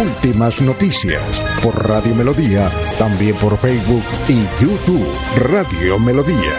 [0.00, 1.22] Últimas noticias
[1.62, 6.54] por Radio Melodía, también por Facebook y YouTube Radio Melodía.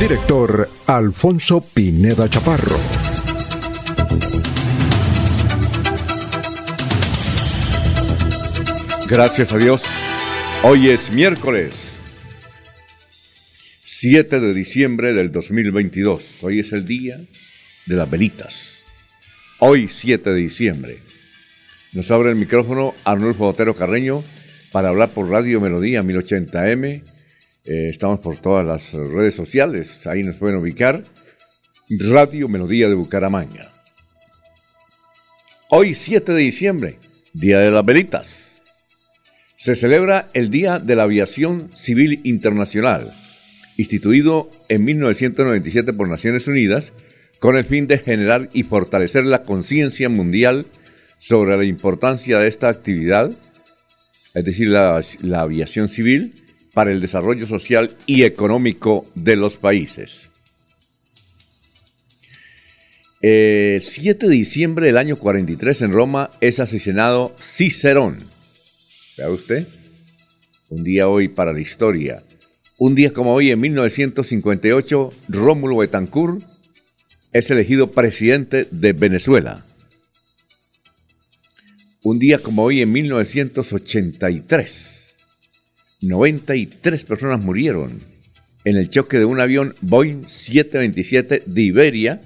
[0.00, 2.76] Director Alfonso Pineda Chaparro.
[9.08, 9.82] Gracias a Dios.
[10.64, 11.76] Hoy es miércoles
[13.84, 16.42] 7 de diciembre del 2022.
[16.42, 17.20] Hoy es el día
[17.86, 18.67] de las velitas.
[19.60, 20.98] Hoy, 7 de diciembre,
[21.92, 24.22] nos abre el micrófono Arnulfo Otero Carreño
[24.70, 27.02] para hablar por Radio Melodía 1080M.
[27.64, 31.02] Eh, estamos por todas las redes sociales, ahí nos pueden ubicar.
[31.90, 33.72] Radio Melodía de Bucaramanga.
[35.70, 36.98] Hoy, 7 de diciembre,
[37.32, 38.62] Día de las Velitas.
[39.56, 43.12] Se celebra el Día de la Aviación Civil Internacional,
[43.76, 46.92] instituido en 1997 por Naciones Unidas
[47.38, 50.66] con el fin de generar y fortalecer la conciencia mundial
[51.18, 53.30] sobre la importancia de esta actividad,
[54.34, 55.02] es decir, la,
[55.34, 56.34] aviación civil,
[56.74, 60.30] para el desarrollo social y económico de los países.
[63.20, 68.18] El 7 de diciembre del año 43 en Roma es asesinado Cicerón.
[69.16, 69.66] ¿Vea usted?
[70.70, 72.22] Un día hoy para la historia.
[72.76, 76.44] Un día como hoy, en 1958, Rómulo Betancourt
[77.32, 79.64] es elegido presidente de Venezuela.
[82.02, 85.14] Un día como hoy, en 1983,
[86.02, 87.98] 93 personas murieron
[88.64, 92.20] en el choque de un avión Boeing 727 de Iberia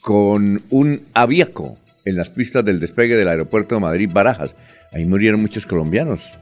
[0.00, 4.54] con un aviaco en las pistas del despegue del aeropuerto de Madrid Barajas.
[4.92, 6.38] Ahí murieron muchos colombianos,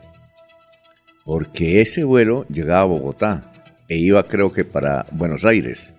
[1.25, 3.53] porque ese vuelo llegaba a Bogotá
[3.89, 5.91] e iba creo que para Buenos Aires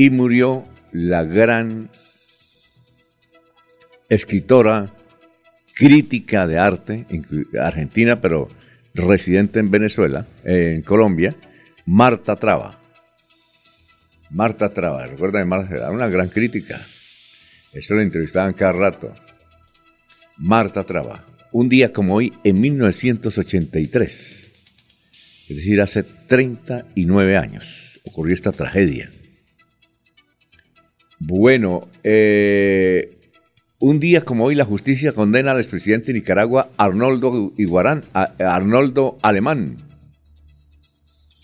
[0.00, 1.90] y murió la gran
[4.08, 4.90] escritora,
[5.74, 7.06] crítica de arte,
[7.60, 8.48] argentina, pero
[8.94, 11.36] residente en Venezuela, en Colombia,
[11.84, 12.80] Marta Traba.
[14.30, 16.80] Marta Traba, recuerda de Marta, una gran crítica.
[17.74, 19.12] Eso la entrevistaban cada rato.
[20.38, 21.26] Marta Traba.
[21.52, 24.50] Un día como hoy, en 1983,
[25.50, 29.10] es decir, hace 39 años, ocurrió esta tragedia.
[31.22, 33.18] Bueno, eh,
[33.78, 38.02] un día como hoy la justicia condena al expresidente de Nicaragua Arnoldo Iguarán,
[38.38, 39.76] Arnoldo Alemán.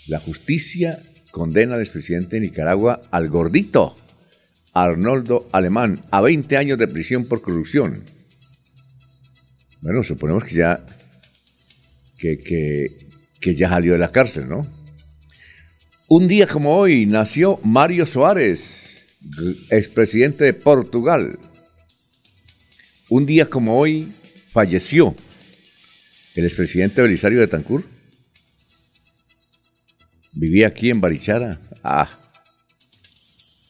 [0.08, 0.98] La justicia
[1.30, 3.94] condena al expresidente de Nicaragua al gordito
[4.72, 8.02] Arnoldo Alemán a 20 años de prisión por corrupción.
[9.82, 10.86] Bueno, suponemos que ya
[12.16, 14.66] que ya salió de la cárcel, ¿no?
[16.08, 18.75] Un día como hoy nació Mario Suárez,
[19.70, 21.38] expresidente de Portugal.
[23.08, 24.12] Un día como hoy
[24.50, 25.14] falleció
[26.34, 27.84] el expresidente Belisario de Tancur.
[30.32, 31.58] Vivía aquí en Barichara.
[31.82, 32.10] Ah,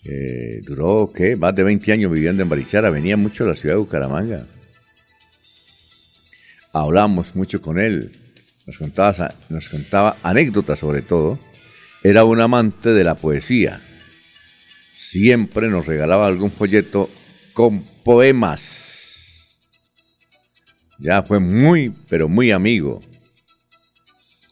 [0.05, 1.37] eh, duró, ¿qué?
[1.37, 2.91] Más de 20 años viviendo en Barichara.
[2.91, 4.47] Venía mucho a la ciudad de Bucaramanga.
[6.73, 8.11] Hablamos mucho con él.
[8.67, 11.39] Nos contaba, nos contaba anécdotas sobre todo.
[12.03, 13.81] Era un amante de la poesía
[15.17, 17.09] siempre nos regalaba algún folleto
[17.55, 19.59] con poemas.
[20.99, 23.01] Ya fue muy, pero muy amigo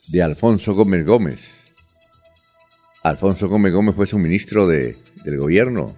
[0.09, 1.51] de Alfonso Gómez Gómez.
[3.03, 5.95] Alfonso Gómez Gómez fue su ministro de, del gobierno.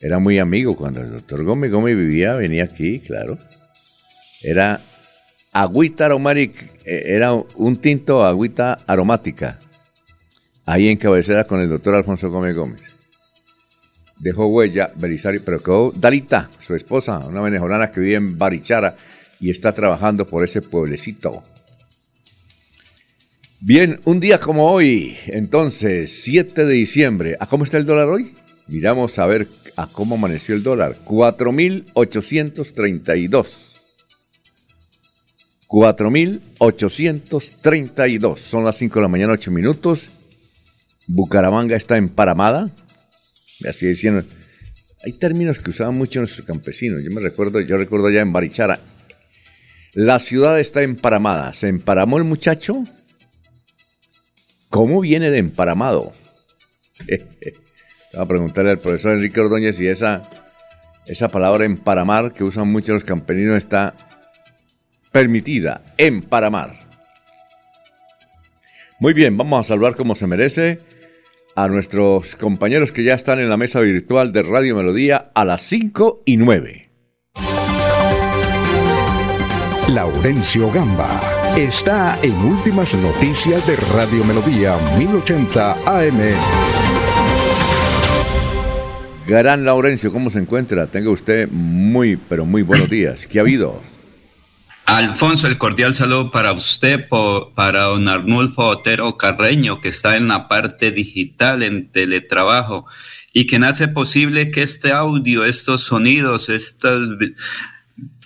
[0.00, 3.38] Era muy amigo cuando el doctor Gómez Gómez vivía, venía aquí, claro.
[4.42, 4.80] Era
[5.52, 9.60] agüita aromática, eh, era un tinto agüita aromática.
[10.66, 12.93] Ahí en cabecera con el doctor Alfonso Gómez Gómez
[14.24, 18.96] dejó huella Belisario, pero quedó Dalita, su esposa, una venezolana que vive en Barichara
[19.38, 21.42] y está trabajando por ese pueblecito.
[23.60, 28.32] Bien, un día como hoy, entonces, 7 de diciembre, ¿a cómo está el dólar hoy?
[28.66, 30.96] Miramos a ver a cómo amaneció el dólar.
[31.04, 33.46] 4.832.
[35.68, 38.38] 4.832.
[38.38, 40.08] Son las 5 de la mañana, 8 minutos.
[41.08, 42.70] Bucaramanga está en Paramada
[43.68, 44.24] así decían.
[45.04, 47.02] Hay términos que usaban mucho nuestros campesinos.
[47.02, 48.80] Yo me recuerdo, yo recuerdo ya en Barichara,
[49.92, 51.52] La ciudad está emparamada.
[51.52, 52.82] ¿Se emparamó el muchacho?
[54.70, 56.12] ¿Cómo viene de emparamado?
[58.12, 60.22] Voy a preguntarle al profesor Enrique Ordóñez si esa,
[61.06, 63.94] esa palabra emparamar que usan muchos los campesinos está
[65.12, 65.82] permitida.
[65.98, 66.78] Emparamar.
[69.00, 70.80] Muy bien, vamos a saludar como se merece
[71.56, 75.62] a nuestros compañeros que ya están en la mesa virtual de Radio Melodía a las
[75.62, 76.90] 5 y 9.
[79.88, 81.20] Laurencio Gamba
[81.56, 86.20] está en Últimas Noticias de Radio Melodía 1080 AM.
[89.26, 90.86] Gran Laurencio, ¿cómo se encuentra?
[90.86, 93.26] Tenga usted muy, pero muy buenos días.
[93.26, 93.93] ¿Qué ha habido?
[94.86, 97.08] Alfonso, el cordial saludo para usted,
[97.54, 102.86] para don Arnulfo Otero Carreño, que está en la parte digital, en teletrabajo,
[103.32, 107.08] y quien hace posible que este audio, estos sonidos, estos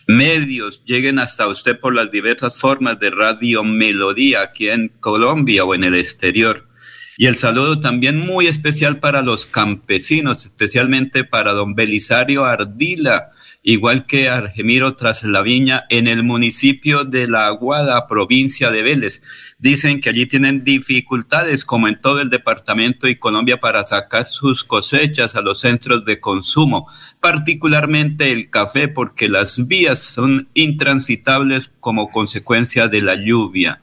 [0.08, 5.76] medios lleguen hasta usted por las diversas formas de radio melodía aquí en Colombia o
[5.76, 6.66] en el exterior.
[7.16, 13.30] Y el saludo también muy especial para los campesinos, especialmente para don Belisario Ardila,
[13.62, 19.22] igual que Argemiro Traslaviña en el municipio de La Aguada, provincia de Vélez.
[19.58, 24.64] Dicen que allí tienen dificultades, como en todo el departamento y Colombia, para sacar sus
[24.64, 26.88] cosechas a los centros de consumo,
[27.20, 33.80] particularmente el café, porque las vías son intransitables como consecuencia de la lluvia.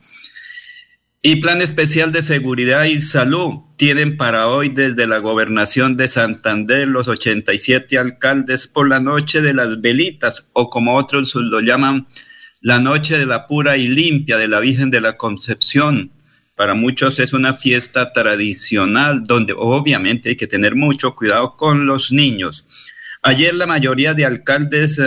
[1.22, 6.88] Y plan especial de seguridad y salud tienen para hoy desde la gobernación de Santander
[6.88, 12.08] los 87 alcaldes por la noche de las velitas o como otros lo llaman
[12.62, 16.12] la noche de la pura y limpia de la Virgen de la Concepción.
[16.56, 22.12] Para muchos es una fiesta tradicional donde obviamente hay que tener mucho cuidado con los
[22.12, 22.66] niños.
[23.22, 25.02] Ayer la mayoría de alcaldes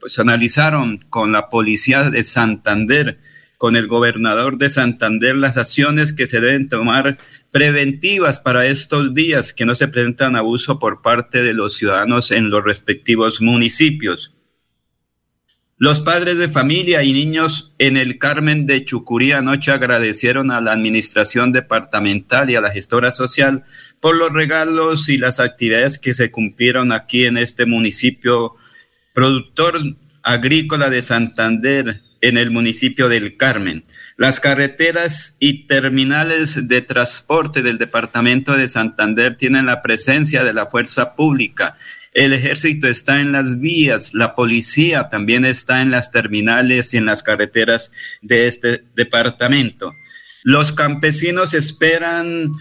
[0.00, 3.18] pues analizaron con la policía de Santander
[3.64, 7.16] con el gobernador de Santander las acciones que se deben tomar
[7.54, 12.50] preventivas para estos días, que no se presentan abuso por parte de los ciudadanos en
[12.50, 14.34] los respectivos municipios.
[15.76, 20.72] Los padres de familia y niños en el Carmen de Chucurí anoche agradecieron a la
[20.72, 23.62] administración departamental y a la gestora social
[24.00, 28.56] por los regalos y las actividades que se cumplieron aquí en este municipio
[29.12, 29.78] productor
[30.24, 33.84] agrícola de Santander, en el municipio del Carmen.
[34.16, 40.66] Las carreteras y terminales de transporte del departamento de Santander tienen la presencia de la
[40.66, 41.76] fuerza pública.
[42.12, 47.06] El ejército está en las vías, la policía también está en las terminales y en
[47.06, 47.90] las carreteras
[48.22, 49.92] de este departamento.
[50.44, 52.52] Los campesinos esperan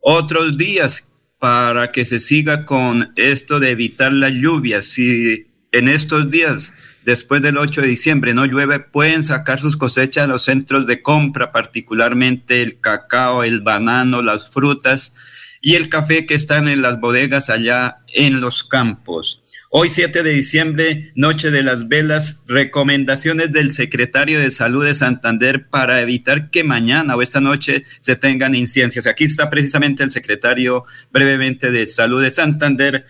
[0.00, 1.08] otros días
[1.38, 4.84] para que se siga con esto de evitar las lluvias.
[4.84, 6.74] Si en estos días
[7.04, 11.02] después del 8 de diciembre no llueve, pueden sacar sus cosechas a los centros de
[11.02, 15.14] compra, particularmente el cacao, el banano, las frutas
[15.60, 19.44] y el café que están en las bodegas allá en los campos.
[19.72, 25.68] Hoy 7 de diciembre, Noche de las Velas, recomendaciones del secretario de Salud de Santander
[25.68, 29.06] para evitar que mañana o esta noche se tengan incidencias.
[29.06, 33.06] Aquí está precisamente el secretario brevemente de Salud de Santander,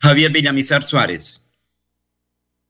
[0.00, 1.37] Javier Villamizar Suárez.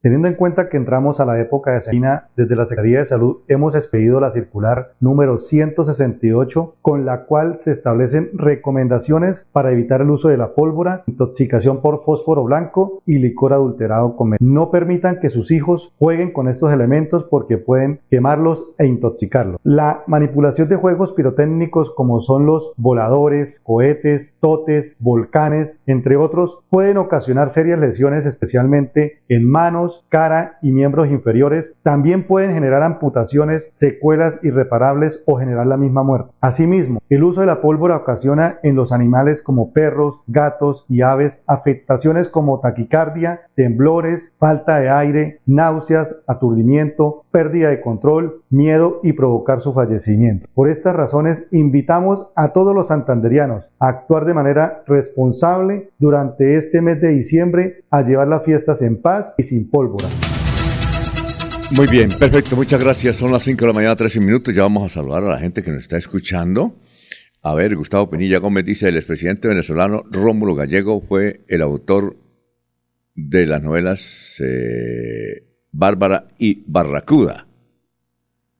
[0.01, 3.39] Teniendo en cuenta que entramos a la época de semana, desde la Secretaría de Salud
[3.49, 10.11] hemos expedido la circular número 168, con la cual se establecen recomendaciones para evitar el
[10.11, 15.31] uso de la pólvora, intoxicación por fósforo blanco y licor adulterado con No permitan que
[15.31, 19.61] sus hijos jueguen con estos elementos porque pueden quemarlos e intoxicarlos.
[19.65, 26.99] La manipulación de juegos pirotécnicos como son los voladores, cohetes, totes, volcanes, entre otros, pueden
[26.99, 34.39] ocasionar serias lesiones especialmente en manos, cara y miembros inferiores, también pueden generar amputaciones, secuelas
[34.43, 36.33] irreparables o generar la misma muerte.
[36.41, 41.43] Asimismo, el uso de la pólvora ocasiona en los animales como perros, gatos y aves
[41.47, 49.61] afectaciones como taquicardia, temblores, falta de aire, náuseas, aturdimiento, pérdida de control, miedo y provocar
[49.61, 50.49] su fallecimiento.
[50.55, 56.83] Por estas razones, invitamos a todos los santanderianos a actuar de manera responsable durante este
[56.83, 60.09] mes de diciembre, a llevar las fiestas en paz y sin pólvora.
[61.75, 63.17] Muy bien, perfecto, muchas gracias.
[63.17, 64.55] Son las 5 de la mañana, 13 minutos.
[64.55, 66.75] Ya vamos a saludar a la gente que nos está escuchando.
[67.49, 72.19] A ver, Gustavo Pinilla Gómez dice, el expresidente venezolano Rómulo Gallego fue el autor
[73.15, 77.49] de las novelas eh, Bárbara y Barracuda.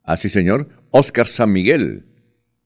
[0.03, 0.71] Así, señor.
[0.91, 2.07] Oscar San Miguel.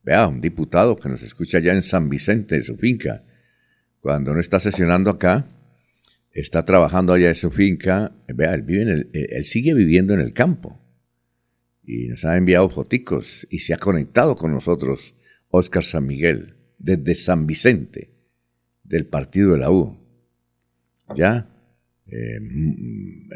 [0.04, 3.24] Vea, un diputado que nos escucha allá en San Vicente, en su finca.
[3.98, 5.48] Cuando no está sesionando acá,
[6.30, 8.12] está trabajando allá en su finca.
[8.28, 10.80] Vea, él, vive en el, él sigue viviendo en el campo.
[11.82, 15.16] Y nos ha enviado foticos y se ha conectado con nosotros
[15.54, 18.10] Óscar San Miguel, desde San Vicente,
[18.82, 19.98] del partido de la U.
[21.14, 21.50] Ya,
[22.06, 22.38] eh,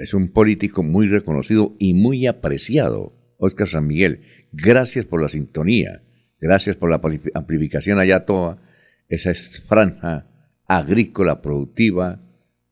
[0.01, 4.23] es un político muy reconocido y muy apreciado, Óscar San Miguel.
[4.51, 6.03] Gracias por la sintonía,
[6.41, 7.03] gracias por la
[7.35, 8.63] amplificación allá toda
[9.09, 9.35] esa
[9.69, 10.27] franja
[10.67, 12.23] agrícola productiva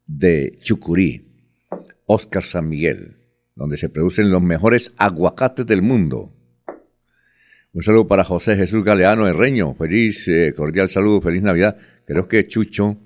[0.06, 1.60] de Chucurí,
[2.06, 3.18] Óscar San Miguel,
[3.54, 6.33] donde se producen los mejores aguacates del mundo.
[7.74, 9.74] Un saludo para José Jesús Galeano Herreño.
[9.74, 11.76] Feliz, eh, cordial saludo, feliz Navidad.
[12.06, 12.98] Creo que Chucho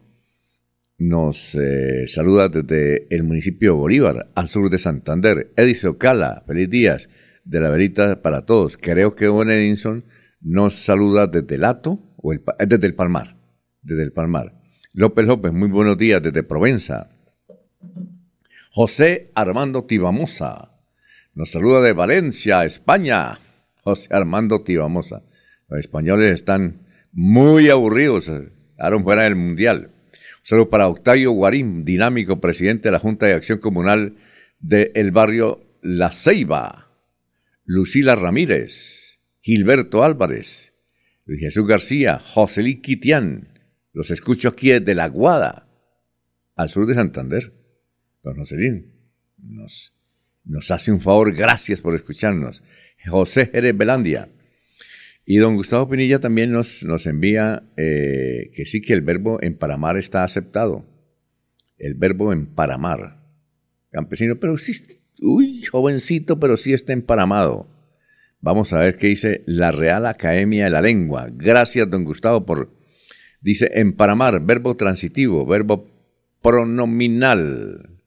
[0.99, 5.55] nos eh, saluda desde el municipio de Bolívar, al sur de Santander.
[5.57, 7.09] Edison Cala, feliz días
[7.45, 8.77] de la verita para todos.
[8.77, 10.05] Creo que Owen Edinson
[10.43, 13.39] nos saluda desde Lato, o el, desde el Palmar,
[13.81, 14.61] desde el Palmar.
[14.93, 17.09] López López, muy buenos días desde Provenza.
[18.71, 20.73] José Armando Tibamosa
[21.33, 23.39] nos saluda de Valencia, España.
[24.11, 25.23] Armando Tibamosa.
[25.69, 28.31] Los españoles están muy aburridos,
[28.79, 29.91] ahora fuera del Mundial.
[30.43, 34.17] Solo para Octavio Guarín, dinámico presidente de la Junta de Acción Comunal
[34.61, 36.87] del barrio La Ceiba.
[37.65, 40.73] Lucila Ramírez, Gilberto Álvarez,
[41.27, 43.61] Luis Jesús García, Joselí Quitián.
[43.93, 45.69] Los escucho aquí desde La Guada,
[46.57, 47.53] al sur de Santander.
[48.23, 48.95] Don Joselín
[50.49, 52.63] nos hace un favor, gracias por escucharnos.
[53.09, 54.29] José Jerez Belandia.
[55.31, 59.99] Y don Gustavo Pinilla también nos, nos envía eh, que sí que el verbo emparamar
[59.99, 60.87] está aceptado.
[61.77, 63.23] El verbo emparamar.
[63.91, 64.73] Campesino, pero sí,
[65.21, 67.69] uy, jovencito, pero sí está emparamado.
[68.41, 71.29] Vamos a ver qué dice la Real Academia de la Lengua.
[71.31, 72.73] Gracias, don Gustavo, por...
[73.41, 75.91] Dice emparamar, verbo transitivo, verbo
[76.41, 78.01] pronominal.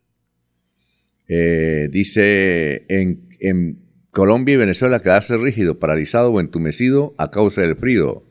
[1.27, 3.80] Eh, dice en, en
[4.12, 8.25] Colombia y Venezuela quedarse rígido, paralizado o entumecido a causa del frío,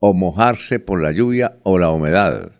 [0.00, 2.52] o mojarse por la lluvia o la humedad.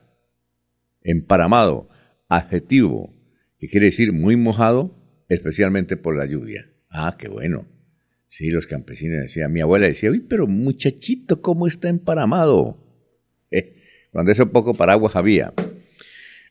[1.03, 1.89] Emparamado,
[2.29, 3.13] adjetivo,
[3.59, 4.97] que quiere decir muy mojado,
[5.29, 6.71] especialmente por la lluvia.
[6.89, 7.67] Ah, qué bueno.
[8.29, 12.79] Sí, los campesinos decían, mi abuela decía, uy, pero muchachito, ¿cómo está emparamado?
[13.53, 15.53] Eh, cuando eso poco paraguas había.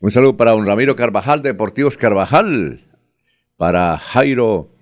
[0.02, 2.82] Un saludo para don Ramiro Carvajal, Deportivos Carvajal,
[3.56, 4.79] para Jairo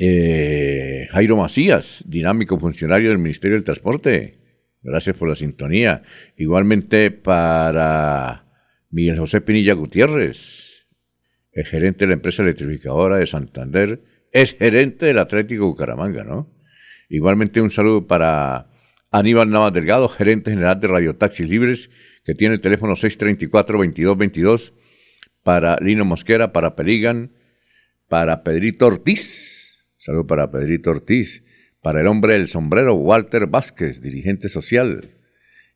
[0.00, 4.32] eh, Jairo Macías, dinámico funcionario del Ministerio del Transporte.
[4.82, 6.02] Gracias por la sintonía.
[6.36, 8.46] Igualmente para
[8.90, 10.86] Miguel José Pinilla Gutiérrez,
[11.52, 14.02] el gerente de la empresa electrificadora de Santander,
[14.32, 16.48] es gerente del Atlético Bucaramanga, ¿no?
[17.08, 18.70] Igualmente un saludo para
[19.10, 21.90] Aníbal Navas Delgado, gerente general de Radio Taxis Libres,
[22.24, 24.72] que tiene el teléfono 634-2222,
[25.42, 27.32] para Lino Mosquera, para Peligan,
[28.06, 29.47] para Pedrito Ortiz,
[30.08, 31.44] Saludo para Pedrito Ortiz,
[31.82, 35.18] para el hombre del sombrero, Walter Vázquez, dirigente social.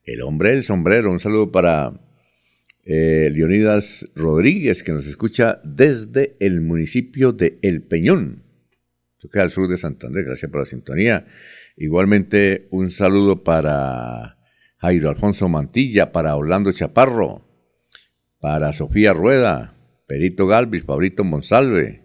[0.05, 2.01] El hombre del sombrero, un saludo para
[2.83, 8.45] eh, Leonidas Rodríguez, que nos escucha desde el municipio de El Peñón.
[9.19, 11.27] Esto queda al sur de Santander, gracias por la sintonía.
[11.77, 14.39] Igualmente, un saludo para
[14.79, 17.47] Jairo Alfonso Mantilla, para Orlando Chaparro,
[18.41, 22.02] para Sofía Rueda, Perito Galvis, Pablito Monsalve,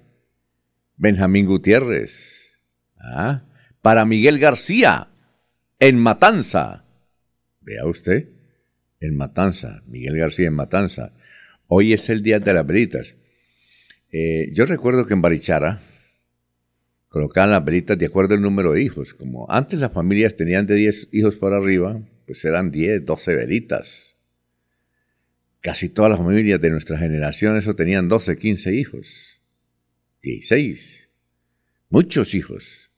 [0.97, 2.57] Benjamín Gutiérrez.
[2.99, 3.43] Ah,
[3.81, 5.09] para Miguel García,
[5.79, 6.85] en Matanza.
[7.61, 8.29] Vea usted,
[8.99, 11.13] en Matanza, Miguel García en Matanza.
[11.67, 13.15] Hoy es el Día de las Velitas.
[14.11, 15.81] Eh, yo recuerdo que en Barichara
[17.09, 19.13] colocaban las velitas de acuerdo al número de hijos.
[19.13, 24.15] Como antes las familias tenían de 10 hijos para arriba, pues eran 10, 12 velitas.
[25.61, 29.36] Casi todas las familias de nuestra generación eso tenían 12, 15 hijos.
[30.21, 31.09] 16.
[31.89, 32.91] Muchos hijos.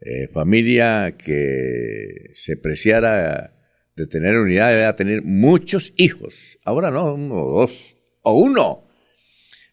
[0.00, 3.56] Eh, familia que se preciara
[3.96, 6.58] de tener unidad debe tener muchos hijos.
[6.64, 8.86] Ahora no, uno o dos, o uno.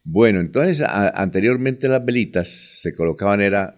[0.03, 2.49] Bueno, entonces anteriormente las velitas
[2.81, 3.75] se colocaban era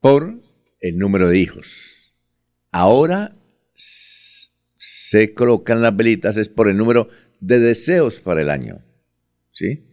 [0.00, 0.40] por
[0.80, 2.14] el número de hijos.
[2.70, 3.36] Ahora
[3.74, 7.08] se colocan las velitas es por el número
[7.40, 8.82] de deseos para el año.
[9.50, 9.86] ¿Sí?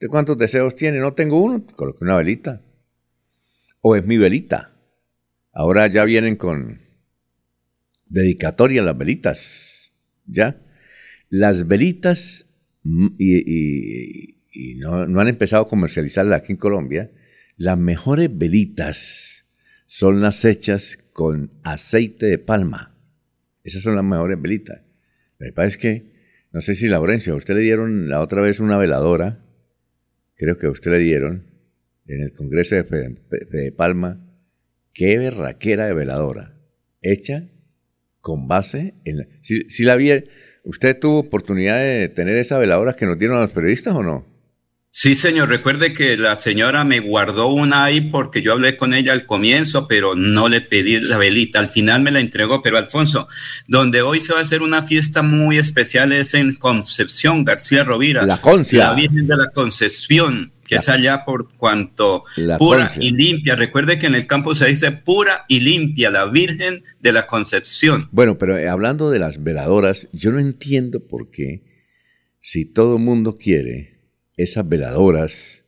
[0.00, 0.98] ¿De cuántos deseos tiene?
[1.00, 2.62] No tengo uno, coloque una velita.
[3.80, 4.76] O es mi velita.
[5.52, 6.80] Ahora ya vienen con
[8.06, 9.92] dedicatoria las velitas.
[10.26, 10.60] ¿Ya?
[11.30, 12.46] Las velitas,
[12.82, 17.10] mm, y, no, han empezado a comercializarlas aquí en Colombia,
[17.56, 19.46] las mejores velitas
[19.86, 22.96] son las hechas con aceite de palma.
[23.64, 24.82] Esas son las mejores velitas.
[25.38, 26.18] Lo que que
[26.52, 29.44] no sé si Laurencio, a usted le dieron la otra vez una veladora,
[30.38, 31.46] creo que a usted le dieron,
[32.06, 34.24] en el Congreso de Fede, Palma,
[34.94, 36.58] qué berraquera de veladora,
[37.02, 37.48] hecha
[38.20, 39.18] con base en...
[39.18, 40.10] La, si, la vi,
[40.64, 44.26] ¿usted tuvo oportunidad de tener esa veladora que nos dieron a los periodistas o no?
[44.90, 45.48] Sí, señor.
[45.48, 49.86] Recuerde que la señora me guardó una ahí porque yo hablé con ella al comienzo,
[49.86, 51.60] pero no le pedí la velita.
[51.60, 52.62] Al final me la entregó.
[52.62, 53.28] Pero Alfonso,
[53.66, 58.24] donde hoy se va a hacer una fiesta muy especial es en Concepción García Rovira.
[58.24, 58.88] La Concia.
[58.88, 62.24] La Virgen de la Concepción, que es allá por cuanto
[62.58, 63.56] pura y limpia.
[63.56, 68.08] Recuerde que en el campo se dice pura y limpia, la Virgen de la Concepción.
[68.10, 71.62] Bueno, pero eh, hablando de las veladoras, yo no entiendo por qué,
[72.40, 73.97] si todo el mundo quiere
[74.38, 75.64] esas veladoras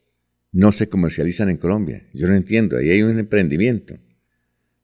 [0.53, 2.05] no se comercializan en Colombia.
[2.15, 3.99] Yo no entiendo, ahí hay un emprendimiento.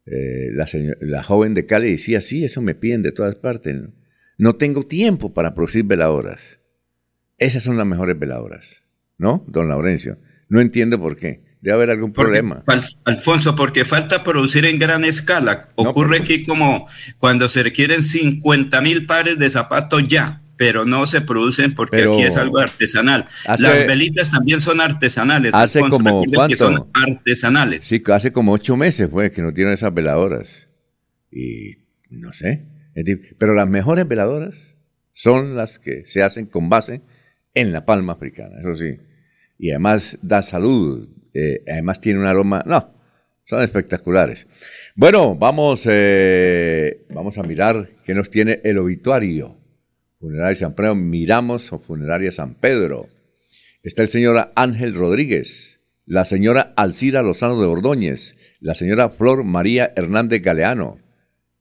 [0.04, 3.80] Eh, la, joven de Cali decía, sí, eso me piden de todas partes.
[4.38, 4.56] ¿no?
[4.56, 6.58] tengo tiempo para producir veladoras.
[7.38, 8.82] Esas son las mejores veladoras,
[9.18, 10.18] ¿no, don Laurencio?
[10.48, 11.44] No entiendo por qué.
[11.60, 12.64] Debe haber algún problema.
[13.04, 15.70] Alfonso, porque falta producir en gran escala.
[15.74, 16.86] Ocurre aquí como
[17.18, 22.22] cuando se requieren 50 mil pares de zapatos ya pero no se producen porque aquí
[22.22, 23.28] es algo artesanal.
[23.46, 25.54] Las velitas también son artesanales.
[25.54, 26.56] Hace como ¿cuánto?
[26.56, 27.84] son artesanales.
[27.84, 30.68] Sí, hace como ocho meses fue que nos dieron esas veladoras.
[31.30, 31.78] Y
[32.10, 32.66] no sé.
[33.38, 34.76] Pero las mejores veladoras
[35.12, 37.02] son las que se hacen con base
[37.54, 38.98] en la palma africana, eso sí.
[39.58, 42.94] Y además da salud, eh, además tiene un aroma, no,
[43.44, 44.46] son espectaculares.
[44.94, 49.56] Bueno, vamos, eh, vamos a mirar qué nos tiene el obituario.
[50.18, 53.08] Funeraria San Pedro, Miramos o Funeraria San Pedro.
[53.82, 59.92] Está el señor Ángel Rodríguez, la señora Alcira Lozano de Ordóñez, la señora Flor María
[59.94, 60.98] Hernández Galeano,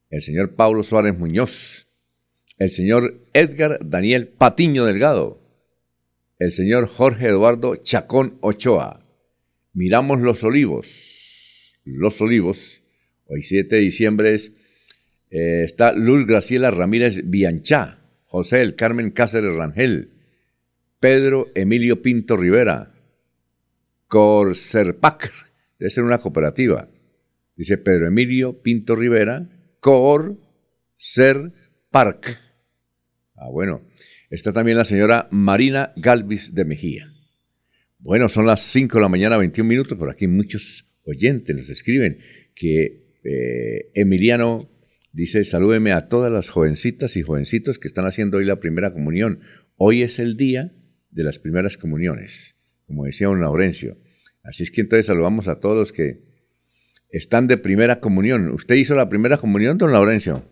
[0.10, 1.88] el señor Pablo Suárez Muñoz,
[2.58, 5.42] el señor Edgar Daniel Patiño Delgado,
[6.40, 9.06] el señor Jorge Eduardo Chacón Ochoa.
[9.74, 11.78] Miramos los olivos.
[11.84, 12.82] Los olivos.
[13.28, 18.05] Hoy 7 de diciembre eh, está Luz Graciela Ramírez Bianchá.
[18.36, 20.10] José el Carmen Cáceres Rangel,
[21.00, 22.94] Pedro Emilio Pinto Rivera,
[24.08, 25.32] Corserpac,
[25.80, 26.90] debe ser una cooperativa.
[27.56, 29.48] Dice Pedro Emilio Pinto Rivera,
[29.80, 30.38] Cor
[30.98, 31.54] Ser
[31.90, 32.38] Park.
[33.36, 33.88] Ah, bueno.
[34.30, 37.14] Está también la señora Marina Galvis de Mejía.
[38.00, 42.18] Bueno, son las 5 de la mañana, 21 minutos, por aquí muchos oyentes nos escriben
[42.54, 44.75] que eh, Emiliano
[45.16, 49.40] Dice, salúdeme a todas las jovencitas y jovencitos que están haciendo hoy la primera comunión.
[49.78, 50.74] Hoy es el día
[51.10, 53.98] de las primeras comuniones, como decía don Laurencio.
[54.44, 56.20] Así es que entonces saludamos a todos los que
[57.10, 58.52] están de primera comunión.
[58.52, 60.46] ¿Usted hizo la primera comunión, don Laurencio?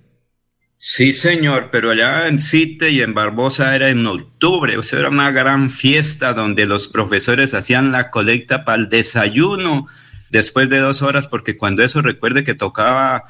[0.76, 5.10] Sí, señor, pero allá en Cite y en Barbosa era en octubre, o sea, era
[5.10, 9.88] una gran fiesta donde los profesores hacían la colecta para el desayuno
[10.34, 13.26] después de dos horas, porque cuando eso recuerde que tocaba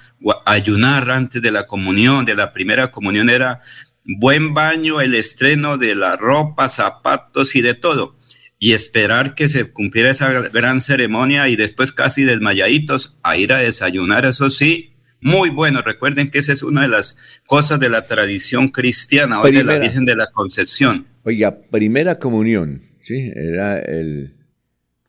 [0.45, 3.59] ayunar antes de la comunión, de la primera comunión, era
[4.05, 8.15] buen baño, el estreno de la ropa, zapatos y de todo.
[8.57, 13.57] Y esperar que se cumpliera esa gran ceremonia y después casi desmayaditos a ir a
[13.57, 15.81] desayunar, eso sí, muy bueno.
[15.81, 19.77] Recuerden que esa es una de las cosas de la tradición cristiana, hoy de la
[19.77, 21.07] Virgen de la Concepción.
[21.23, 23.29] Oiga, primera comunión, ¿sí?
[23.35, 24.37] Era el,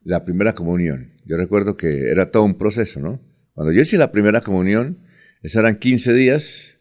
[0.03, 1.14] la primera comunión.
[1.25, 3.21] Yo recuerdo que era todo un proceso, ¿no?
[3.55, 4.99] Cuando yo hice la primera comunión,
[5.43, 6.79] esos eran 15 días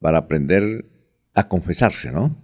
[0.00, 0.86] para aprender
[1.34, 2.42] a confesarse, ¿no?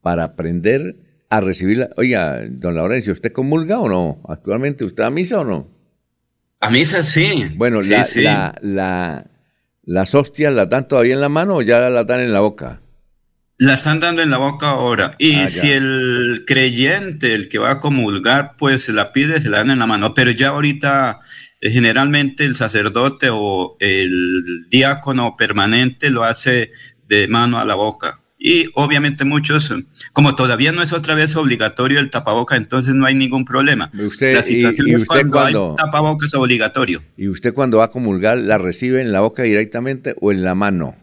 [0.00, 0.96] Para aprender
[1.28, 4.20] a recibir Oiga, don Laurencio, ¿usted comulga o no?
[4.28, 5.70] ¿Actualmente usted a misa o no?
[6.60, 7.50] A misa sí.
[7.56, 9.30] Bueno, la, La, la,
[9.82, 12.82] ¿las hostias las dan todavía en la mano o ya las dan en la boca?
[13.62, 15.14] La están dando en la boca ahora.
[15.18, 19.58] Y ah, si el creyente, el que va a comulgar, pues la pide, se la
[19.58, 20.14] dan en la mano.
[20.14, 21.20] Pero ya ahorita,
[21.60, 26.72] eh, generalmente el sacerdote o el diácono permanente lo hace
[27.06, 28.18] de mano a la boca.
[28.36, 29.72] Y obviamente muchos,
[30.12, 33.92] como todavía no es otra vez obligatorio el tapaboca, entonces no hay ningún problema.
[33.92, 37.04] la situación es cuando, hay tapabocas obligatorio.
[37.16, 40.56] ¿Y usted cuando va a comulgar la recibe en la boca directamente o en la
[40.56, 40.96] mano?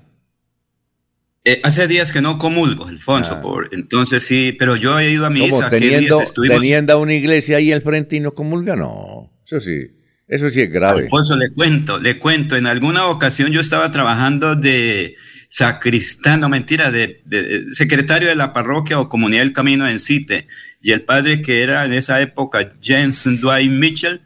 [1.49, 3.41] Eh, hace días que no comulgo, Alfonso, ah.
[3.41, 5.67] por, entonces sí, pero yo he ido a misa.
[5.67, 9.79] Teniendo, teniendo una iglesia ahí al frente y no comulga, no, eso sí,
[10.27, 10.99] eso sí es grave.
[10.99, 15.15] Alfonso, le cuento, le cuento, en alguna ocasión yo estaba trabajando de
[15.49, 17.23] sacristán, no mentira, de,
[17.71, 20.47] secretario de la parroquia o comunidad del camino en Cite,
[20.83, 24.21] y el padre que era en esa época, Jens Dwight Mitchell,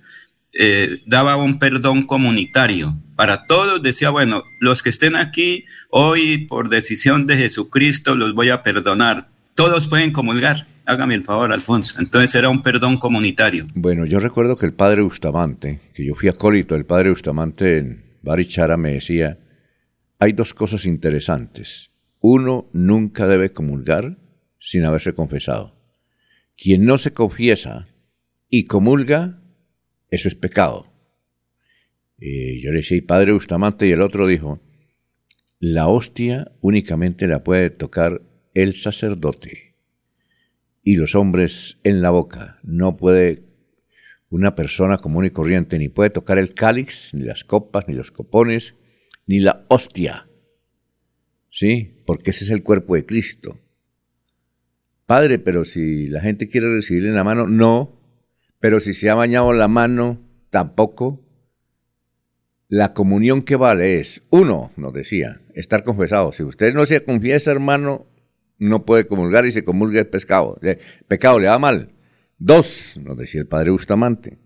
[0.52, 6.70] eh, daba un perdón comunitario para todos, decía, bueno, los que estén aquí hoy por
[6.70, 9.28] decisión de Jesucristo los voy a perdonar.
[9.56, 10.68] Todos pueden comulgar.
[10.86, 11.96] Hágame el favor, Alfonso.
[12.00, 13.66] Entonces era un perdón comunitario.
[13.76, 18.04] Bueno, yo recuerdo que el padre Bustamante, que yo fui acólito, el padre Bustamante en
[18.22, 19.38] Barichara me decía,
[20.20, 21.92] hay dos cosas interesantes.
[22.20, 24.18] Uno nunca debe comulgar
[24.60, 25.76] sin haberse confesado.
[26.58, 27.88] Quien no se confiesa
[28.50, 29.42] y comulga,
[30.10, 30.93] eso es pecado.
[32.26, 34.62] Yo le decía, Padre Bustamante, y el otro dijo,
[35.60, 38.22] la hostia únicamente la puede tocar
[38.54, 39.76] el sacerdote
[40.84, 42.60] y los hombres en la boca.
[42.64, 43.44] No puede
[44.30, 48.12] una persona común y corriente, ni puede tocar el cáliz, ni las copas, ni los
[48.12, 48.76] copones,
[49.28, 50.24] ni la hostia.
[51.50, 52.04] ¿Sí?
[52.06, 53.60] Porque ese es el cuerpo de Cristo.
[55.06, 58.00] Padre, pero si la gente quiere recibirle en la mano, no.
[58.60, 61.20] Pero si se ha bañado la mano, tampoco.
[62.74, 66.32] La comunión que vale es, uno, nos decía, estar confesado.
[66.32, 68.08] Si usted no se confiesa, hermano,
[68.58, 70.60] no puede comulgar y se comulga el pescado.
[71.08, 71.92] pecado le da mal.
[72.40, 74.40] Dos, nos decía el padre Bustamante,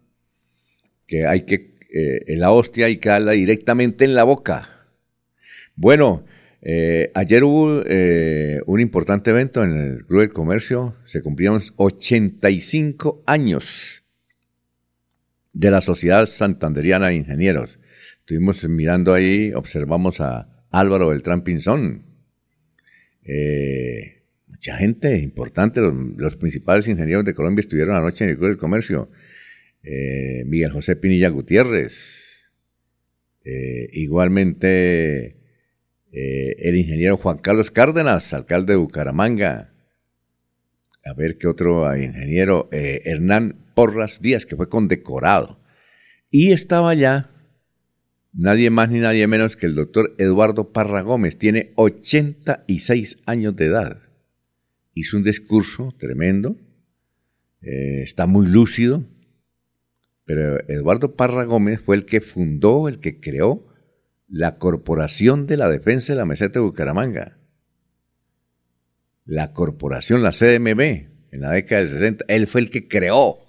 [1.05, 4.89] que hay que, eh, la hostia hay que darla directamente en la boca.
[5.77, 6.25] Bueno,
[6.61, 13.23] eh, ayer hubo eh, un importante evento en el Club del Comercio, se cumplieron 85
[13.25, 14.03] años
[15.53, 17.79] de la Sociedad Santanderiana de Ingenieros.
[18.27, 22.03] Estuvimos mirando ahí, observamos a Álvaro Beltrán Pinzón.
[23.23, 28.57] Eh, mucha gente importante, los, principales ingenieros de Colombia estuvieron anoche en el Club del
[28.57, 29.09] Comercio.
[29.81, 32.49] Miguel José Pinilla Gutiérrez,
[33.93, 35.37] igualmente
[36.11, 39.73] eh, el ingeniero Juan Carlos Cárdenas, alcalde de Bucaramanga.
[41.05, 45.61] A ver qué otro ingeniero, eh, Hernán Porras Díaz, que fue condecorado.
[46.29, 47.29] Y estaba allá
[48.38, 53.65] nadie más ni nadie menos que el doctor Eduardo Parra Gómez, tiene 86 años de
[53.65, 54.02] edad.
[54.93, 56.56] Hizo un discurso tremendo,
[57.62, 59.04] eh, está muy lúcido,
[60.23, 63.67] pero Eduardo Parra Gómez fue el que fundó, el que creó
[64.28, 67.38] la Corporación de la Defensa de la Meseta de Bucaramanga.
[69.26, 70.82] La corporación, la CDMB,
[71.32, 73.39] en la década del 60, él fue el que creó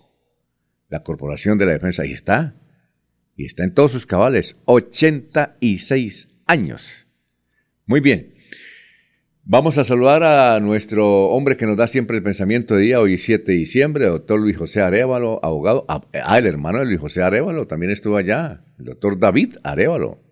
[0.88, 2.03] la Corporación de la Defensa.
[2.03, 2.55] Ahí está.
[3.38, 4.57] Y está en todos sus cabales.
[4.66, 7.07] 86 años.
[7.87, 8.35] Muy bien.
[9.44, 13.16] Vamos a saludar a nuestro hombre que nos da siempre el pensamiento de día, hoy
[13.16, 15.87] 7 de diciembre, doctor Luis José Arevalo, abogado.
[15.88, 16.03] Ah,
[16.37, 20.29] el hermano de Luis José Arevalo también estuvo allá, el doctor David Arevalo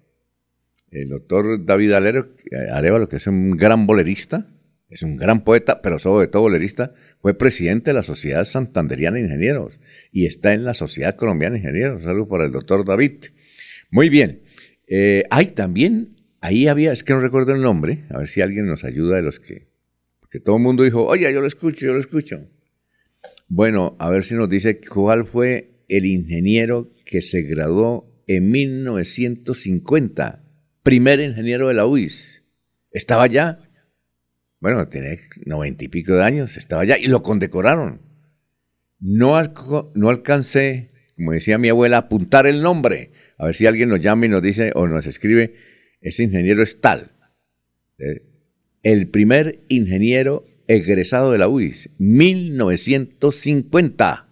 [0.90, 4.46] el doctor David Arevalo, que es un gran bolerista,
[4.88, 9.24] es un gran poeta, pero sobre todo bolerista, fue presidente de la Sociedad Santanderiana de
[9.24, 9.78] Ingenieros
[10.12, 12.04] y está en la Sociedad Colombiana de Ingenieros.
[12.04, 13.24] Saludos para el doctor David.
[13.90, 14.42] Muy bien.
[14.86, 18.66] Eh, hay también, ahí había, es que no recuerdo el nombre, a ver si alguien
[18.66, 19.68] nos ayuda de los que,
[20.20, 22.48] porque todo el mundo dijo, oye, yo lo escucho, yo lo escucho.
[23.48, 30.46] Bueno, a ver si nos dice cuál fue el ingeniero que se graduó en 1950
[30.86, 32.44] primer ingeniero de la UIS.
[32.92, 33.65] Estaba allá.
[34.66, 38.00] Bueno, tiene noventa y pico de años, estaba allá y lo condecoraron.
[38.98, 39.40] No,
[39.94, 43.12] no alcancé, como decía mi abuela, a apuntar el nombre.
[43.38, 45.54] A ver si alguien nos llama y nos dice o nos escribe,
[46.00, 47.12] ese ingeniero es tal.
[47.98, 48.22] Eh,
[48.82, 54.28] el primer ingeniero egresado de la UIS, 1950.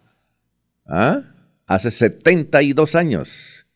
[0.84, 1.22] ¿Ah?
[1.64, 3.68] Hace 72 años.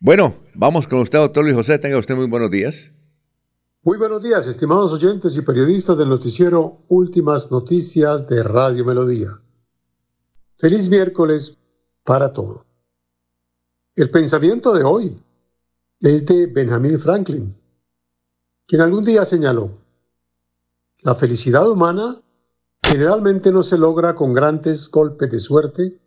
[0.00, 1.78] Bueno, vamos con usted, doctor Luis José.
[1.78, 2.90] Tenga usted muy buenos días.
[3.86, 9.40] Muy buenos días, estimados oyentes y periodistas del noticiero Últimas Noticias de Radio Melodía.
[10.58, 11.56] Feliz miércoles
[12.02, 12.62] para todos.
[13.94, 15.22] El pensamiento de hoy
[16.00, 17.56] es de Benjamin Franklin,
[18.66, 19.78] quien algún día señaló,
[21.02, 22.20] la felicidad humana
[22.82, 26.00] generalmente no se logra con grandes golpes de suerte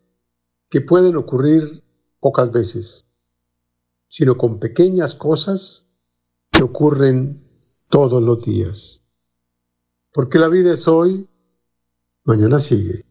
[0.69, 1.81] que pueden ocurrir
[2.19, 3.05] pocas veces
[4.09, 5.87] sino con pequeñas cosas
[6.51, 7.48] que ocurren
[7.89, 9.03] todos los días.
[10.13, 11.27] Porque la vida es hoy,
[12.23, 13.03] mañana sigue.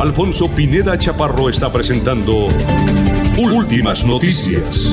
[0.00, 2.48] Alfonso Pineda Chaparro está presentando
[3.38, 4.92] Últimas Noticias.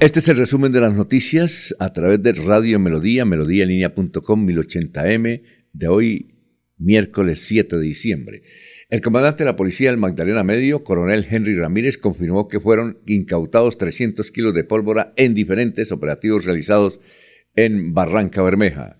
[0.00, 5.88] Este es el resumen de las noticias a través de Radio Melodía, melodíalinea.com 1080m de
[5.88, 6.34] hoy,
[6.76, 8.42] miércoles 7 de diciembre.
[8.90, 13.76] El comandante de la policía del Magdalena Medio, coronel Henry Ramírez, confirmó que fueron incautados
[13.76, 16.98] 300 kilos de pólvora en diferentes operativos realizados
[17.54, 18.96] en Barranca Bermeja.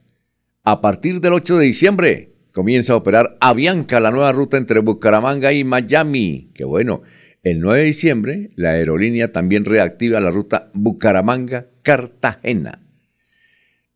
[0.62, 5.54] A partir del 8 de diciembre comienza a operar Avianca, la nueva ruta entre Bucaramanga
[5.54, 6.50] y Miami.
[6.54, 7.00] Que bueno,
[7.42, 12.82] El 9 de diciembre, la aerolínea también reactiva la ruta Bucaramanga-Cartagena.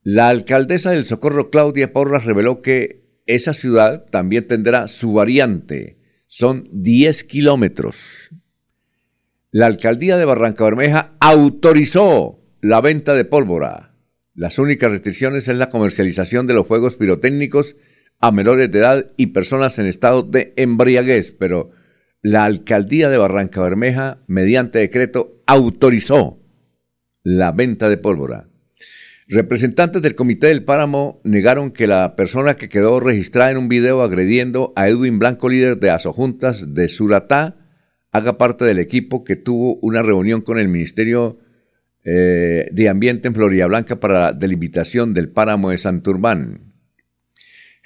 [0.02, 5.98] La alcaldesa del Socorro, Claudia Porras, reveló que esa ciudad también tendrá su variante.
[6.26, 8.30] Son 10 kilómetros.
[9.50, 13.94] La alcaldía de Barranca Bermeja autorizó la venta de pólvora.
[14.34, 17.76] Las únicas restricciones es la comercialización de los fuegos pirotécnicos
[18.18, 21.72] a menores de edad y personas en estado de embriaguez, pero
[22.22, 26.40] la alcaldía de Barranca Bermeja, mediante decreto, autorizó
[27.22, 28.48] la venta de pólvora.
[29.32, 34.02] Representantes del Comité del Páramo negaron que la persona que quedó registrada en un video
[34.02, 37.56] agrediendo a Edwin Blanco, líder de Asojuntas de Suratá,
[38.10, 41.38] haga parte del equipo que tuvo una reunión con el Ministerio
[42.04, 46.74] eh, de Ambiente en Florida Blanca para la delimitación del páramo de Santurbán.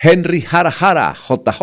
[0.01, 1.63] Henry Jara, JJ,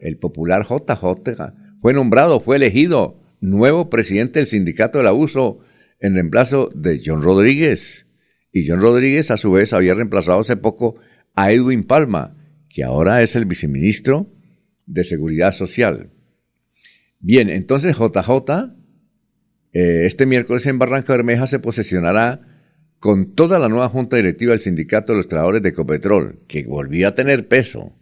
[0.00, 5.60] el popular JJ, fue nombrado, fue elegido nuevo presidente del Sindicato del Abuso
[6.00, 8.09] en reemplazo de John Rodríguez.
[8.52, 11.00] Y John Rodríguez, a su vez, había reemplazado hace poco
[11.34, 12.36] a Edwin Palma,
[12.68, 14.32] que ahora es el viceministro
[14.86, 16.10] de Seguridad Social.
[17.20, 18.74] Bien, entonces JJ,
[19.72, 22.46] eh, este miércoles en Barranca Bermeja se posesionará
[22.98, 27.08] con toda la nueva junta directiva del Sindicato de los Trabajadores de Ecopetrol, que volvía
[27.08, 27.96] a tener peso.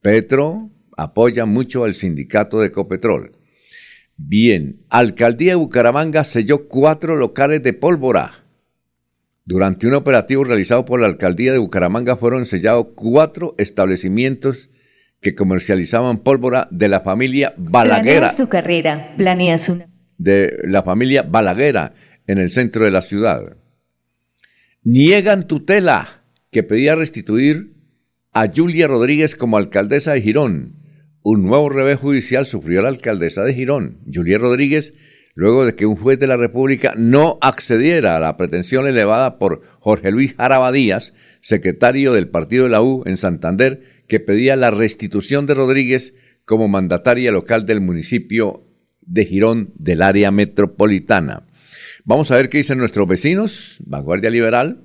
[0.00, 3.38] Petro apoya mucho al sindicato de Ecopetrol.
[4.16, 8.43] Bien, Alcaldía de Bucaramanga selló cuatro locales de pólvora
[9.44, 14.70] durante un operativo realizado por la alcaldía de Bucaramanga fueron sellados cuatro establecimientos
[15.20, 18.20] que comercializaban pólvora de la familia Balaguera.
[18.20, 19.88] Planeas tu carrera, planeas una.
[20.16, 21.94] De la familia Balaguera
[22.26, 23.56] en el centro de la ciudad.
[24.82, 27.74] Niegan tutela que pedía restituir
[28.32, 30.76] a Julia Rodríguez como alcaldesa de Girón.
[31.22, 34.00] Un nuevo revés judicial sufrió la alcaldesa de Girón.
[34.12, 34.94] Julia Rodríguez
[35.34, 39.62] luego de que un juez de la República no accediera a la pretensión elevada por
[39.80, 44.70] Jorge Luis Jaraba Díaz, secretario del partido de la U en Santander, que pedía la
[44.70, 48.64] restitución de Rodríguez como mandataria local del municipio
[49.00, 51.46] de Girón del área metropolitana.
[52.04, 53.78] Vamos a ver qué dicen nuestros vecinos.
[53.84, 54.84] Vanguardia Liberal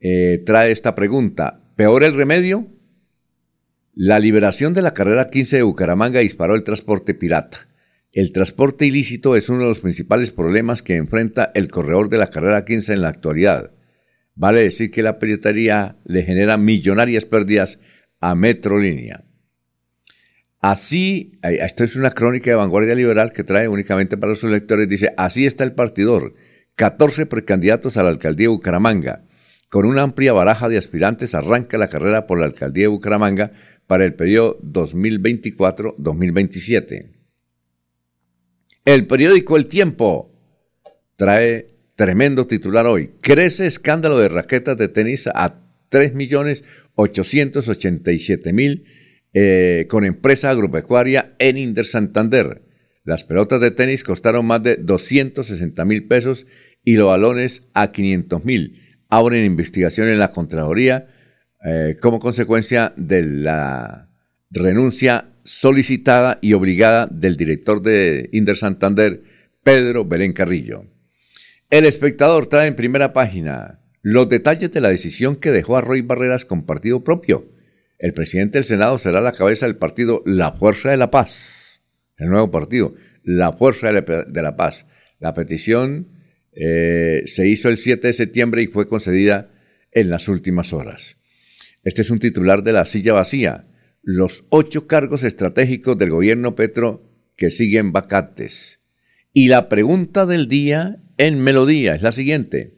[0.00, 1.60] eh, trae esta pregunta.
[1.76, 2.66] ¿Peor el remedio?
[3.94, 7.69] La liberación de la carrera 15 de Bucaramanga disparó el transporte pirata.
[8.12, 12.28] El transporte ilícito es uno de los principales problemas que enfrenta el corredor de la
[12.28, 13.70] carrera 15 en la actualidad.
[14.34, 17.78] Vale decir que la piratería le genera millonarias pérdidas
[18.18, 19.26] a Metrolínea.
[20.58, 25.14] Así, esto es una crónica de vanguardia liberal que trae únicamente para los electores, dice,
[25.16, 26.34] así está el partidor,
[26.74, 29.28] 14 precandidatos a la alcaldía de Bucaramanga.
[29.68, 33.52] Con una amplia baraja de aspirantes arranca la carrera por la alcaldía de Bucaramanga
[33.86, 37.19] para el periodo 2024-2027.
[38.84, 40.32] El periódico El Tiempo
[41.16, 41.66] trae
[41.96, 43.10] tremendo titular hoy.
[43.20, 48.84] Crece escándalo de raquetas de tenis a 3.887.000
[49.32, 52.62] eh, con empresa agropecuaria en Inder Santander.
[53.04, 56.46] Las pelotas de tenis costaron más de 260 mil pesos
[56.82, 58.80] y los balones a 500 mil.
[59.08, 61.08] Abren investigación en la Contraloría
[61.64, 64.10] eh, como consecuencia de la
[64.50, 69.22] renuncia solicitada y obligada del director de Inder Santander,
[69.62, 70.84] Pedro Belén Carrillo.
[71.70, 76.02] El espectador trae en primera página los detalles de la decisión que dejó a Roy
[76.02, 77.52] Barreras con partido propio.
[77.98, 81.82] El presidente del Senado será la cabeza del partido La Fuerza de la Paz,
[82.16, 84.86] el nuevo partido, La Fuerza de la Paz.
[85.18, 86.08] La petición
[86.52, 89.50] eh, se hizo el 7 de septiembre y fue concedida
[89.92, 91.18] en las últimas horas.
[91.84, 93.66] Este es un titular de la silla vacía
[94.02, 97.02] los ocho cargos estratégicos del gobierno Petro
[97.36, 98.80] que siguen vacantes.
[99.32, 102.76] Y la pregunta del día en Melodía es la siguiente.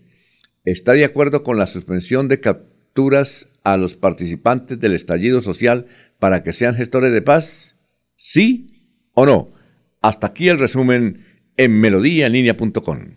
[0.65, 5.87] ¿Está de acuerdo con la suspensión de capturas a los participantes del estallido social
[6.19, 7.77] para que sean gestores de paz?
[8.17, 9.53] ¿Sí o no?
[10.01, 13.17] Hasta aquí el resumen en melodíaenlínea.com.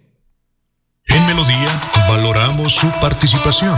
[1.07, 1.69] En Melodía
[2.07, 3.77] valoramos su participación.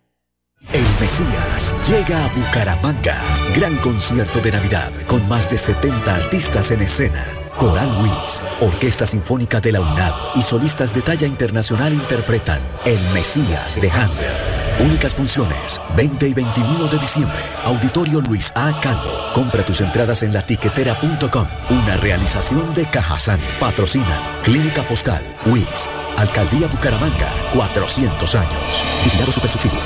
[0.74, 3.22] El Mesías llega a Bucaramanga.
[3.56, 7.24] Gran concierto de Navidad con más de 70 artistas en escena.
[7.60, 13.82] Coral Luis, Orquesta Sinfónica de la UNAV y solistas de talla internacional interpretan El Mesías
[13.82, 14.32] de Handel.
[14.80, 17.44] Únicas funciones, 20 y 21 de diciembre.
[17.66, 18.80] Auditorio Luis A.
[18.80, 19.12] Calvo.
[19.34, 21.48] Compra tus entradas en latiquetera.com.
[21.70, 23.42] Una realización de Cajazán.
[23.60, 28.86] Patrocinan Clínica Foscal, WIS, Alcaldía Bucaramanga, 400 años.
[29.04, 29.80] Vigilado Supersubsidio.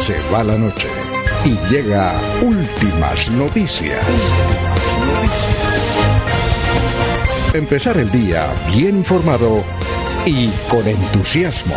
[0.00, 0.88] Se va la noche
[1.44, 3.98] y llega últimas noticias.
[7.54, 9.64] Empezar el día bien informado
[10.26, 11.76] y con entusiasmo.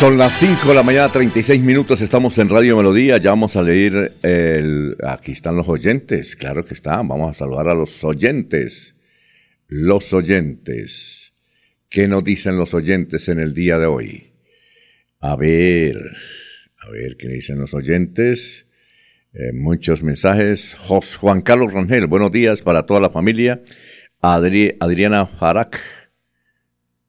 [0.00, 3.60] Son las 5 de la mañana, 36 minutos, estamos en Radio Melodía, ya vamos a
[3.60, 4.16] leer,
[5.06, 8.94] aquí están los oyentes, claro que están, vamos a saludar a los oyentes,
[9.66, 11.34] los oyentes,
[11.90, 14.32] ¿qué nos dicen los oyentes en el día de hoy?
[15.18, 15.98] A ver,
[16.78, 18.68] a ver qué dicen los oyentes,
[19.34, 20.76] eh, muchos mensajes,
[21.20, 23.60] Juan Carlos Rangel, buenos días para toda la familia,
[24.22, 25.78] Adriana Farac,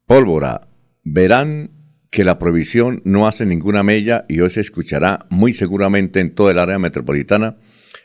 [0.06, 0.68] Pólvora,
[1.06, 1.81] verán
[2.12, 6.52] que la prohibición no hace ninguna mella y hoy se escuchará muy seguramente en toda
[6.52, 7.58] el área metropolitana.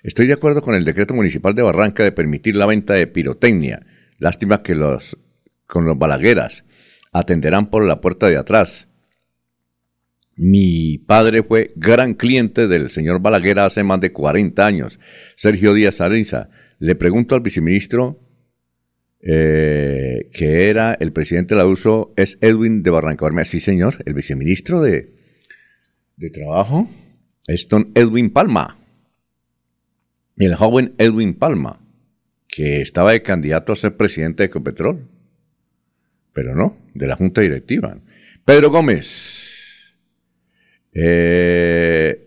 [0.05, 3.85] Estoy de acuerdo con el decreto municipal de Barranca de permitir la venta de pirotecnia.
[4.19, 5.19] Lástima que los
[5.67, 6.65] con los balagueras
[7.13, 8.87] atenderán por la puerta de atrás.
[10.37, 15.01] Mi padre fue gran cliente del señor Balaguer hace más de 40 años.
[15.35, 16.51] Sergio Díaz Ariza.
[16.79, 18.21] Le pregunto al viceministro
[19.21, 24.15] eh, que era el presidente de la USO, es Edwin de Barranca Sí, señor, el
[24.15, 25.13] viceministro de,
[26.17, 26.89] de Trabajo
[27.47, 28.79] es don Edwin Palma.
[30.37, 31.81] El joven Edwin Palma,
[32.47, 35.09] que estaba de candidato a ser presidente de Ecopetrol.
[36.33, 37.99] Pero no, de la Junta Directiva.
[38.45, 39.95] Pedro Gómez.
[40.93, 42.26] Eh,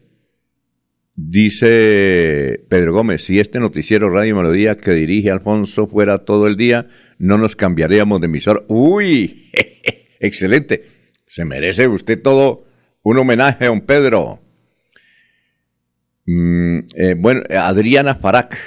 [1.32, 6.88] Dice Pedro Gómez, si este noticiero Radio Melodía que dirige Alfonso fuera todo el día,
[7.20, 8.66] no nos cambiaríamos de emisor.
[8.68, 9.48] ¡Uy!
[10.20, 10.88] Excelente.
[11.28, 12.66] Se merece usted todo
[13.04, 14.42] un homenaje a don Pedro.
[16.26, 18.58] Mm, eh, bueno, Adriana Farac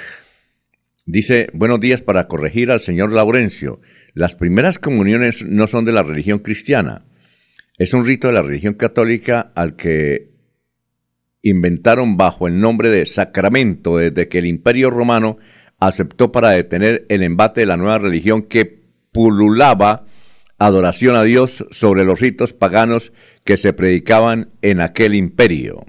[1.05, 3.81] dice, buenos días para corregir al señor Laurencio.
[4.13, 7.05] Las primeras comuniones no son de la religión cristiana.
[7.77, 10.32] Es un rito de la religión católica al que
[11.43, 15.37] inventaron bajo el nombre de sacramento desde que el imperio romano
[15.79, 18.81] aceptó para detener el embate de la nueva religión que
[19.11, 20.05] pululaba
[20.57, 23.11] adoración a Dios sobre los ritos paganos
[23.43, 25.85] que se predicaban en aquel imperio.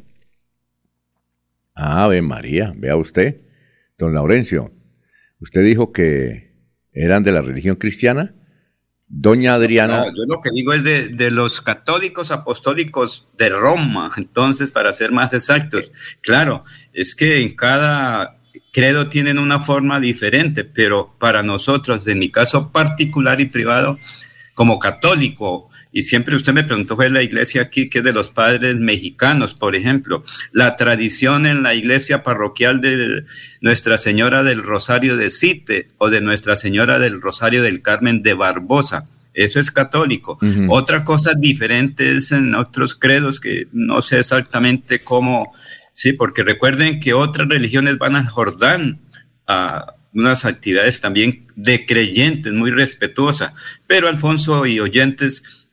[1.74, 3.42] Ave María, vea usted,
[3.96, 4.72] don Laurencio,
[5.38, 6.52] usted dijo que
[6.92, 8.34] eran de la religión cristiana.
[9.16, 10.06] Doña Adriana.
[10.06, 15.12] yo lo que digo es de, de, los católicos apostólicos de Roma, entonces, para ser
[15.12, 15.92] más exactos.
[16.20, 18.38] Claro, es que en cada
[18.72, 23.98] credo tienen una forma diferente, pero para nosotros, en mi caso particular y privado,
[24.54, 28.30] como católico, y siempre usted me preguntó, fue la iglesia aquí que es de los
[28.30, 33.24] padres mexicanos, por ejemplo, la tradición en la iglesia parroquial de
[33.60, 38.34] Nuestra Señora del Rosario de Cite o de Nuestra Señora del Rosario del Carmen de
[38.34, 39.06] Barbosa.
[39.34, 40.36] Eso es católico.
[40.68, 45.52] Otra cosa diferente es en otros credos que no sé exactamente cómo,
[45.92, 48.98] sí, porque recuerden que otras religiones van al Jordán
[49.46, 53.52] a unas actividades también de creyentes, muy respetuosas.
[53.86, 55.63] Pero Alfonso y oyentes,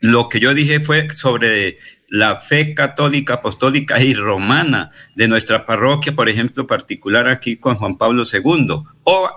[0.00, 1.78] lo que yo dije fue sobre
[2.08, 7.96] la fe católica, apostólica y romana de nuestra parroquia, por ejemplo, particular aquí con Juan
[7.96, 9.30] Pablo II, o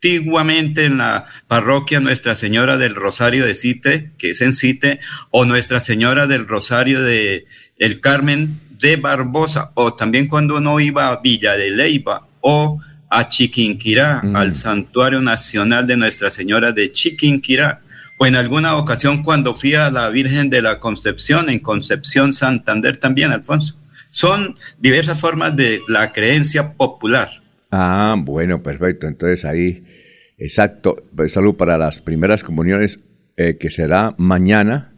[0.00, 5.00] antiguamente en la parroquia Nuestra Señora del Rosario de Cite, que es en Cite,
[5.30, 7.46] o Nuestra Señora del Rosario de
[7.76, 13.28] El Carmen de Barbosa, o también cuando uno iba a Villa de Leiva o a
[13.28, 14.36] Chiquinquirá, mm.
[14.36, 17.82] al Santuario Nacional de Nuestra Señora de Chiquinquirá
[18.18, 22.96] o en alguna ocasión cuando fui a la Virgen de la Concepción, en Concepción Santander
[22.96, 23.78] también, Alfonso.
[24.10, 27.28] Son diversas formas de la creencia popular.
[27.70, 29.06] Ah, bueno, perfecto.
[29.06, 29.84] Entonces ahí,
[30.36, 30.96] exacto.
[31.14, 33.00] Pues, salud para las primeras comuniones
[33.36, 34.94] eh, que será mañana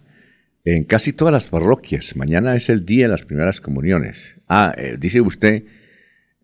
[0.65, 2.17] en casi todas las parroquias.
[2.17, 4.37] Mañana es el día de las primeras comuniones.
[4.49, 5.65] Ah, eh, dice usted,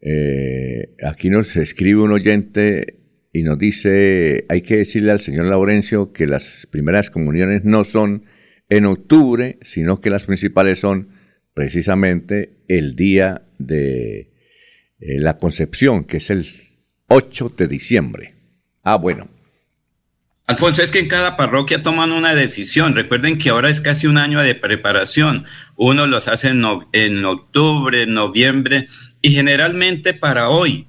[0.01, 2.99] eh, aquí nos escribe un oyente
[3.37, 8.25] y nos dice, hay que decirle al señor Laurencio que las primeras comuniones no son
[8.71, 11.11] en octubre, sino que las principales son
[11.53, 14.33] precisamente el día de
[15.01, 16.47] eh, la concepción, que es el
[17.09, 18.35] 8 de diciembre.
[18.83, 19.29] Ah, bueno.
[20.47, 22.95] Alfonso, es que en cada parroquia toman una decisión.
[22.95, 25.45] Recuerden que ahora es casi un año de preparación.
[25.77, 28.87] Uno los hace en, en octubre, noviembre
[29.21, 30.87] y generalmente para hoy,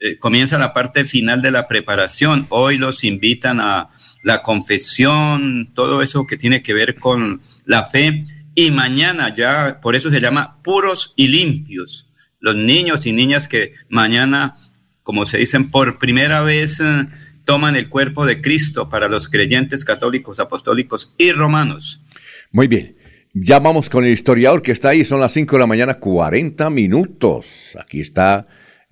[0.00, 2.46] eh, comienza la parte final de la preparación.
[2.48, 3.90] Hoy los invitan a
[4.22, 8.24] la confesión, todo eso que tiene que ver con la fe.
[8.54, 12.08] Y mañana ya, por eso se llama puros y limpios.
[12.40, 14.54] Los niños y niñas que mañana,
[15.02, 17.08] como se dicen, por primera vez eh,
[17.44, 22.02] toman el cuerpo de Cristo para los creyentes católicos, apostólicos y romanos.
[22.50, 22.96] Muy bien.
[23.36, 25.04] Ya vamos con el historiador que está ahí.
[25.04, 27.76] Son las 5 de la mañana, 40 minutos.
[27.80, 28.44] Aquí está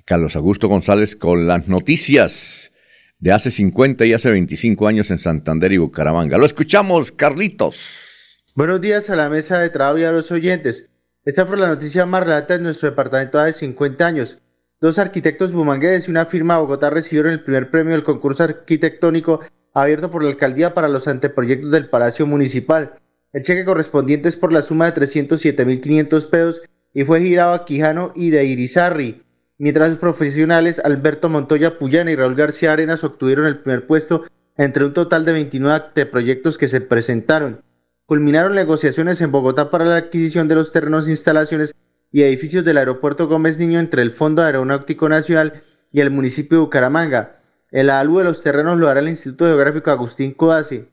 [0.05, 2.72] Carlos Augusto González con las noticias
[3.18, 6.38] de hace 50 y hace 25 años en Santander y Bucaramanga.
[6.38, 8.44] Lo escuchamos, Carlitos.
[8.55, 10.90] Buenos días a la mesa de trabajo y a los oyentes.
[11.24, 14.38] Esta fue la noticia más relata en nuestro departamento hace 50 años.
[14.80, 19.40] Dos arquitectos bumangueses y una firma de Bogotá recibieron el primer premio del concurso arquitectónico
[19.72, 22.94] abierto por la alcaldía para los anteproyectos del Palacio Municipal.
[23.32, 28.12] El cheque correspondiente es por la suma de 307.500 pesos y fue girado a Quijano
[28.16, 29.22] y de Irizarri
[29.62, 34.24] mientras los profesionales Alberto Montoya Puyana y Raúl García Arenas obtuvieron el primer puesto
[34.56, 37.62] entre un total de 29 proyectos que se presentaron.
[38.04, 41.76] Culminaron negociaciones en Bogotá para la adquisición de los terrenos, instalaciones
[42.10, 46.64] y edificios del aeropuerto Gómez Niño entre el Fondo Aeronáutico Nacional y el municipio de
[46.64, 47.40] Bucaramanga.
[47.70, 50.88] El avalúo de los terrenos lo hará el Instituto Geográfico Agustín Codazzi.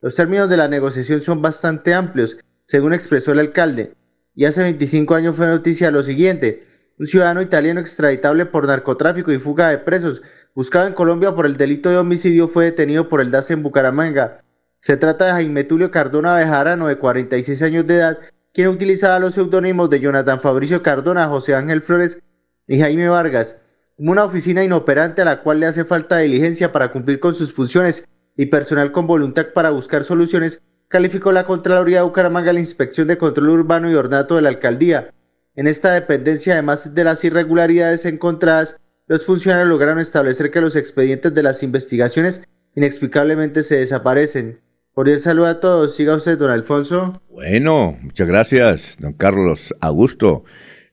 [0.00, 3.92] Los términos de la negociación son bastante amplios, según expresó el alcalde.
[4.34, 6.72] Y hace 25 años fue noticia lo siguiente.
[6.96, 10.22] Un ciudadano italiano extraditable por narcotráfico y fuga de presos,
[10.54, 14.44] buscado en Colombia por el delito de homicidio, fue detenido por el DAS en Bucaramanga.
[14.78, 18.18] Se trata de Jaime Tulio Cardona Bejarano, de 46 años de edad,
[18.52, 22.22] quien utilizaba los seudónimos de Jonathan Fabricio Cardona, José Ángel Flores
[22.68, 23.58] y Jaime Vargas,
[23.96, 28.08] una oficina inoperante a la cual le hace falta diligencia para cumplir con sus funciones
[28.36, 33.18] y personal con voluntad para buscar soluciones, calificó la Contraloría de Bucaramanga la Inspección de
[33.18, 35.10] Control Urbano y Ornato de la Alcaldía.
[35.56, 38.76] En esta dependencia, además de las irregularidades encontradas,
[39.06, 42.42] los funcionarios lograron establecer que los expedientes de las investigaciones
[42.74, 44.60] inexplicablemente se desaparecen.
[44.96, 45.94] El saludo a todos.
[45.94, 47.20] Siga usted, don Alfonso.
[47.30, 50.44] Bueno, muchas gracias, don Carlos Augusto.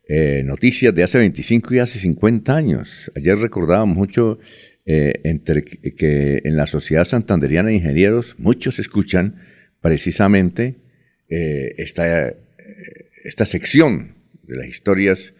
[0.08, 3.12] Eh, noticias de hace 25 y hace 50 años.
[3.16, 4.40] Ayer recordaba mucho
[4.86, 5.14] eh,
[5.98, 9.38] que en la Sociedad Santanderiana de Ingenieros muchos escuchan
[9.80, 10.76] precisamente
[11.30, 12.34] eh, esta,
[13.24, 15.34] esta sección de las historias,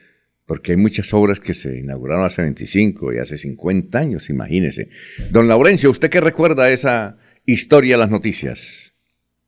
[0.46, 4.90] porque hay muchas obras que se inauguraron hace 25 y hace 50 años, imagínese.
[5.30, 8.94] Don Laurencio, ¿usted qué recuerda esa historia las noticias?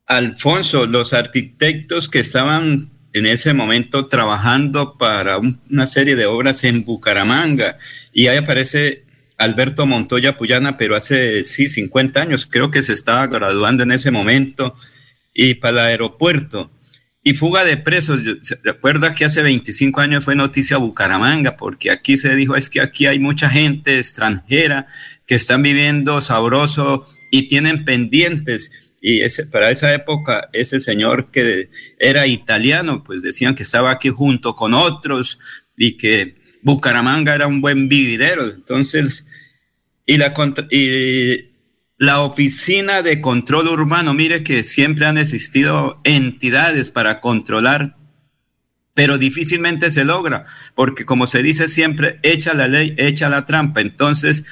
[0.05, 6.83] Alfonso, los arquitectos que estaban en ese momento trabajando para una serie de obras en
[6.83, 7.77] Bucaramanga
[8.11, 9.03] y ahí aparece
[9.37, 14.11] Alberto Montoya Puyana, pero hace, sí, 50 años, creo que se estaba graduando en ese
[14.11, 14.75] momento,
[15.33, 16.71] y para el aeropuerto.
[17.26, 21.55] Y fuga de presos, ¿se acuerda que hace 25 años fue noticia Bucaramanga?
[21.55, 24.88] Porque aquí se dijo, es que aquí hay mucha gente extranjera
[25.26, 28.71] que están viviendo sabroso y tienen pendientes.
[29.01, 34.09] Y ese, para esa época, ese señor que era italiano, pues decían que estaba aquí
[34.09, 35.39] junto con otros
[35.78, 38.49] y que Bucaramanga era un buen vividero.
[38.49, 39.26] Entonces,
[40.05, 40.34] y la,
[40.71, 41.52] y
[42.03, 47.95] la oficina de control urbano, mire que siempre han existido entidades para controlar,
[48.93, 50.45] pero difícilmente se logra,
[50.75, 53.79] porque como se dice siempre, echa la ley, echa la trampa.
[53.79, 54.43] Entonces,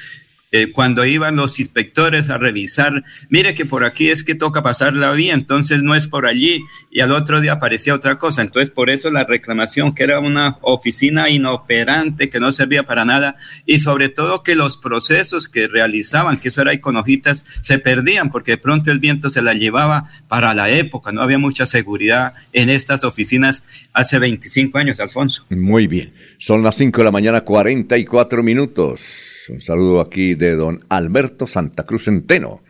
[0.52, 4.94] eh, cuando iban los inspectores a revisar, mire que por aquí es que toca pasar
[4.94, 8.42] la vía, entonces no es por allí, y al otro día aparecía otra cosa.
[8.42, 13.38] Entonces, por eso la reclamación, que era una oficina inoperante, que no servía para nada,
[13.66, 18.52] y sobre todo que los procesos que realizaban, que eso era hojitas, se perdían, porque
[18.52, 22.70] de pronto el viento se la llevaba para la época, no había mucha seguridad en
[22.70, 25.46] estas oficinas hace 25 años, Alfonso.
[25.50, 29.31] Muy bien, son las 5 de la mañana, 44 minutos.
[29.50, 32.64] Un saludo aquí de don Alberto Santa Cruz Centeno.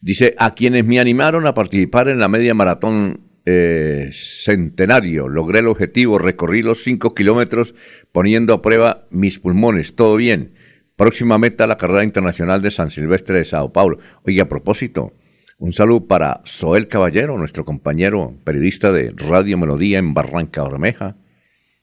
[0.00, 5.68] Dice, a quienes me animaron a participar en la media maratón eh, centenario, logré el
[5.68, 7.74] objetivo, recorrí los cinco kilómetros
[8.12, 10.54] poniendo a prueba mis pulmones, todo bien.
[10.96, 13.98] Próxima meta, la carrera internacional de San Silvestre de Sao Paulo.
[14.24, 15.12] Oye, a propósito,
[15.58, 21.16] un saludo para Soel Caballero, nuestro compañero periodista de Radio Melodía en Barranca Bermeja.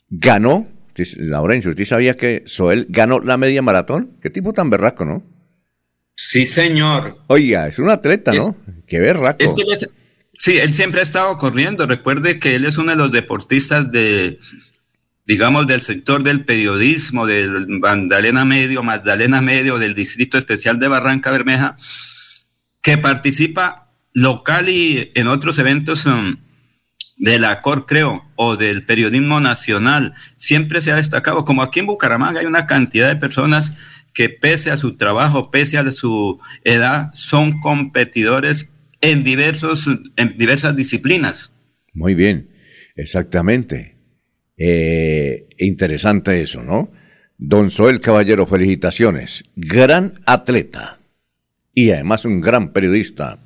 [0.09, 0.67] Ganó
[1.17, 4.17] Laurencio, ¿usted sabía que Soel ganó la media maratón?
[4.21, 5.23] Qué tipo tan berraco, ¿no?
[6.15, 7.17] Sí, señor.
[7.27, 8.55] Oiga, es un atleta, ¿no?
[8.87, 9.37] Qué berraco.
[9.39, 9.63] Es que
[10.39, 11.85] sí, él siempre ha estado corriendo.
[11.85, 14.39] Recuerde que él es uno de los deportistas de,
[15.25, 21.31] digamos, del sector del periodismo, del Magdalena Medio, Magdalena Medio, del Distrito Especial de Barranca
[21.31, 21.75] Bermeja,
[22.81, 26.37] que participa local y en otros eventos um,
[27.17, 31.87] de la COR, creo, o del periodismo nacional, siempre se ha destacado, como aquí en
[31.87, 33.77] Bucaramanga hay una cantidad de personas
[34.13, 40.75] que pese a su trabajo, pese a su edad, son competidores en, diversos, en diversas
[40.75, 41.53] disciplinas.
[41.93, 42.49] Muy bien,
[42.95, 43.95] exactamente.
[44.57, 46.91] Eh, interesante eso, ¿no?
[47.37, 49.43] Don Soel Caballero, felicitaciones.
[49.55, 50.99] Gran atleta
[51.73, 53.39] y además un gran periodista.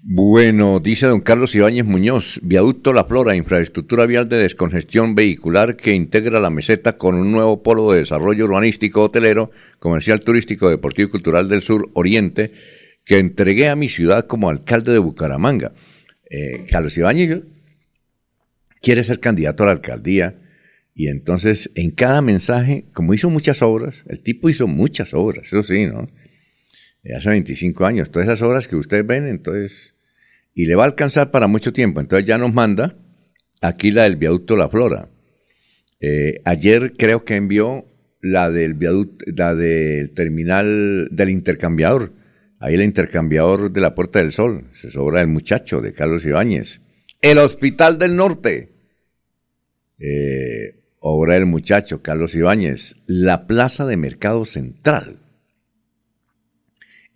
[0.00, 5.92] Bueno, dice don Carlos Ibáñez Muñoz, viaducto La Flora, infraestructura vial de descongestión vehicular que
[5.92, 11.10] integra la meseta con un nuevo polo de desarrollo urbanístico, hotelero, comercial, turístico, deportivo y
[11.10, 12.52] cultural del sur oriente,
[13.04, 15.72] que entregué a mi ciudad como alcalde de Bucaramanga.
[16.30, 17.42] Eh, Carlos Ibáñez
[18.80, 20.36] quiere ser candidato a la alcaldía
[20.94, 25.64] y entonces en cada mensaje, como hizo muchas obras, el tipo hizo muchas obras, eso
[25.64, 26.08] sí, ¿no?
[27.16, 29.94] Hace 25 años, todas esas obras que ustedes ven, entonces
[30.58, 32.00] y le va a alcanzar para mucho tiempo.
[32.00, 32.96] Entonces ya nos manda
[33.60, 35.08] aquí la del viaducto La Flora.
[36.00, 37.86] Eh, ayer creo que envió
[38.20, 42.12] la del viaducto, la del terminal del intercambiador.
[42.58, 44.64] Ahí el intercambiador de la Puerta del Sol.
[44.72, 46.80] Se sobra el muchacho de Carlos Ibáñez.
[47.22, 48.72] El Hospital del Norte.
[50.00, 52.96] Eh, obra del muchacho Carlos Ibáñez.
[53.06, 55.20] La Plaza de Mercado Central.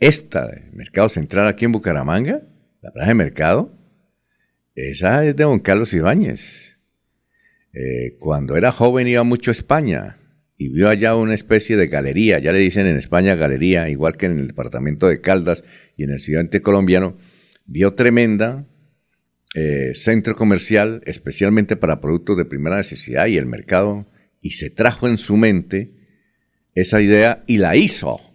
[0.03, 2.43] Esta, Mercado Central aquí en Bucaramanga,
[2.81, 3.73] la plaza de mercado,
[4.75, 6.77] esa es de don Carlos Ibáñez.
[7.73, 10.19] Eh, cuando era joven iba mucho a España
[10.59, 14.27] y vio allá una especie de galería, ya le dicen en España galería, igual que
[14.27, 15.63] en el departamento de Caldas
[15.97, 17.17] y en el occidente colombiano,
[17.65, 18.67] vio tremenda
[19.55, 25.07] eh, centro comercial, especialmente para productos de primera necesidad y el mercado, y se trajo
[25.07, 25.93] en su mente
[26.75, 28.32] esa idea y la hizo,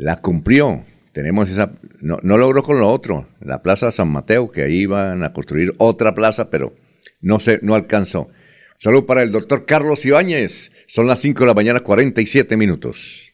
[0.00, 4.62] la cumplió tenemos esa, no, no, logró con lo otro, la Plaza San Mateo, que
[4.62, 6.74] ahí iban a construir otra plaza, pero
[7.20, 8.28] no se, no alcanzó.
[8.78, 10.70] Salud para el doctor Carlos Ibáñez.
[10.86, 13.32] Son las 5 de la mañana, 47 minutos.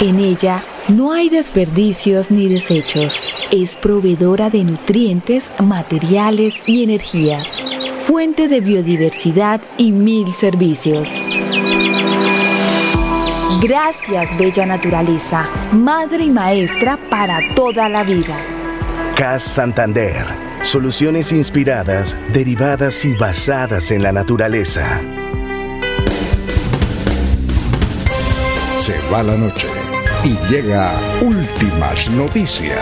[0.00, 3.32] En ella no hay desperdicios ni desechos.
[3.50, 7.48] Es proveedora de nutrientes, materiales y energías.
[8.06, 11.20] Fuente de biodiversidad y mil servicios.
[13.60, 18.36] Gracias, Bella Naturaleza, madre y maestra para toda la vida.
[19.16, 20.26] CAS Santander.
[20.62, 25.00] Soluciones inspiradas, derivadas y basadas en la naturaleza.
[28.78, 29.66] Se va la noche
[30.22, 32.78] y llega últimas noticias.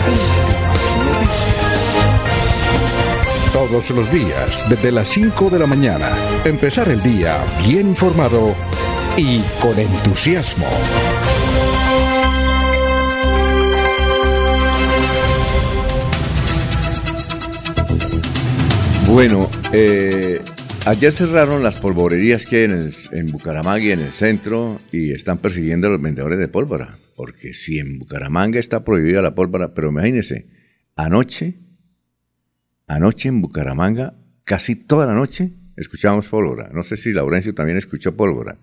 [3.51, 6.11] Todos los días, desde las 5 de la mañana,
[6.45, 8.55] empezar el día bien informado
[9.17, 10.67] y con entusiasmo.
[19.07, 20.39] Bueno, eh,
[20.85, 25.39] ayer cerraron las polvorerías que hay en, en Bucaramanga y en el centro y están
[25.39, 26.99] persiguiendo a los vendedores de pólvora.
[27.15, 30.45] Porque si en Bucaramanga está prohibida la pólvora, pero imagínense,
[30.95, 31.55] anoche,
[32.85, 34.13] anoche en Bucaramanga,
[34.43, 36.69] casi toda la noche, escuchábamos pólvora.
[36.71, 38.59] No sé si Laurencio también escuchó pólvora.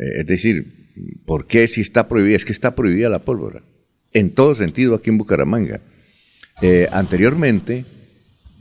[0.00, 0.88] Eh, es decir,
[1.26, 2.36] ¿por qué si está prohibida?
[2.36, 3.62] Es que está prohibida la pólvora.
[4.12, 5.80] En todo sentido aquí en Bucaramanga.
[6.62, 7.84] Eh, anteriormente,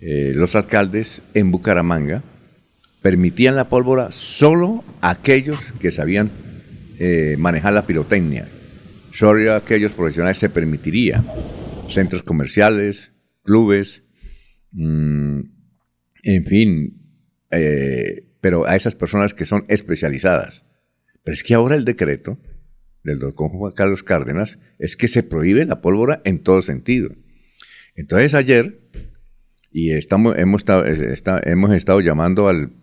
[0.01, 2.23] eh, los alcaldes en Bucaramanga
[3.01, 6.29] permitían la pólvora solo a aquellos que sabían
[7.37, 8.45] manejar la pirotecnia.
[9.13, 11.23] Solo a aquellos profesionales se permitiría.
[11.87, 14.03] Centros comerciales, clubes,
[14.73, 15.39] mm,
[16.23, 17.01] en fin,
[18.41, 20.65] pero a esas personas que son especializadas.
[21.23, 22.39] Pero es que ahora el decreto
[23.03, 27.09] del doctor Juan Carlos Cárdenas es que se prohíbe la pólvora en todo sentido.
[27.95, 28.81] Entonces ayer,
[29.71, 32.73] y estamos, hemos, estado, hemos estado llamando al,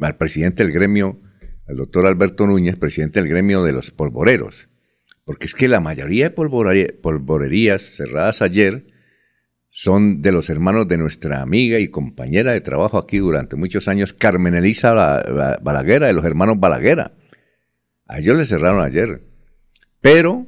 [0.00, 1.20] al presidente del gremio,
[1.66, 4.68] al doctor Alberto Núñez, presidente del gremio de los polvoreros,
[5.24, 8.86] porque es que la mayoría de polvorerías cerradas ayer
[9.76, 14.12] son de los hermanos de nuestra amiga y compañera de trabajo aquí durante muchos años,
[14.12, 14.94] Carmen Elisa
[15.62, 17.12] Balaguera, de los hermanos Balaguera.
[18.14, 19.22] A ellos le cerraron ayer.
[20.00, 20.46] Pero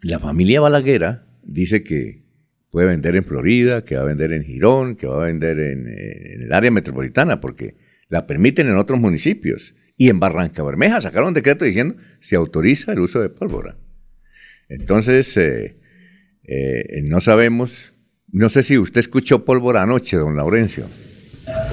[0.00, 2.22] la familia Balaguera dice que
[2.70, 5.86] puede vender en Florida, que va a vender en Girón, que va a vender en,
[5.86, 7.76] el área metropolitana, porque
[8.08, 9.74] la permiten en otros municipios.
[9.98, 13.76] Y en Barranca Bermeja sacaron un decreto diciendo se autoriza el uso de pólvora.
[14.70, 15.76] Entonces, eh,
[16.44, 17.92] eh, no sabemos,
[18.32, 20.86] no sé si usted escuchó pólvora anoche, don Laurencio.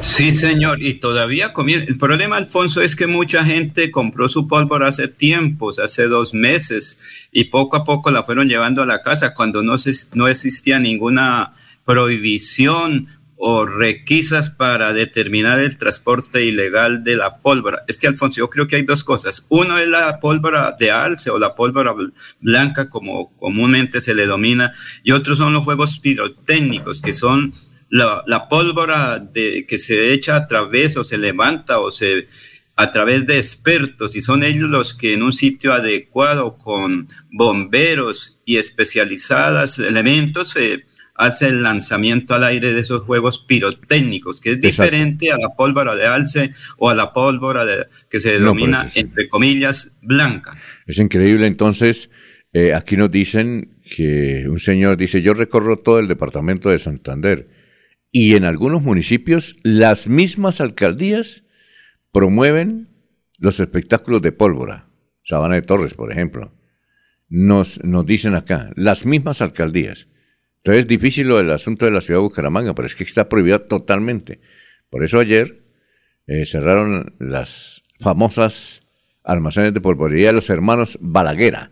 [0.01, 1.87] Sí, señor, y todavía comienza.
[1.87, 6.99] El problema, Alfonso, es que mucha gente compró su pólvora hace tiempos, hace dos meses,
[7.31, 10.77] y poco a poco la fueron llevando a la casa cuando no, se, no existía
[10.77, 11.53] ninguna
[11.85, 13.07] prohibición
[13.37, 17.83] o requisas para determinar el transporte ilegal de la pólvora.
[17.87, 19.45] Es que, Alfonso, yo creo que hay dos cosas.
[19.49, 21.93] Uno es la pólvora de alce o la pólvora
[22.39, 27.53] blanca, como comúnmente se le domina, y otros son los juegos pirotécnicos, que son
[27.93, 32.27] la, pólvora de, que se echa a través o se levanta o se
[32.75, 38.39] a través de expertos y son ellos los que en un sitio adecuado con bomberos
[38.45, 44.59] y especializadas elementos se hace el lanzamiento al aire de esos juegos pirotécnicos, que es
[44.59, 49.29] diferente a la pólvora de alce o a la pólvora de, que se denomina, entre
[49.29, 50.55] comillas, blanca.
[50.87, 52.09] Es increíble, entonces,
[52.53, 57.47] eh, aquí nos dicen que un señor dice, yo recorro todo el departamento de Santander
[58.15, 61.43] y en algunos municipios las mismas alcaldías
[62.11, 62.87] promueven
[63.39, 64.87] los espectáculos de pólvora.
[65.23, 66.53] Sabana de Torres, por ejemplo.
[67.27, 70.07] nos, nos dicen acá, las mismas alcaldías.
[70.57, 73.27] Entonces es difícil lo del asunto de la ciudad de Bucaramanga, pero es que está
[73.27, 74.39] prohibido totalmente.
[74.91, 75.63] Por eso ayer
[76.27, 78.83] eh, cerraron las famosas
[79.23, 81.71] almacenes de polvorería de los hermanos Balaguera.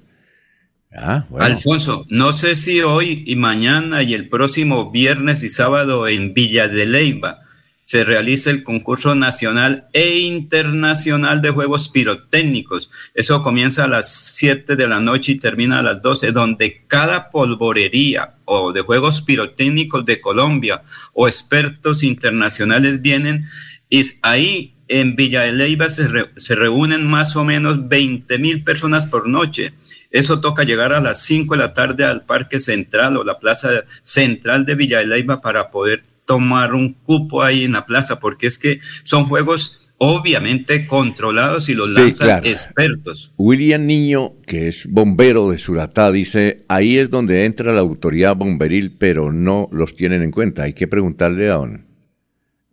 [0.93, 6.33] Ah, Alfonso, no sé si hoy y mañana y el próximo viernes y sábado en
[6.33, 7.41] Villa de Leyva
[7.85, 12.89] se realiza el concurso nacional e internacional de juegos pirotécnicos.
[13.13, 17.29] Eso comienza a las 7 de la noche y termina a las 12, donde cada
[17.29, 20.83] polvorería o de juegos pirotécnicos de Colombia
[21.13, 23.49] o expertos internacionales vienen
[23.89, 29.05] y ahí en Villa de Leyva se, se reúnen más o menos 20 mil personas
[29.05, 29.73] por noche.
[30.11, 33.69] Eso toca llegar a las 5 de la tarde al Parque Central o la Plaza
[34.03, 38.47] Central de Villa de Leyva para poder tomar un cupo ahí en la plaza, porque
[38.47, 43.33] es que son juegos obviamente controlados y los lanzan expertos.
[43.37, 48.97] William Niño, que es bombero de Suratá, dice, ahí es donde entra la autoridad bomberil,
[48.97, 50.63] pero no los tienen en cuenta.
[50.63, 51.85] Hay que preguntarle a don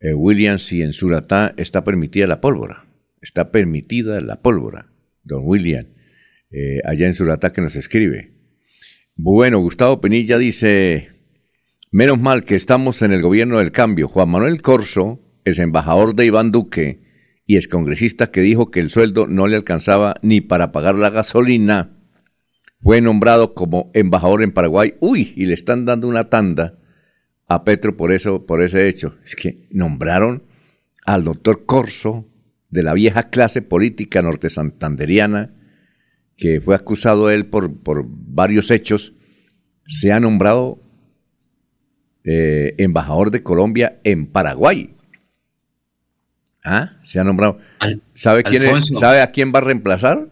[0.00, 2.86] eh, William si en Suratá está permitida la pólvora.
[3.20, 4.86] Está permitida la pólvora,
[5.22, 5.86] don William,
[6.50, 8.32] eh, allá en Suratá que nos escribe.
[9.14, 11.10] Bueno, Gustavo Penilla dice,
[11.90, 14.08] Menos mal que estamos en el gobierno del cambio.
[14.08, 17.00] Juan Manuel Corso, es embajador de Iván Duque
[17.46, 21.08] y es congresista que dijo que el sueldo no le alcanzaba ni para pagar la
[21.08, 21.98] gasolina,
[22.82, 24.94] fue nombrado como embajador en Paraguay.
[25.00, 26.78] Uy, y le están dando una tanda
[27.46, 29.16] a Petro por eso, por ese hecho.
[29.24, 30.44] Es que nombraron
[31.06, 32.28] al doctor Corso
[32.68, 35.54] de la vieja clase política norte santanderiana,
[36.38, 39.12] que fue acusado él por, por varios hechos,
[39.86, 40.80] se ha nombrado
[42.24, 44.94] eh, embajador de Colombia en Paraguay.
[46.64, 46.92] ¿Ah?
[47.02, 47.58] Se ha nombrado.
[48.14, 50.28] ¿Sabe, quién ¿Sabe a quién va a reemplazar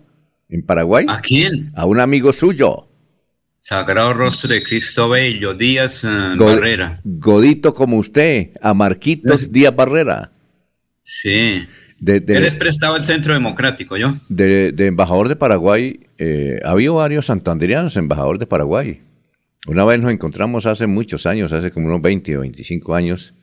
[0.48, 1.06] en Paraguay?
[1.08, 1.72] ¿A quién?
[1.74, 2.88] A un amigo suyo.
[3.60, 7.00] Sagrado Rostro de Cristo Bello, Díaz eh, Barrera.
[7.02, 10.30] Godito como usted, a Marquitos Díaz Barrera.
[11.02, 11.66] Sí.
[11.98, 14.16] De, Él es prestado al Centro Democrático, ¿yo?
[14.28, 19.00] De, embajador de Paraguay, eh, ha habido varios santanderianos embajador de Paraguay.
[19.66, 23.34] Una vez nos encontramos hace muchos años, hace como unos 20 o 25 años,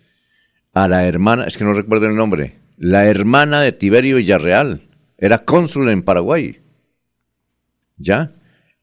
[0.74, 4.82] a la hermana, es que no recuerdo el nombre, la hermana de Tiberio Villarreal.
[5.18, 6.60] Era cónsul en Paraguay.
[7.98, 8.32] ¿Ya?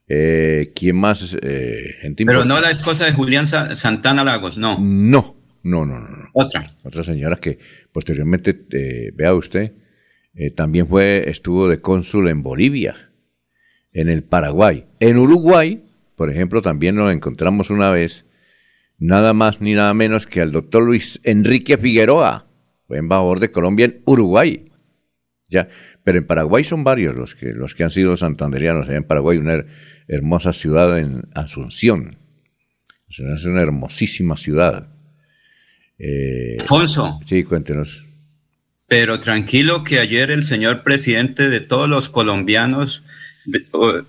[0.09, 1.37] Eh, ¿Quién más?
[1.41, 4.79] Eh, Pero no la esposa de Julián Santana Lagos, no.
[4.81, 6.29] No, no, no, no.
[6.33, 6.77] Otra.
[6.85, 7.59] Otra señora que
[7.93, 9.73] posteriormente, eh, vea usted,
[10.55, 13.11] también fue, estuvo de cónsul en Bolivia,
[13.93, 14.87] en el Paraguay.
[15.01, 15.85] En Uruguay
[16.21, 18.27] por ejemplo, también nos encontramos una vez,
[18.99, 22.47] nada más ni nada menos que al doctor Luis Enrique Figueroa,
[22.87, 24.71] fue embajador de Colombia en Uruguay.
[25.49, 25.69] Ya,
[26.05, 28.87] pero en Paraguay son varios los que, los que han sido santanderianos.
[28.91, 29.65] en Paraguay, una
[30.09, 32.19] hermosa ciudad en Asunción.
[33.09, 34.93] Es una hermosísima ciudad.
[36.01, 37.21] Eh, Alfonso.
[37.27, 38.05] Sí, cuéntenos.
[38.89, 43.05] Pero tranquilo que ayer el señor presidente de todos los colombianos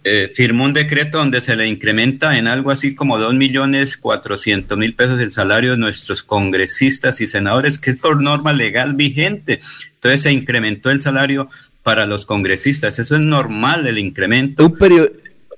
[0.03, 4.77] eh, firmó un decreto donde se le incrementa en algo así como dos millones cuatrocientos
[4.77, 9.59] mil pesos el salario de nuestros congresistas y senadores, que es por norma legal vigente.
[9.93, 11.49] Entonces se incrementó el salario
[11.83, 12.99] para los congresistas.
[12.99, 14.65] Eso es normal, el incremento.
[14.65, 14.77] Un,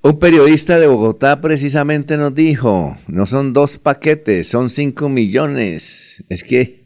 [0.04, 6.24] un periodista de Bogotá precisamente nos dijo, no son dos paquetes, son cinco millones.
[6.30, 6.86] Es que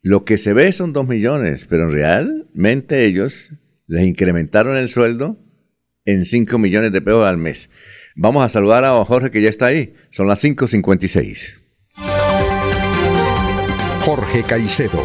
[0.00, 3.50] lo que se ve son dos millones, pero realmente ellos
[3.88, 5.36] les incrementaron el sueldo
[6.04, 7.68] en 5 millones de pesos al mes.
[8.16, 9.94] Vamos a saludar a Jorge que ya está ahí.
[10.10, 11.58] Son las 5.56.
[14.00, 15.04] Jorge Caicedo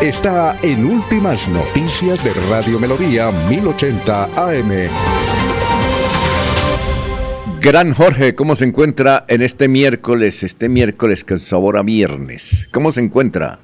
[0.00, 5.43] está en Últimas Noticias de Radio Melodía 1080 AM.
[7.64, 12.68] Gran Jorge, ¿cómo se encuentra en este miércoles, este miércoles que sabor a viernes?
[12.70, 13.58] ¿Cómo se encuentra?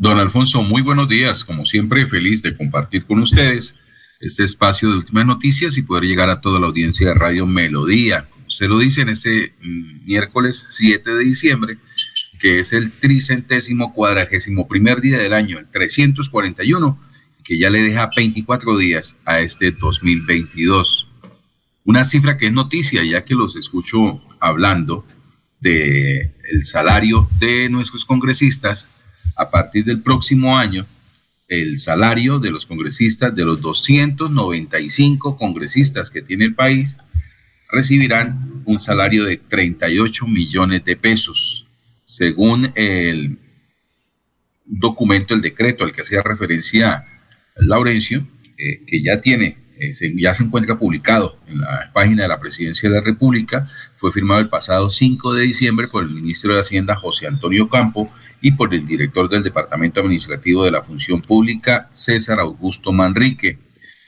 [0.00, 1.44] Don Alfonso, muy buenos días.
[1.44, 3.76] Como siempre, feliz de compartir con ustedes
[4.18, 8.26] este espacio de últimas noticias y poder llegar a toda la audiencia de Radio Melodía.
[8.28, 11.78] Como usted lo dice, en este mm, miércoles 7 de diciembre,
[12.40, 16.98] que es el tricentésimo cuadragésimo primer día del año, el 341,
[17.44, 21.11] que ya le deja 24 días a este 2022.
[21.84, 25.04] Una cifra que es noticia, ya que los escucho hablando
[25.60, 28.88] de el salario de nuestros congresistas
[29.36, 30.86] a partir del próximo año
[31.52, 36.98] el salario de los congresistas, de los 295 congresistas que tiene el país,
[37.70, 41.66] recibirán un salario de 38 millones de pesos,
[42.06, 43.38] según el
[44.64, 47.04] documento, el decreto al que hacía referencia
[47.56, 48.26] Laurencio,
[48.56, 49.56] eh, que ya tiene
[49.90, 53.68] eh, ya se encuentra publicado en la página de la Presidencia de la República.
[53.98, 58.12] Fue firmado el pasado 5 de diciembre por el ministro de Hacienda, José Antonio Campo,
[58.40, 63.58] y por el director del Departamento Administrativo de la Función Pública, César Augusto Manrique.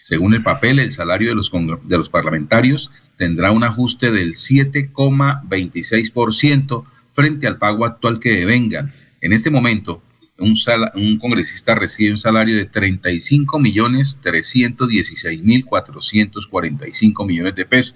[0.01, 6.85] Según el papel, el salario de los, de los parlamentarios tendrá un ajuste del 7,26%
[7.15, 8.93] frente al pago actual que devengan.
[9.21, 10.03] En este momento,
[10.39, 17.95] un, congresista recibe un salario de 35 millones 316 mil 445 millones de pesos,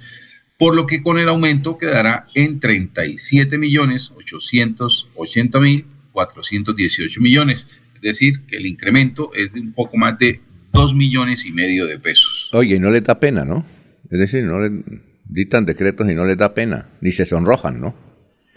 [0.58, 7.66] por lo que con el aumento quedará en 37 millones 880 mil 418 millones.
[7.96, 10.40] Es decir, que el incremento es de un poco más de
[10.72, 12.50] 2 millones y medio de pesos.
[12.52, 13.64] Oye, no le da pena, ¿no?
[14.10, 14.82] Es decir, no le
[15.28, 18.07] dictan decretos y no les da pena, ni se sonrojan, ¿no?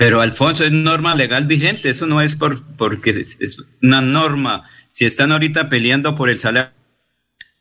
[0.01, 4.67] Pero Alfonso, es norma legal vigente, eso no es por, porque es una norma.
[4.89, 6.71] Si están ahorita peleando por el salario,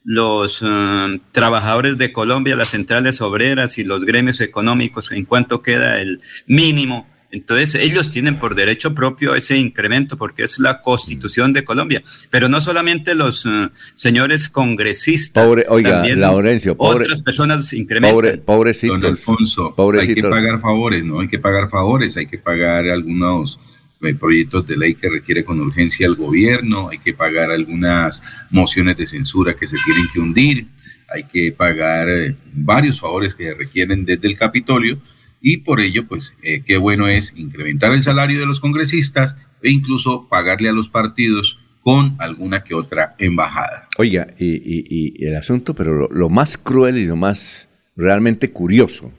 [0.04, 6.00] los um, trabajadores de Colombia, las centrales obreras y los gremios económicos, en cuanto queda
[6.00, 11.62] el mínimo entonces, ellos tienen por derecho propio ese incremento porque es la constitución de
[11.62, 12.02] Colombia.
[12.30, 15.46] Pero no solamente los eh, señores congresistas.
[15.46, 18.16] Pobre, oiga, también Laurencio, otras personas incrementan.
[18.16, 19.00] Pobre, pobrecitos.
[19.00, 21.20] Don Alfonso, hay que pagar favores, ¿no?
[21.20, 23.60] Hay que pagar favores, hay que pagar algunos
[24.00, 28.96] eh, proyectos de ley que requiere con urgencia el gobierno, hay que pagar algunas mociones
[28.96, 30.66] de censura que se tienen que hundir,
[31.08, 34.98] hay que pagar eh, varios favores que requieren desde el Capitolio
[35.40, 39.70] y por ello, pues, eh, qué bueno es incrementar el salario de los congresistas e
[39.70, 43.88] incluso pagarle a los partidos con alguna que otra embajada.
[43.96, 49.12] Oiga, y, el asunto, pero lo, más cruel y lo más realmente curioso,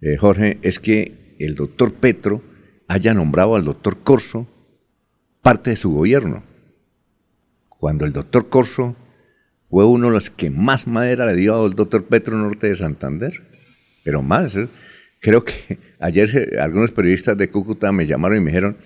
[0.00, 2.42] eh, Jorge, es que el doctor Petro
[2.88, 4.48] haya nombrado al doctor Corso
[5.42, 6.44] parte de su gobierno.
[7.68, 8.96] Cuando el doctor Corso
[9.68, 13.42] fue uno de los que más madera le dio al doctor Petro Norte de Santander,
[14.04, 14.56] pero más.
[14.56, 14.68] ¿eh?
[15.20, 18.76] Creo que ayer algunos periodistas de Cúcuta me llamaron y me dijeron,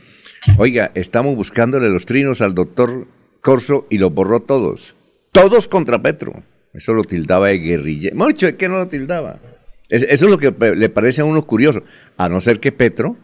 [0.58, 3.06] oiga, estamos buscándole los trinos al doctor
[3.40, 4.94] Corso y los borró todos.
[5.32, 6.42] Todos contra Petro.
[6.74, 8.10] Eso lo tildaba de guerrilla.
[8.14, 9.40] Mucho, ¿de qué no lo tildaba?
[9.88, 11.82] eso es lo que le parece a uno curioso.
[12.16, 13.16] A no ser que Petro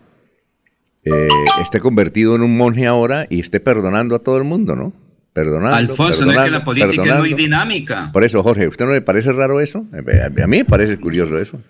[1.05, 1.29] eh,
[1.63, 4.93] esté convertido en un monje ahora y esté perdonando a todo el mundo, ¿no?
[5.33, 5.77] Perdonando.
[5.77, 8.11] Alfonso, no es que la política es muy dinámica.
[8.13, 9.87] Por eso, Jorge, ¿usted no le parece raro eso?
[9.93, 11.61] A mí me parece curioso eso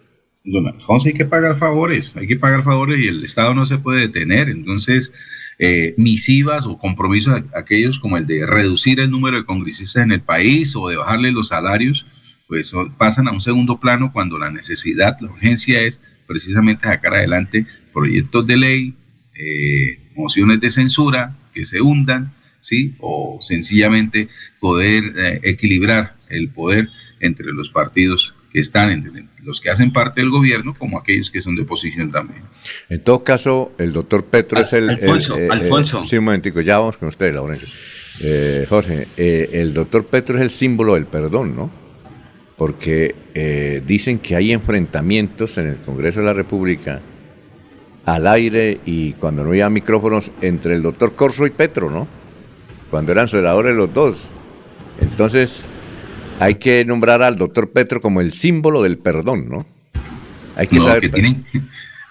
[0.47, 3.79] don Alfonso, hay que pagar favores, hay que pagar favores y el Estado no se
[3.79, 4.49] puede detener.
[4.49, 5.13] Entonces,
[5.59, 10.21] eh, misivas o compromisos aquellos como el de reducir el número de congresistas en el
[10.21, 12.07] país o de bajarle los salarios,
[12.47, 17.67] pues pasan a un segundo plano cuando la necesidad, la urgencia es precisamente sacar adelante
[17.93, 18.95] proyectos de ley,
[19.35, 22.95] eh, mociones de censura que se hundan, ¿sí?
[23.01, 24.29] O sencillamente
[24.61, 26.89] poder eh, equilibrar el poder
[27.21, 31.43] entre los partidos que están entre los que hacen parte del gobierno como aquellos que
[31.43, 32.41] son de oposición también.
[32.89, 34.89] En todo caso, el doctor Petro es el...
[34.89, 36.03] Alfonso, eh, Alfonso.
[36.07, 37.69] sí, un momentico, ya vamos con usted, Laurencio.
[38.19, 41.71] Eh, Jorge, eh, el doctor Petro es el símbolo del perdón, ¿no?
[42.57, 47.03] Porque dicen que hay enfrentamientos en el Congreso de la República
[48.07, 52.09] al aire y cuando no había micrófonos entre el doctor Corso y Petro, ¿no?
[52.91, 54.31] Cuando eran senadores los dos.
[54.99, 55.63] Entonces,
[56.41, 59.67] hay que nombrar al doctor Petro como el símbolo del perdón, ¿no?
[60.57, 60.95] Hay que saber.
[60.95, 61.45] Lo que, tienen,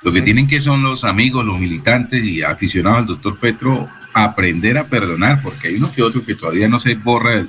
[0.04, 4.78] lo que tienen que son los amigos, los militantes y aficionados al doctor Petro aprender
[4.78, 7.48] a perdonar, porque hay uno que otro que todavía no se borra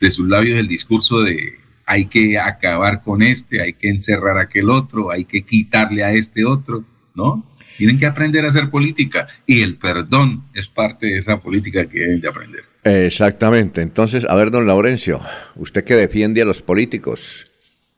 [0.00, 4.42] de, sus labios el discurso de hay que acabar con este, hay que encerrar a
[4.42, 7.44] aquel otro, hay que quitarle a este otro, ¿no?
[7.78, 12.00] Tienen que aprender a hacer política y el perdón es parte de esa política que
[12.00, 12.64] deben de aprender.
[12.82, 13.82] Exactamente.
[13.82, 15.20] Entonces, a ver, don Laurencio,
[15.54, 17.46] usted que defiende a los políticos.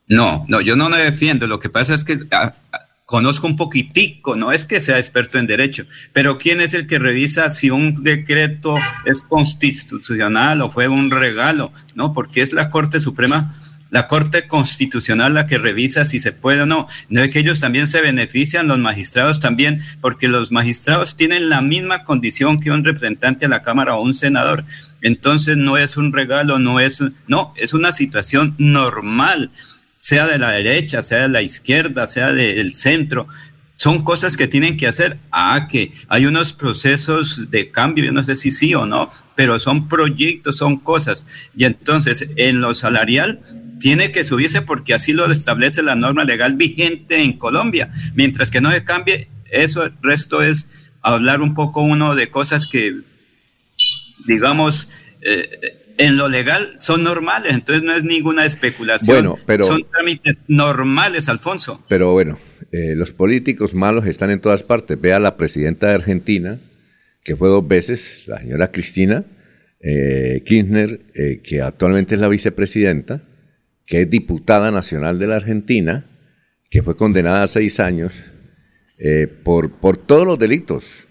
[0.07, 1.47] No, no, yo no me defiendo.
[1.47, 5.39] Lo que pasa es que ah, ah, conozco un poquitico, no es que sea experto
[5.39, 8.76] en derecho, pero ¿quién es el que revisa si un decreto
[9.07, 11.72] es constitucional o fue un regalo?
[11.95, 13.59] No, porque es la Corte Suprema
[13.91, 16.86] la Corte Constitucional la que revisa si se puede o no.
[17.09, 21.61] No es que ellos también se benefician, los magistrados también, porque los magistrados tienen la
[21.61, 24.64] misma condición que un representante a la Cámara o un senador.
[25.03, 29.51] Entonces no es un regalo, no es, no, es una situación normal,
[29.99, 33.26] sea de la derecha, sea de la izquierda, sea del centro.
[33.76, 35.18] Son cosas que tienen que hacer.
[35.32, 39.59] Ah, que hay unos procesos de cambio, yo no sé si sí o no, pero
[39.59, 41.26] son proyectos, son cosas.
[41.57, 43.41] Y entonces, en lo salarial,
[43.81, 47.93] tiene que subirse porque así lo establece la norma legal vigente en Colombia.
[48.14, 50.70] Mientras que no se cambie, eso, el resto es
[51.03, 53.01] hablar un poco uno de cosas que,
[54.26, 54.89] digamos,
[55.22, 59.16] eh, en lo legal son normales, entonces no es ninguna especulación.
[59.16, 59.66] Bueno, pero...
[59.66, 61.85] Son trámites normales, Alfonso.
[61.89, 62.39] Pero bueno,
[62.70, 65.01] eh, los políticos malos están en todas partes.
[65.01, 66.61] Vea la presidenta de Argentina,
[67.24, 69.24] que fue dos veces, la señora Cristina
[69.81, 73.22] eh, Kirchner, eh, que actualmente es la vicepresidenta,
[73.91, 76.07] que es diputada nacional de la Argentina,
[76.70, 78.22] que fue condenada a seis años
[78.99, 81.09] eh, por, por todos los delitos,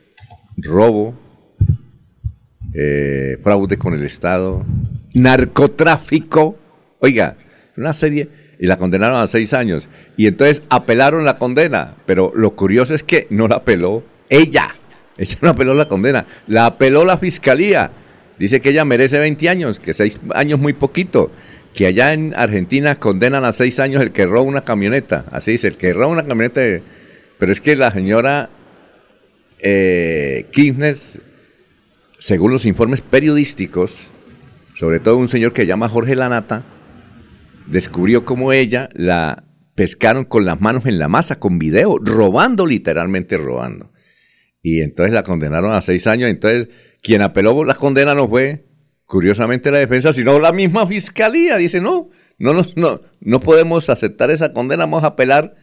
[0.55, 1.13] robo,
[2.73, 4.65] eh, fraude con el Estado,
[5.13, 6.57] narcotráfico,
[6.99, 7.35] oiga,
[7.75, 9.89] una serie, y la condenaron a seis años.
[10.15, 14.69] Y entonces apelaron la condena, pero lo curioso es que no la apeló ella,
[15.17, 17.91] ella no apeló la condena, la apeló la fiscalía.
[18.37, 21.29] Dice que ella merece 20 años, que seis años muy poquito,
[21.73, 25.67] que allá en Argentina condenan a seis años el que roba una camioneta, así dice,
[25.67, 26.61] el que roba una camioneta,
[27.37, 28.49] pero es que la señora
[29.59, 30.97] eh, Kirchner,
[32.17, 34.11] según los informes periodísticos,
[34.75, 36.63] sobre todo un señor que se llama Jorge Lanata,
[37.67, 39.43] descubrió cómo ella la
[39.75, 43.91] pescaron con las manos en la masa, con video, robando, literalmente robando.
[44.61, 46.29] Y entonces la condenaron a seis años.
[46.29, 46.67] Entonces,
[47.01, 48.65] quien apeló la condena no fue,
[49.09, 51.57] curiosamente, la defensa, sino la misma fiscalía.
[51.57, 55.55] Dice, no, no, no, no podemos aceptar esa condena, vamos a apelar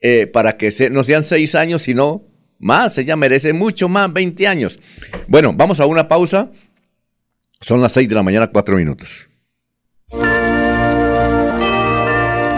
[0.00, 2.24] eh, para que se, no sean seis años, sino
[2.58, 2.96] más.
[2.96, 4.80] Ella merece mucho más, 20 años.
[5.28, 6.50] Bueno, vamos a una pausa.
[7.60, 9.28] Son las seis de la mañana, cuatro minutos.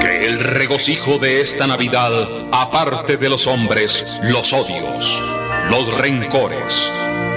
[0.01, 2.13] Que el regocijo de esta Navidad
[2.53, 5.21] aparte de los hombres los odios,
[5.69, 6.93] los rencores,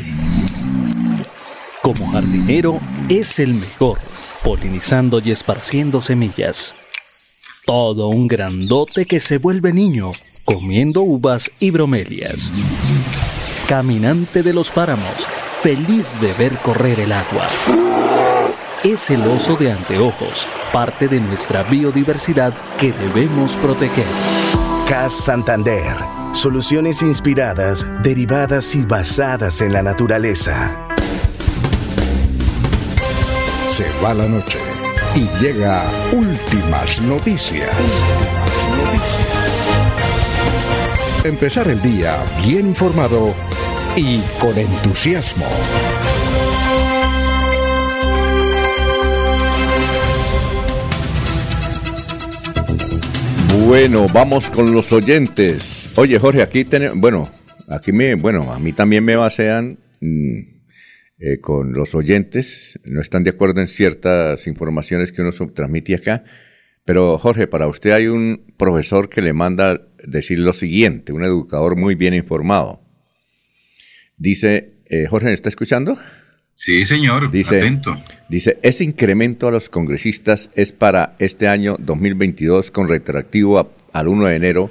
[1.82, 4.00] Como jardinero, es el mejor,
[4.46, 6.89] polinizando y esparciendo semillas.
[7.70, 10.10] Todo un grandote que se vuelve niño,
[10.44, 12.52] comiendo uvas y bromelias.
[13.68, 15.28] Caminante de los páramos,
[15.62, 17.46] feliz de ver correr el agua.
[18.84, 24.08] Es el oso de anteojos, parte de nuestra biodiversidad que debemos proteger.
[24.88, 25.96] CAS Santander.
[26.32, 30.88] Soluciones inspiradas, derivadas y basadas en la naturaleza.
[33.70, 34.58] Se va la noche
[35.16, 37.70] y llega últimas noticias.
[41.24, 43.34] Empezar el día bien informado
[43.96, 45.46] y con entusiasmo.
[53.68, 55.92] Bueno, vamos con los oyentes.
[55.98, 57.30] Oye, Jorge, aquí tenemos, bueno,
[57.68, 60.59] aquí me, bueno, a mí también me basean mm,
[61.20, 62.80] eh, con los oyentes.
[62.84, 66.24] No están de acuerdo en ciertas informaciones que uno transmite acá.
[66.86, 71.76] Pero, Jorge, para usted hay un profesor que le manda decir lo siguiente, un educador
[71.76, 72.82] muy bien informado.
[74.18, 75.98] Dice, eh, Jorge, ¿me está escuchando?
[76.56, 77.96] Sí, señor, Dice, atento.
[78.28, 84.10] dice, ese incremento a los congresistas es para este año 2022 con retroactivo a- al
[84.10, 84.70] 1 de enero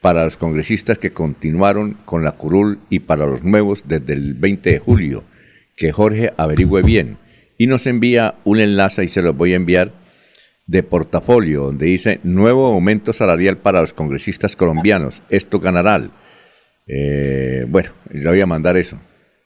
[0.00, 4.70] para los congresistas que continuaron con la curul y para los nuevos desde el 20
[4.70, 5.24] de julio.
[5.76, 7.18] Que Jorge averigüe bien
[7.58, 9.92] y nos envía un enlace y se los voy a enviar
[10.66, 15.22] de portafolio donde dice nuevo aumento salarial para los congresistas colombianos.
[15.28, 16.10] Esto ganará.
[16.86, 18.98] Eh, bueno, le voy a mandar eso.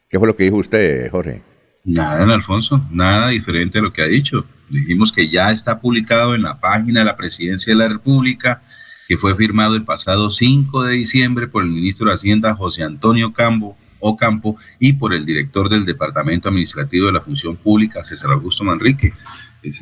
[0.09, 1.41] ¿Qué fue lo que dijo usted, Jorge?
[1.83, 4.45] Nada, Alfonso, nada diferente a lo que ha dicho.
[4.69, 8.61] Dijimos que ya está publicado en la página de la Presidencia de la República
[9.09, 13.33] que fue firmado el pasado 5 de diciembre por el ministro de Hacienda José Antonio
[13.33, 18.63] Campo, Ocampo y por el director del Departamento Administrativo de la Función Pública, César Augusto
[18.63, 19.13] Manrique.
[19.61, 19.79] Es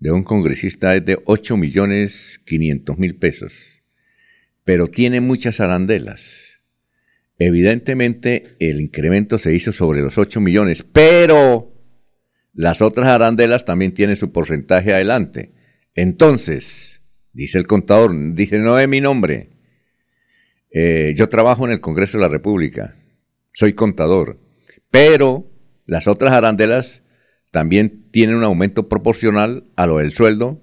[0.00, 3.81] de un congresista es de 8 millones 500 mil pesos,
[4.64, 6.60] pero tiene muchas arandelas.
[7.38, 11.72] Evidentemente el incremento se hizo sobre los 8 millones, pero
[12.52, 15.52] las otras arandelas también tienen su porcentaje adelante.
[15.94, 16.92] Entonces,
[17.32, 19.50] Dice el contador, dice, no es mi nombre.
[20.70, 22.96] Eh, yo trabajo en el Congreso de la República,
[23.52, 24.38] soy contador,
[24.90, 25.50] pero
[25.86, 27.02] las otras arandelas
[27.50, 30.61] también tienen un aumento proporcional a lo del sueldo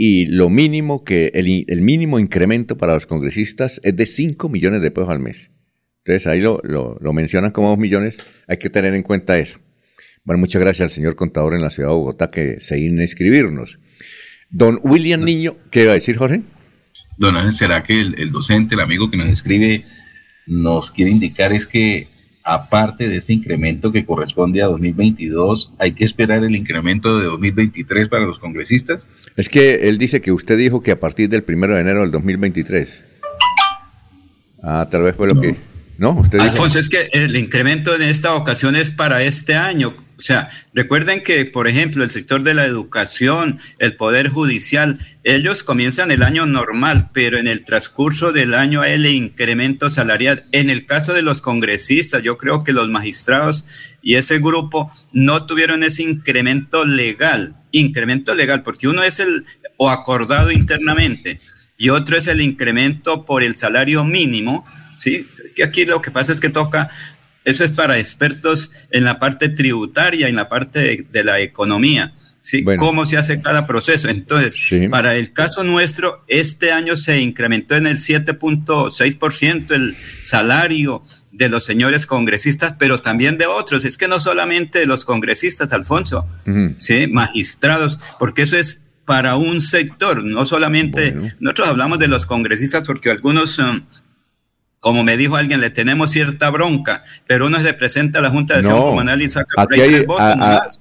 [0.00, 4.92] y lo mínimo que, el, mínimo incremento para los congresistas es de 5 millones de
[4.92, 5.50] pesos al mes.
[6.04, 9.58] Entonces ahí lo, lo mencionan como 2 millones, hay que tener en cuenta eso.
[10.22, 13.80] Bueno, muchas gracias al señor contador en la ciudad de Bogotá que se a inscribirnos.
[14.50, 16.42] Don William Niño, ¿qué iba a decir, Jorge?
[17.16, 19.84] Don ¿será que el, docente, el amigo que nos escribe,
[20.46, 22.06] nos quiere indicar es que
[22.48, 28.08] aparte de este incremento que corresponde a 2022, hay que esperar el incremento de 2023
[28.08, 29.06] para los congresistas?
[29.36, 32.10] Es que él dice que usted dijo que a partir del primero de enero del
[32.10, 33.04] 2023.
[34.62, 35.56] Ah, tal vez fue lo que...
[35.98, 36.12] ¿No?
[36.12, 39.92] Usted Alfonso, es que el incremento en esta ocasión es para este año.
[40.18, 45.62] O sea, recuerden que, por ejemplo, el sector de la educación, el Poder Judicial, ellos
[45.62, 50.46] comienzan el año normal, pero en el transcurso del año hay el incremento salarial.
[50.50, 53.64] En el caso de los congresistas, yo creo que los magistrados
[54.02, 59.46] y ese grupo no tuvieron ese incremento legal, incremento legal, porque uno es el
[59.76, 61.40] o acordado internamente
[61.76, 64.64] y otro es el incremento por el salario mínimo
[64.98, 65.28] ¿sí?
[65.42, 66.90] Es que aquí lo que pasa es que toca,
[67.48, 72.14] eso es para expertos en la parte tributaria, en la parte de, la economía.
[72.40, 72.62] ¿sí?
[72.76, 74.08] ¿Cómo se hace cada proceso?
[74.08, 74.58] Entonces,
[74.90, 81.64] para el caso nuestro, este año se incrementó en el 7.6% el salario de los
[81.64, 83.84] señores congresistas, pero también de otros.
[83.86, 86.26] Es que no solamente de los congresistas, Alfonso,
[86.76, 87.06] ¿sí?
[87.06, 93.10] magistrados, porque eso es para un sector, no solamente, nosotros hablamos de los congresistas porque
[93.10, 93.80] algunos um,
[94.80, 98.60] como me dijo alguien, le tenemos cierta bronca, pero uno representa a la Junta de
[98.60, 100.06] Acción Comunal y saca aquí hay,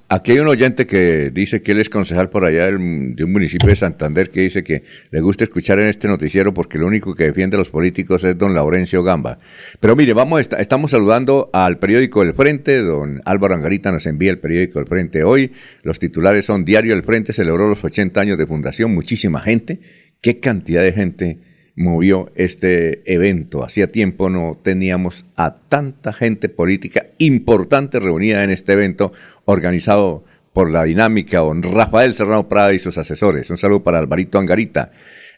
[0.07, 3.69] aquí hay un oyente que dice que él es concejal por allá de un municipio
[3.69, 7.23] de Santander que dice que le gusta escuchar en este noticiero porque lo único que
[7.23, 9.39] defiende a los políticos es don Laurencio Gamba.
[9.79, 14.37] Pero mire, vamos, estamos saludando al periódico El Frente, don Álvaro Angarita nos envía el
[14.37, 18.45] periódico El Frente hoy, los titulares son Diario El Frente celebró los 80 años de
[18.45, 19.79] fundación, muchísima gente,
[20.21, 21.46] qué cantidad de gente
[21.77, 23.63] movió este evento.
[23.63, 29.13] Hacía tiempo no teníamos a tanta gente política importante reunida en este evento
[29.45, 33.49] organizado por la dinámica don Rafael Serrano Prada y sus asesores.
[33.51, 34.91] Un saludo para Alvarito Angarita.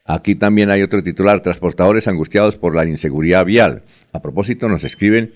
[0.06, 3.84] Aquí también hay otro titular, transportadores angustiados por la inseguridad vial.
[4.14, 5.34] A propósito, nos escriben,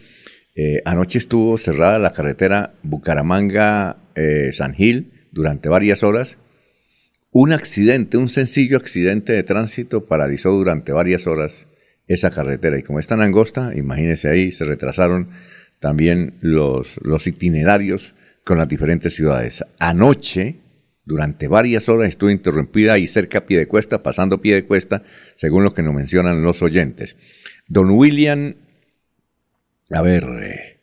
[0.56, 6.38] eh, anoche estuvo cerrada la carretera Bucaramanga-San eh, Gil durante varias horas
[7.34, 11.66] un accidente, un sencillo accidente de tránsito paralizó durante varias horas
[12.08, 15.30] esa carretera y como es tan angosta, imagínense ahí, se retrasaron
[15.80, 18.14] también los, itinerarios
[18.46, 19.64] con las diferentes ciudades.
[19.80, 20.58] Anoche,
[21.06, 25.02] durante varias horas estuvo interrumpida y cerca a pie de cuesta, pasando pie de cuesta,
[25.36, 27.18] según lo que nos mencionan los oyentes.
[27.68, 28.56] Don William,
[29.90, 30.80] a ver, eh,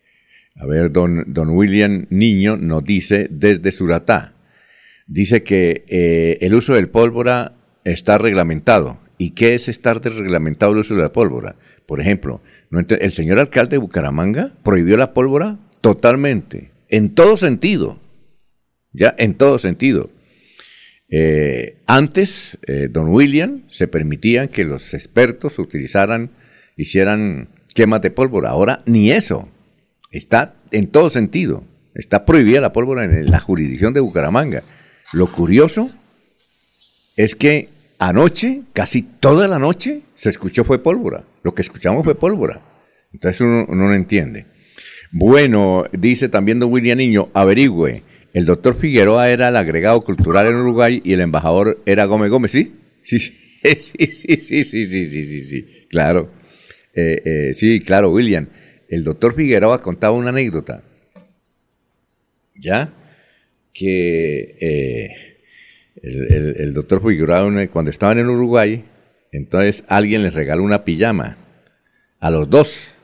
[0.57, 4.35] a ver, don, don William Niño nos dice desde Suratá,
[5.11, 8.99] dice que eh, el uso del pólvora está reglamentado.
[9.19, 11.57] ¿Y qué es estar reglamentado el uso de la pólvora?
[11.87, 17.99] Por ejemplo, el señor alcalde de Bucaramanga prohibió la pólvora totalmente, en todo sentido.
[18.93, 20.11] Ya, en todo sentido.
[21.11, 26.31] Eh, antes, eh, don William, se permitían que los expertos utilizaran,
[26.77, 28.51] hicieran quemas de pólvora.
[28.51, 29.49] Ahora ni eso.
[30.11, 31.65] Está en todo sentido.
[31.95, 34.65] Está prohibida la pólvora en la jurisdicción de Bucaramanga.
[35.13, 35.91] Lo curioso
[37.17, 37.69] es que
[37.99, 41.25] anoche, casi toda la noche, se escuchó fue pólvora.
[41.43, 42.63] Lo que escuchamos fue pólvora.
[43.13, 44.47] Entonces uno, uno no entiende.
[45.13, 48.03] Bueno, dice también don William Niño, averigüe.
[48.33, 52.53] El doctor Figueroa era el agregado cultural en Uruguay y el embajador era Gómez Gómez,
[52.53, 52.77] ¿sí?
[53.03, 53.33] Sí, sí,
[53.63, 56.31] sí, sí, sí, sí, sí, sí, sí, claro.
[56.95, 58.47] Eh, eh, sí, claro, William.
[58.89, 60.83] El doctor Figueroa contaba una anécdota.
[62.55, 62.93] ¿Ya?
[63.73, 65.11] Que eh,
[66.03, 68.85] el, doctor Figueroa, cuando estaban en Uruguay,
[69.33, 71.37] entonces alguien les regaló una pijama
[72.19, 72.97] a los dos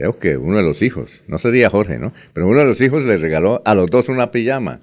[0.00, 2.14] creo que uno de los hijos, no sería Jorge, ¿no?
[2.32, 4.80] Pero uno de los hijos les regaló a los dos una pijama.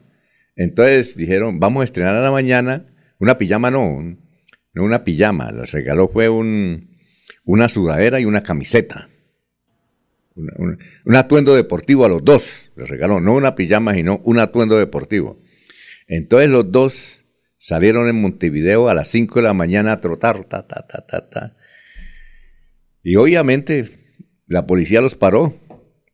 [0.55, 2.85] Entonces dijeron, vamos a estrenar a la mañana,
[3.17, 4.15] una pijama no,
[4.73, 6.99] no una pijama, les regaló fue un,
[7.45, 9.09] una sudadera y una camiseta.
[11.05, 15.39] Un atuendo deportivo a los dos, les regaló, no una pijama, sino un atuendo deportivo.
[16.07, 17.21] Entonces los dos
[17.57, 21.29] salieron en Montevideo a las 5 de la mañana a trotar, ta, ta, ta, ta,
[21.29, 21.57] ta.
[23.03, 23.89] Y obviamente
[24.47, 25.53] la policía los paró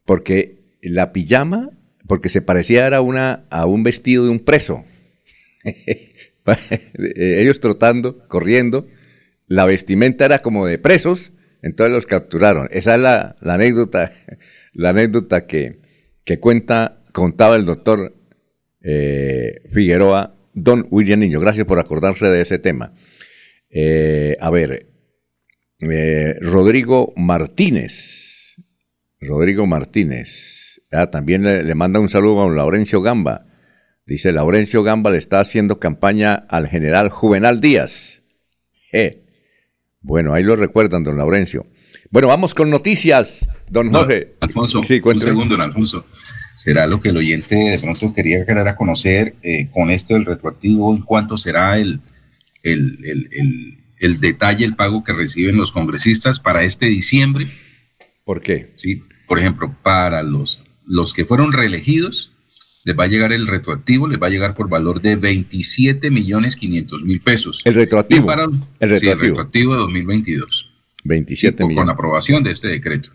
[0.06, 1.70] porque la pijama,
[2.08, 4.84] porque se parecía era una, a un vestido de un preso.
[7.16, 8.88] Ellos trotando, corriendo,
[9.48, 11.32] la vestimenta era como de presos,
[11.64, 12.68] entonces los capturaron.
[12.72, 14.14] Esa es la, anécdota,
[14.74, 15.80] la anécdota que,
[16.40, 18.16] cuenta, contaba el doctor
[18.82, 21.40] eh, Figueroa, don William Niño.
[21.40, 22.94] Gracias por acordarse de ese tema.
[23.72, 24.88] Eh, a ver,
[25.80, 28.24] eh, Rodrigo Martínez
[29.24, 30.82] Rodrigo Martínez.
[30.92, 33.46] Ah, también le, manda un saludo a Laurencio Gamba.
[34.06, 38.24] Dice, Laurencio Gamba le está haciendo campaña al general Juvenal Díaz.
[38.92, 39.23] Eh.
[40.04, 41.66] Bueno, ahí lo recuerdan, don Laurencio.
[42.12, 44.34] Bueno, vamos con noticias, don Jorge.
[44.42, 46.06] Alfonso, un segundo, don Alfonso.
[46.56, 50.26] ¿Será lo que el oyente de pronto quería querer a conocer eh, con esto del
[50.26, 50.94] retroactivo?
[50.94, 52.02] ¿En cuánto será el,
[52.62, 57.48] el, el, el, detalle, el pago que reciben los congresistas para este diciembre?
[58.24, 58.74] ¿Por qué?
[58.76, 62.33] Sí, por ejemplo, para los, los que fueron reelegidos,
[62.86, 66.56] les va a llegar el retroactivo, les va a llegar por valor de 27 millones
[66.56, 67.62] 500 mil pesos.
[67.64, 68.32] ¿El retroactivo?
[68.80, 69.74] el retroactivo.
[69.74, 70.70] de 2022.
[71.06, 71.78] 27 millones.
[71.78, 73.10] Con la aprobación de este decreto.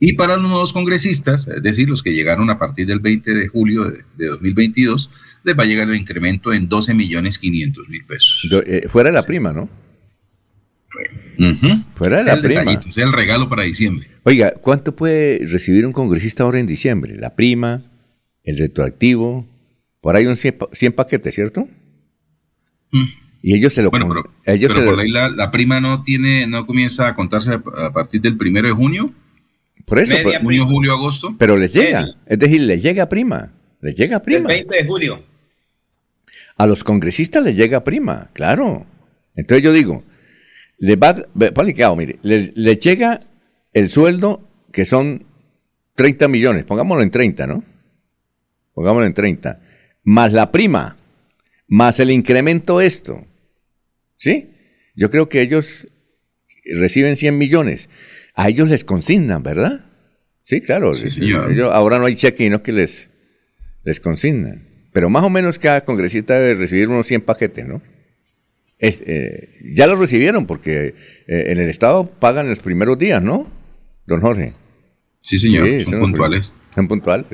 [0.00, 3.48] Y para los nuevos congresistas, es decir, los que llegaron a partir del 20 de
[3.48, 5.10] julio de, 2022,
[5.44, 8.48] les va a llegar el incremento en 12 millones 500 mil pesos.
[8.66, 9.68] Eh, fuera de la prima, ¿no?
[11.94, 12.82] Fuera de la el prima.
[12.90, 14.08] Sea el regalo para diciembre.
[14.24, 17.16] Oiga, ¿cuánto puede recibir un congresista ahora en diciembre?
[17.16, 17.82] La prima,
[18.44, 19.46] el retroactivo,
[20.00, 21.68] por ahí un 100, paquetes, ¿cierto?
[22.90, 23.04] Mm.
[23.42, 27.08] Y ellos se lo bueno, pero, ellos por ahí la, prima no tiene, no comienza
[27.08, 29.12] a contarse a, partir del primero de junio.
[29.84, 31.34] Por eso, Media junio, julio, agosto.
[31.38, 34.40] Pero les llega, es decir, les llega prima, les llega prima.
[34.40, 35.24] El 20 de julio.
[36.56, 38.86] A los congresistas les llega prima, claro.
[39.34, 40.04] Entonces yo digo,
[40.78, 41.14] le va,
[41.96, 43.20] mire, le, llega
[43.72, 45.24] el sueldo que son
[45.94, 47.64] 30 millones, pongámoslo en 30, ¿no?
[48.74, 49.60] Pongámoslo en 30,
[50.02, 50.96] más la prima,
[51.68, 53.24] más el incremento esto,
[54.16, 54.50] ¿sí?
[54.94, 55.88] Yo creo que ellos
[56.64, 57.88] reciben 100 millones,
[58.34, 59.86] a ellos les consignan, ¿verdad?
[60.44, 60.92] Sí, claro,
[61.70, 62.16] ahora no hay
[62.50, 63.10] no que les,
[63.84, 67.82] les consignan, pero más o menos cada congresista debe recibir unos 100 paquetes, ¿no?
[68.84, 70.94] Eh, ya lo recibieron porque
[71.28, 73.48] eh, en el Estado pagan los primeros días, ¿no?
[74.06, 74.54] Don Jorge.
[75.20, 76.52] Sí, señor, son, puntuales.
[76.74, 77.26] Son puntuales.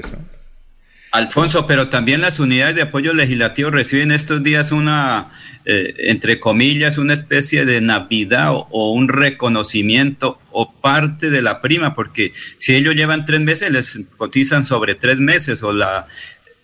[1.10, 5.30] Alfonso, pero también las unidades de apoyo legislativo reciben estos días una,
[5.64, 11.94] eh, entre comillas, una especie de Navidad o, un reconocimiento o parte de la prima,
[11.94, 16.06] porque si ellos llevan tres meses, les cotizan sobre tres meses o la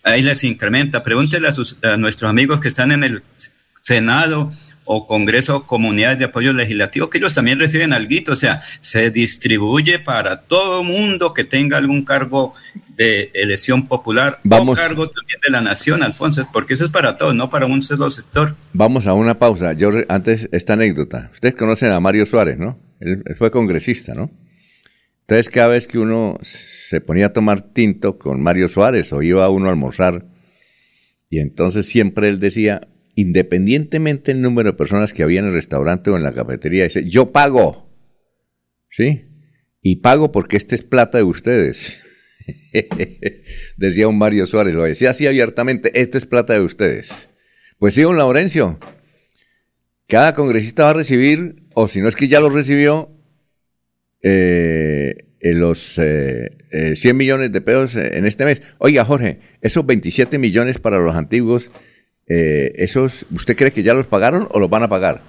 [0.03, 1.03] ahí les incrementa.
[1.03, 1.53] Pregúntele a,
[1.93, 3.23] a nuestros amigos que están en el
[3.81, 4.51] Senado
[4.85, 9.99] o Congreso Comunidades de Apoyo Legislativo, que ellos también reciben algo, o sea, se distribuye
[9.99, 12.53] para todo mundo que tenga algún cargo
[12.95, 14.77] de elección popular Vamos.
[14.77, 17.81] o cargo también de la nación, Alfonso, porque eso es para todos, no para un
[17.81, 18.55] solo sector.
[18.73, 19.73] Vamos a una pausa.
[19.73, 21.29] Yo antes esta anécdota.
[21.33, 22.79] Ustedes conocen a Mario Suárez, ¿no?
[22.99, 24.31] Él, fue congresista, ¿no?
[25.21, 29.49] Entonces cada vez que uno se ponía a tomar tinto con Mario Suárez o iba
[29.49, 30.25] uno a almorzar,
[31.29, 36.09] y entonces siempre él decía, independientemente del número de personas que había en el restaurante
[36.09, 37.89] o en la cafetería, dice, yo pago,
[38.89, 39.25] ¿sí?
[39.81, 41.99] Y pago porque esta es plata de ustedes.
[43.77, 47.29] decía un Mario Suárez, lo decía así abiertamente, esto es plata de ustedes.
[47.79, 48.77] Pues sí, don Laurencio,
[50.07, 53.11] cada congresista va a recibir, o si no es que ya lo recibió,
[54.21, 58.61] eh, los eh, 100 millones de pesos en este mes.
[58.79, 61.69] Oiga, Jorge, esos 27 millones para los antiguos
[62.27, 65.21] eh, esos, ¿usted cree que ya los pagaron o los van a pagar?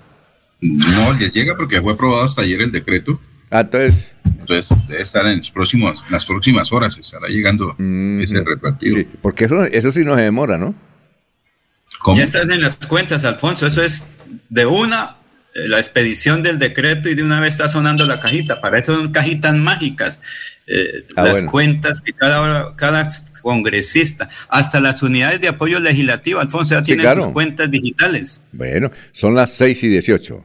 [0.60, 3.20] No, les llega porque fue aprobado hasta ayer el decreto.
[3.50, 4.14] Ah, entonces.
[4.24, 7.74] Entonces, debe estar en, los próximos, en las próximas horas, estará llegando
[8.20, 8.96] ese retroactivo.
[8.96, 10.74] Sí, porque eso, eso sí no se demora, ¿no?
[12.14, 13.66] Ya están en las cuentas, Alfonso.
[13.66, 14.06] Eso es
[14.48, 15.15] de una,
[15.68, 18.60] la expedición del decreto y de una vez está sonando la cajita.
[18.60, 20.20] Para eso son cajitas mágicas.
[20.66, 21.50] Eh, Ah, las bueno.
[21.52, 23.08] cuentas que cada, cada
[23.40, 27.22] congresista, hasta las unidades de apoyo legislativo, Alfonso, ya Sí, tienen claro.
[27.24, 28.42] sus cuentas digitales.
[28.52, 30.44] Bueno, son las 6 y 18.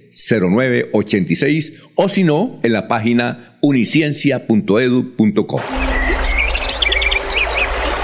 [1.95, 5.61] o si no, en la página uniciencia.edu.co.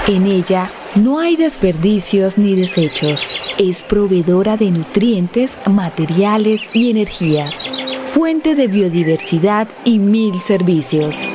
[0.08, 3.38] En ella no hay desperdicios ni desechos.
[3.58, 7.54] Es proveedora de nutrientes, materiales y energías.
[8.14, 11.28] Fuente de biodiversidad y mil servicios.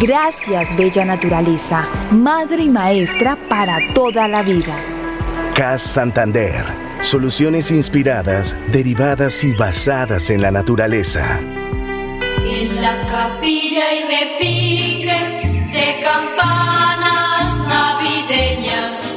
[0.00, 4.74] Gracias, bella naturaleza, madre y maestra para toda la vida.
[5.54, 6.89] CAS Santander.
[7.00, 11.40] Soluciones inspiradas, derivadas y basadas en la naturaleza.
[11.40, 18.99] En la capilla y repique de campanas navideñas.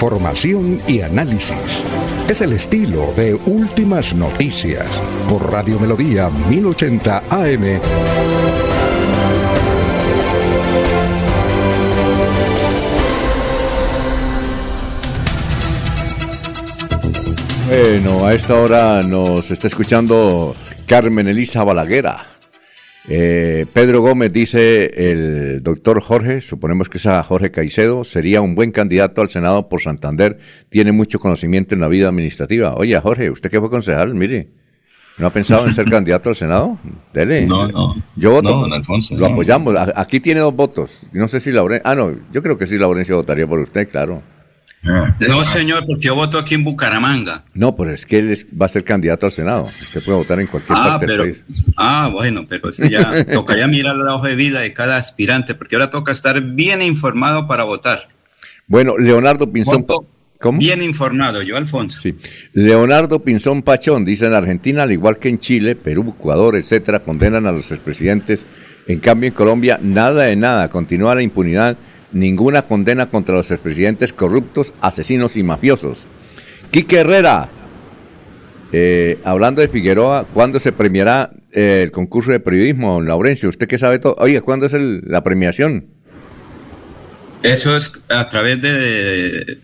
[0.00, 1.84] Información y análisis.
[2.26, 4.86] Es el estilo de Últimas Noticias
[5.28, 7.80] por Radio Melodía 1080 AM.
[17.68, 20.56] Bueno, a esta hora nos está escuchando
[20.86, 22.39] Carmen Elisa Balaguera.
[23.08, 28.54] Eh, Pedro Gómez dice, el doctor Jorge, suponemos que es a Jorge Caicedo, sería un
[28.54, 32.74] buen candidato al Senado por Santander, tiene mucho conocimiento en la vida administrativa.
[32.74, 34.48] Oye, Jorge, usted que fue concejal, mire,
[35.16, 36.78] ¿no ha pensado en ser candidato al Senado?
[37.12, 37.46] Dele.
[37.46, 37.96] No, no.
[38.16, 38.50] Yo voto.
[38.50, 39.74] No, don Alfonso, Lo apoyamos.
[39.96, 41.06] Aquí tiene dos votos.
[41.12, 41.90] No sé si Laurencio...
[41.90, 44.22] Ah, no, yo creo que sí Laurencio votaría por usted, claro.
[44.82, 47.44] No, señor, porque yo voto aquí en Bucaramanga.
[47.52, 49.68] No, pero es que él es- va a ser candidato al Senado.
[49.84, 51.44] Usted puede votar en cualquier Ah, parte pero, del país.
[51.76, 55.76] ah, bueno, pero eso ya tocaría mirar la hoja de vida de cada aspirante, porque
[55.76, 58.08] ahora toca estar bien informado para votar.
[58.66, 59.82] Bueno, Leonardo Pinzón.
[59.82, 60.06] Voto
[60.40, 60.58] ¿Cómo?
[60.58, 62.00] Bien informado, yo, Alfonso.
[62.00, 62.16] Sí.
[62.54, 67.46] Leonardo Pinzón Pachón dice en Argentina, al igual que en Chile, Perú, Ecuador, etcétera, condenan
[67.46, 68.46] a los expresidentes.
[68.86, 70.70] En cambio, en Colombia, nada de nada.
[70.70, 71.76] Continúa la impunidad.
[72.12, 76.06] Ninguna condena contra los expresidentes corruptos, asesinos y mafiosos.
[76.70, 77.50] Quique Herrera,
[78.72, 83.48] eh, hablando de Figueroa, ¿cuándo se premiará eh, el concurso de periodismo, don Laurencio?
[83.48, 84.16] ¿Usted qué sabe todo?
[84.18, 85.86] Oye, ¿cuándo es la premiación?
[87.42, 89.58] Eso es a través de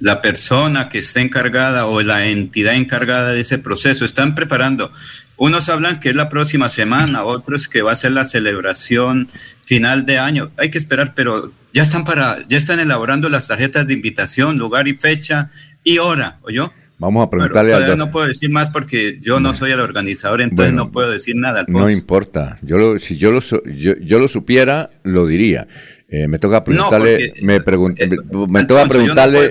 [0.00, 4.04] la persona que está encargada o la entidad encargada de ese proceso.
[4.04, 4.92] Están preparando.
[5.38, 9.28] Unos hablan que es la próxima semana, otros que va a ser la celebración
[9.64, 10.50] final de año.
[10.56, 14.88] Hay que esperar, pero ya están para, ya están elaborando las tarjetas de invitación, lugar
[14.88, 15.50] y fecha
[15.84, 16.72] y hora, ¿o yo?
[17.00, 20.72] Vamos a preguntarle al no puedo decir más porque yo no soy el organizador, entonces
[20.72, 21.64] Bueno, no puedo decir nada.
[21.68, 22.58] No importa.
[22.62, 25.68] Yo lo, si yo lo, yo, yo lo supiera, lo diría.
[26.08, 28.06] Eh, me toca preguntarle, porque, me, pregun- me-
[28.48, 29.50] me Alfonso, toca no preguntarle,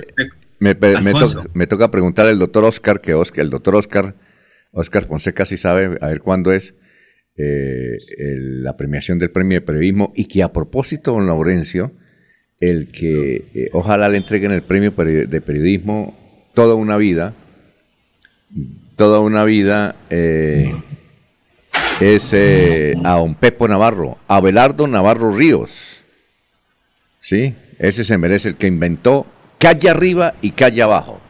[0.58, 0.76] me,
[1.54, 4.14] me toca preguntarle al doctor Oscar, que Oscar, el doctor Oscar,
[4.72, 6.74] Oscar Fonseca sí sabe, a ver cuándo es
[7.36, 11.92] eh, la premiación del premio de periodismo y que a propósito, don Laurencio,
[12.60, 16.16] el que eh, ojalá le entreguen el premio de periodismo
[16.54, 17.34] toda una vida,
[18.96, 20.74] toda una vida eh,
[22.00, 26.02] es eh, a don Pepo Navarro, Abelardo Navarro Ríos.
[27.20, 27.54] ¿Sí?
[27.78, 29.26] Ese se merece el que inventó
[29.58, 31.20] calle arriba y calle abajo.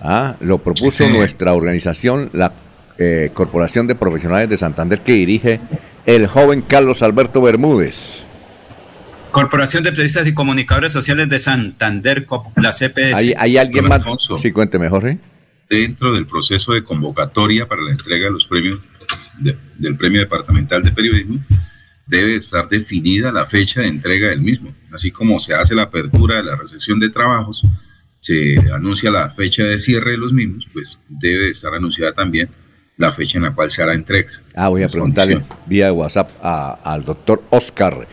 [0.00, 2.52] Ah, lo propuso nuestra organización, la
[2.98, 5.60] eh, Corporación de Profesionales de Santander, que dirige
[6.06, 8.24] el joven Carlos Alberto Bermúdez.
[9.30, 13.34] Corporación de Periodistas y Comunicadores Sociales de Santander, la CPS.
[13.36, 14.02] ¿Hay, alguien más?
[14.38, 15.18] Sí, cuénteme, Jorge.
[15.68, 18.80] Dentro del proceso de convocatoria para la entrega de los premios
[19.78, 21.38] del Premio Departamental de Periodismo,
[22.06, 24.74] debe estar definida la fecha de entrega del mismo.
[24.92, 27.62] Así como se hace la apertura de la recepción de trabajos,
[28.20, 32.48] se anuncia la fecha de cierre de los mismos, pues debe estar anunciada también
[32.96, 34.30] la fecha en la cual se hará entrega.
[34.54, 38.06] Ah, voy a preguntarle vía WhatsApp al doctor Oscar.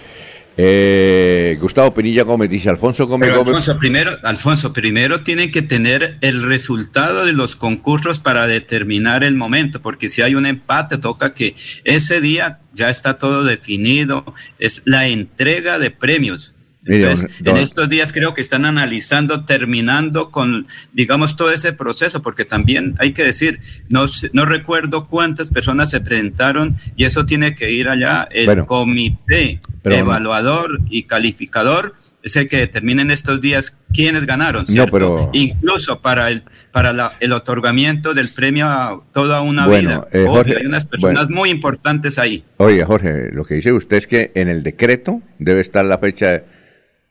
[0.60, 3.48] Eh, Gustavo Pinilla Gómez dice Alfonso Gómez Gómez.
[3.48, 9.36] Alfonso, primero, Alfonso, primero tienen que tener el resultado de los concursos para determinar el
[9.36, 14.82] momento, porque si hay un empate, toca que ese día ya está todo definido, es
[14.86, 16.56] la entrega de premios
[16.88, 22.96] en estos días creo que están analizando, terminando con, digamos, todo ese proceso, porque también
[23.00, 23.60] hay que decir,
[23.90, 28.28] no, no recuerdo cuántas personas se presentaron y eso tiene que ir allá.
[28.32, 35.30] El comité evaluador y calificador es el que determina en estos días quiénes ganaron, ¿cierto?
[35.34, 40.08] Incluso para el para el otorgamiento del premio a toda una vida.
[40.12, 40.28] Eh,
[40.58, 42.44] hay unas personas muy importantes ahí.
[42.58, 46.44] Oye, Jorge, lo que dice usted es que en el decreto debe estar la fecha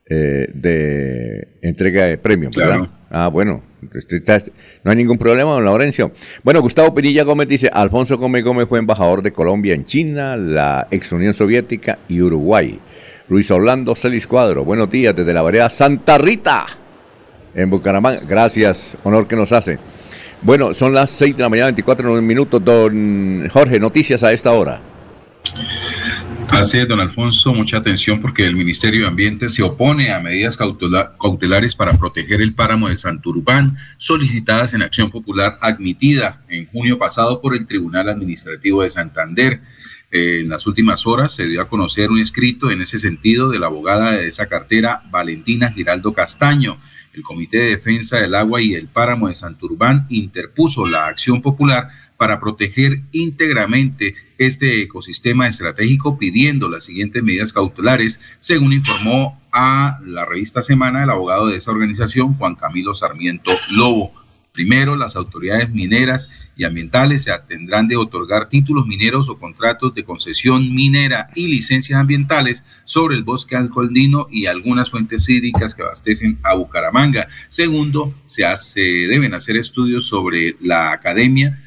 [0.08, 2.88] eh, de entrega de premio, ¿verdad?
[3.10, 3.62] Ah, bueno,
[4.84, 6.12] no hay ningún problema, don Laurencio.
[6.42, 10.88] Bueno, Gustavo Pinilla Gómez dice, Alfonso Gómez Gómez fue embajador de Colombia en China, la
[10.90, 12.78] ex Unión Soviética y Uruguay.
[13.28, 16.66] Luis Orlando Celis Cuadro, buenos días desde la vereda Santa Rita,
[17.54, 18.20] en Bucaramanga.
[18.20, 19.78] Gracias, honor que nos hace.
[20.42, 22.64] Bueno, son las 6 de la mañana, 24 minutos.
[22.64, 24.80] Don Jorge, noticias a esta hora.
[26.50, 30.56] Así es, don Alfonso, mucha atención porque el Ministerio de Ambiente se opone a medidas
[30.56, 37.40] cautelares para proteger el páramo de Santurbán, solicitadas en acción popular admitida en junio pasado
[37.42, 39.60] por el Tribunal Administrativo de Santander.
[40.10, 43.58] Eh, en las últimas horas se dio a conocer un escrito en ese sentido de
[43.58, 46.78] la abogada de esa cartera, Valentina Giraldo Castaño.
[47.12, 51.88] El Comité de Defensa del Agua y el Páramo de Santurbán interpuso la acción popular
[52.16, 60.24] para proteger íntegramente este ecosistema estratégico pidiendo las siguientes medidas cautelares, según informó a la
[60.24, 64.12] revista Semana el abogado de esa organización, Juan Camilo Sarmiento Lobo.
[64.52, 70.04] Primero, las autoridades mineras y ambientales se atendrán de otorgar títulos mineros o contratos de
[70.04, 76.38] concesión minera y licencias ambientales sobre el bosque alcoholdino y algunas fuentes hídricas que abastecen
[76.42, 77.28] a Bucaramanga.
[77.50, 81.65] Segundo, se, deben hacer estudios sobre la academia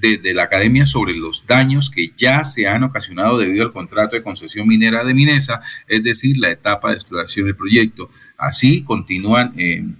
[0.00, 4.16] desde de, la academia sobre los daños que ya se han ocasionado debido al contrato
[4.16, 8.10] de concesión minera de Minesa, es decir, la etapa de exploración del proyecto.
[8.36, 9.96] Así continúan en,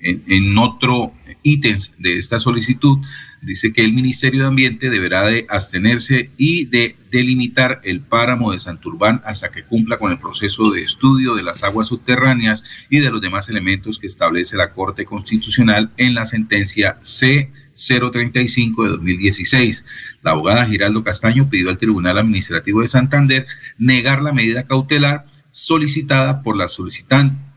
[0.00, 2.98] en otro ítems de esta solicitud,
[3.42, 8.60] dice que el Ministerio de Ambiente deberá de abstenerse y de delimitar el páramo de
[8.60, 13.10] Santurbán hasta que cumpla con el proceso de estudio de las aguas subterráneas y de
[13.10, 17.50] los demás elementos que establece la Corte Constitucional en la sentencia C
[17.86, 19.84] 035 de 2016.
[20.22, 23.46] La abogada Giraldo Castaño pidió al Tribunal Administrativo de Santander
[23.78, 27.50] negar la medida cautelar solicitada por la solicitante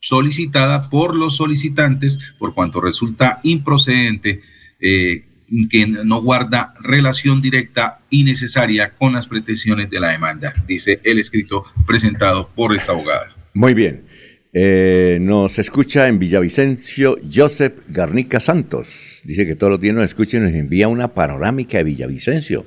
[0.00, 4.42] solicitada por los solicitantes por cuanto resulta improcedente
[4.80, 5.24] eh,
[5.70, 11.18] que no guarda relación directa y necesaria con las pretensiones de la demanda, dice el
[11.18, 13.34] escrito presentado por esta abogada.
[13.54, 14.07] Muy bien.
[14.52, 19.22] Eh, nos escucha en Villavicencio Joseph Garnica Santos.
[19.24, 22.64] Dice que todos los días nos escucha y nos envía una panorámica de Villavicencio.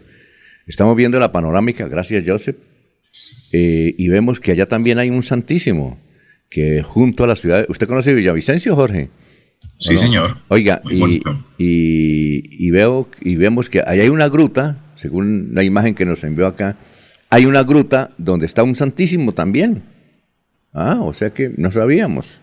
[0.68, 2.58] Estamos viendo la panorámica, gracias Joseph.
[3.52, 6.00] Eh, y vemos que allá también hay un Santísimo,
[6.50, 7.66] que junto a la ciudad...
[7.68, 9.10] ¿Usted conoce Villavicencio, Jorge?
[9.80, 10.38] Sí, señor.
[10.48, 11.22] Oiga, y,
[11.58, 16.46] y, veo y vemos que ahí hay una gruta, según la imagen que nos envió
[16.46, 16.78] acá,
[17.30, 19.84] hay una gruta donde está un Santísimo también.
[20.74, 22.42] Ah, o sea que no sabíamos.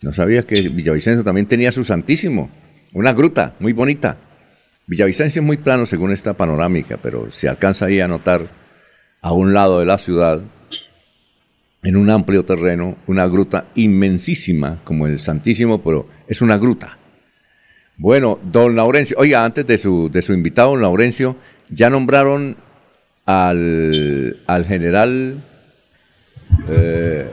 [0.00, 2.50] No sabía que Villavicencio también tenía su Santísimo.
[2.92, 4.18] Una gruta muy bonita.
[4.86, 8.48] Villavicencio es muy plano según esta panorámica, pero se alcanza ahí a notar
[9.20, 10.42] a un lado de la ciudad,
[11.84, 16.98] en un amplio terreno, una gruta inmensísima como el Santísimo, pero es una gruta.
[17.96, 21.36] Bueno, don Laurencio, oiga, antes de su, de su invitado, don Laurencio,
[21.70, 22.56] ya nombraron
[23.24, 25.44] al, al general
[26.68, 27.28] eh,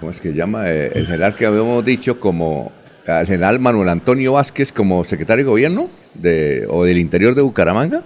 [0.00, 0.70] ¿cómo es que llama?
[0.70, 2.72] Eh, el general que habíamos dicho como,
[3.06, 5.90] el general Manuel Antonio Vázquez como secretario de gobierno.
[6.14, 8.02] de, o del interior de Bucaramanga?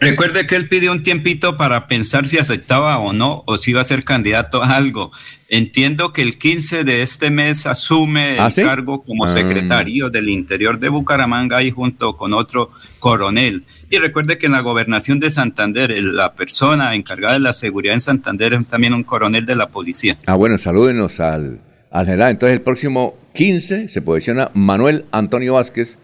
[0.00, 3.80] Recuerde que él pidió un tiempito para pensar si aceptaba o no, o si iba
[3.80, 5.10] a ser candidato a algo.
[5.48, 8.62] Entiendo que el 15 de este mes asume ¿Ah, el sí?
[8.62, 9.28] cargo como Ah.
[9.28, 12.70] secretario del interior de Bucaramanga y junto con otro
[13.00, 13.64] coronel.
[13.90, 18.00] Y recuerde que en la gobernación de Santander, la persona encargada de la seguridad en
[18.00, 20.16] Santander es también un coronel de la policía.
[20.26, 21.60] Ah, bueno, salúdenos al,
[21.90, 22.30] al general.
[22.30, 25.98] Entonces, el próximo 15 se posiciona Manuel Antonio Vázquez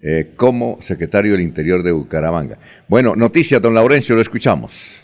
[0.00, 2.58] eh, como secretario del Interior de Bucaramanga.
[2.86, 5.02] Bueno, noticias, don Laurencio, lo escuchamos.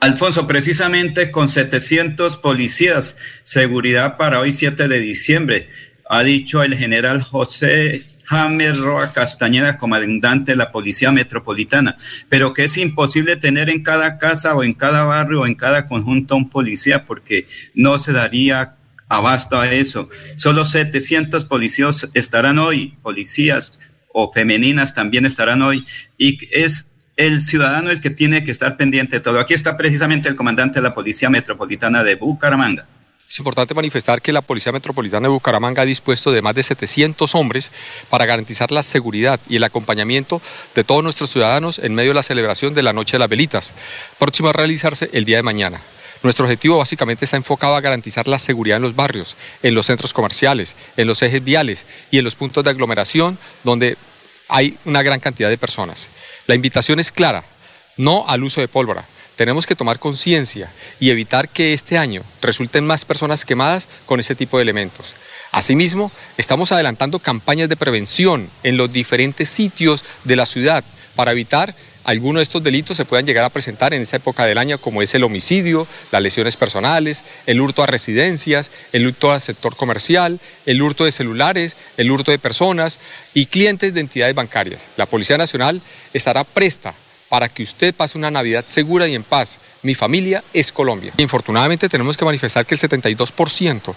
[0.00, 5.68] Alfonso, precisamente con 700 policías, seguridad para hoy 7 de diciembre,
[6.08, 12.64] ha dicho el general José James Roa Castañeda, comandante de la Policía Metropolitana, pero que
[12.64, 16.50] es imposible tener en cada casa o en cada barrio o en cada conjunto un
[16.50, 18.76] policía porque no se daría
[19.12, 20.08] abasto a eso.
[20.36, 23.78] Solo 700 policías estarán hoy, policías
[24.14, 25.86] o femeninas también estarán hoy,
[26.16, 29.38] y es el ciudadano el que tiene que estar pendiente de todo.
[29.38, 32.86] Aquí está precisamente el comandante de la Policía Metropolitana de Bucaramanga.
[33.28, 37.34] Es importante manifestar que la Policía Metropolitana de Bucaramanga ha dispuesto de más de 700
[37.34, 37.70] hombres
[38.08, 40.40] para garantizar la seguridad y el acompañamiento
[40.74, 43.74] de todos nuestros ciudadanos en medio de la celebración de la Noche de las Velitas,
[44.18, 45.80] próximo a realizarse el día de mañana.
[46.22, 50.12] Nuestro objetivo básicamente está enfocado a garantizar la seguridad en los barrios, en los centros
[50.12, 53.96] comerciales, en los ejes viales y en los puntos de aglomeración donde
[54.48, 56.10] hay una gran cantidad de personas.
[56.46, 57.44] La invitación es clara,
[57.96, 59.04] no al uso de pólvora.
[59.36, 60.70] Tenemos que tomar conciencia
[61.00, 65.14] y evitar que este año resulten más personas quemadas con este tipo de elementos.
[65.50, 70.84] Asimismo, estamos adelantando campañas de prevención en los diferentes sitios de la ciudad
[71.16, 71.74] para evitar
[72.04, 75.02] algunos de estos delitos se puedan llegar a presentar en esa época del año, como
[75.02, 80.40] es el homicidio, las lesiones personales, el hurto a residencias, el hurto al sector comercial,
[80.66, 82.98] el hurto de celulares, el hurto de personas
[83.34, 84.88] y clientes de entidades bancarias.
[84.96, 85.80] La Policía Nacional
[86.12, 86.94] estará presta
[87.28, 89.58] para que usted pase una Navidad segura y en paz.
[89.82, 91.14] Mi familia es Colombia.
[91.16, 93.94] Infortunadamente tenemos que manifestar que el 72%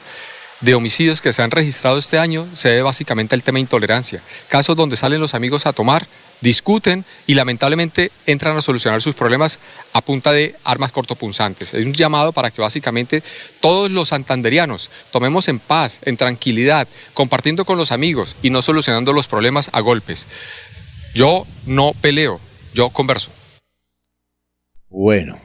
[0.62, 4.22] de homicidios que se han registrado este año se debe básicamente al tema de intolerancia.
[4.48, 6.08] Casos donde salen los amigos a tomar,
[6.46, 9.60] discuten y lamentablemente entran a solucionar sus problemas
[9.94, 11.74] a punta de armas cortopunzantes.
[11.74, 13.24] Es un llamado para que básicamente
[13.62, 19.12] todos los santanderianos tomemos en paz, en tranquilidad, compartiendo con los amigos y no solucionando
[19.12, 20.28] los problemas a golpes.
[21.16, 22.40] Yo no peleo,
[22.76, 23.32] yo converso.
[24.88, 25.40] Bueno,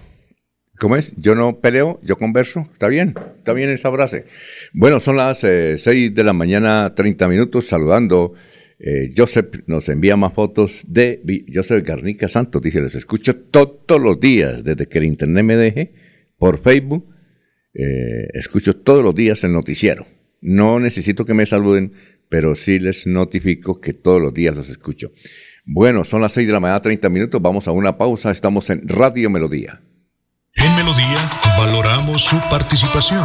[0.78, 1.14] ¿cómo es?
[1.16, 2.68] Yo no peleo, yo converso.
[2.72, 3.14] ¿Está bien?
[3.38, 4.26] ¿Está bien esa frase?
[4.74, 8.34] Bueno, son las 6 de la mañana, 30 minutos, saludando.
[8.82, 11.20] Eh, Joseph nos envía más fotos de
[11.52, 12.62] Joseph Garnica Santos.
[12.62, 15.92] Dice, les escucho todos los días, desde que el internet me deje,
[16.38, 17.06] por Facebook.
[17.74, 20.06] eh, escucho todos los días el noticiero.
[20.40, 21.92] No necesito que me saluden,
[22.28, 25.12] pero sí les notifico que todos los días los escucho.
[25.66, 27.40] Bueno, son las 6 de la mañana, 30 minutos.
[27.42, 28.30] Vamos a una pausa.
[28.30, 29.82] Estamos en Radio Melodía.
[30.54, 31.16] En Melodía
[31.58, 33.24] valoramos su participación.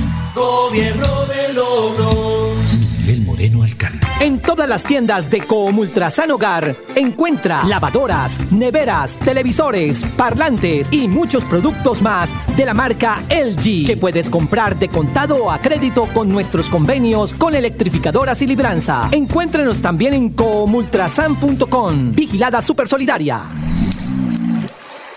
[0.71, 2.77] gobierno de logros.
[3.05, 4.07] El Moreno Alcalde.
[4.21, 12.01] En todas las tiendas de Coomultrasan Hogar encuentra lavadoras, neveras, televisores, parlantes y muchos productos
[12.01, 16.69] más de la marca LG que puedes comprar de contado o a crédito con nuestros
[16.69, 19.09] convenios con electrificadoras y libranza.
[19.11, 22.13] Encuéntrenos también en coomultrasan.com.
[22.13, 23.41] Vigilada Super Solidaria.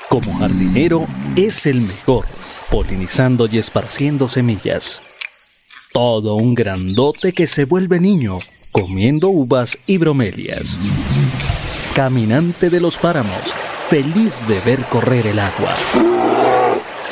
[0.09, 1.07] Como jardinero
[1.37, 2.27] es el mejor,
[2.73, 5.14] polinizando y esparciendo semillas.
[5.95, 8.39] Todo un grandote que se vuelve niño,
[8.73, 10.77] comiendo uvas y bromelias.
[11.95, 13.55] Caminante de los páramos,
[13.89, 15.73] feliz de ver correr el agua.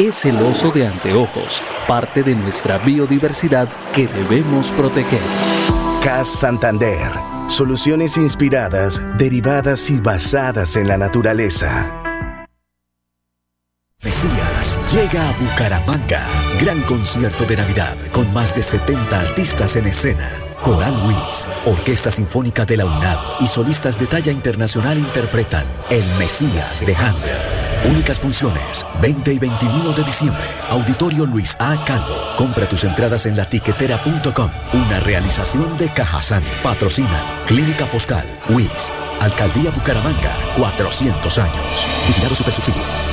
[0.01, 5.23] Es el oso de anteojos, parte de nuestra biodiversidad que debemos proteger.
[6.03, 7.13] CAS Santander.
[7.47, 12.02] Soluciones inspiradas, derivadas y basadas en la naturaleza.
[14.03, 16.27] Mesías llega a Bucaramanga.
[16.61, 20.29] Gran concierto de Navidad con más de 70 artistas en escena.
[20.61, 26.85] Coral Luis, Orquesta Sinfónica de la UNAM y solistas de talla internacional interpretan El Mesías
[26.85, 27.93] de Handel.
[27.93, 30.49] Únicas funciones, 20 y 21 de diciembre.
[30.71, 31.85] Auditorio Luis A.
[31.85, 32.17] Calvo.
[32.37, 34.51] Compra tus entradas en latiquetera.com.
[34.73, 36.43] Una realización de Cajazán.
[36.65, 41.87] Patrocinan Clínica Foscal, WIS, Alcaldía Bucaramanga, 400 años.
[42.09, 43.12] Vigilado Supersubsidio.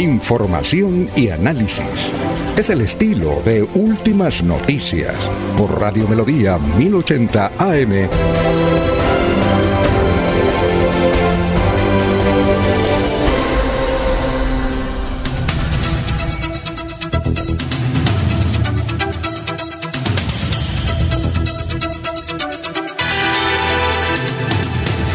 [0.00, 2.10] Información y análisis.
[2.56, 5.14] Es el estilo de Últimas Noticias
[5.58, 8.08] por Radio Melodía 1080 AM.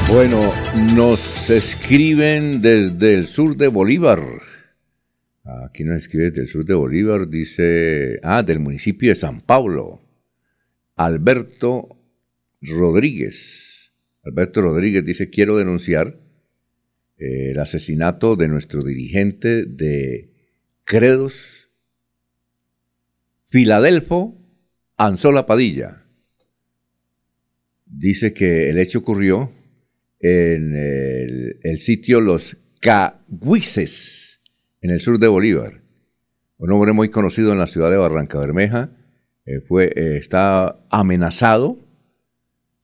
[0.07, 0.39] Bueno,
[0.93, 4.54] nos escriben desde el sur de Bolívar.
[5.75, 9.99] Aquí nos escribe desde el sur de Bolívar, dice, ah, del municipio de San Paulo.
[10.95, 12.01] Alberto
[12.61, 13.91] Rodríguez.
[14.23, 16.17] Alberto Rodríguez dice, quiero denunciar
[17.17, 20.31] eh, el asesinato de nuestro dirigente de
[20.85, 21.69] Credos,
[23.47, 24.41] Filadelfo
[24.95, 26.05] Anzola Padilla.
[27.85, 29.51] Dice que el hecho ocurrió
[30.21, 34.14] en el, sitio Los Caguices,
[34.85, 35.81] en el sur de Bolívar.
[36.57, 38.91] Un hombre muy conocido en la ciudad de Barranca Bermeja
[39.47, 41.79] eh, fue, eh, está amenazado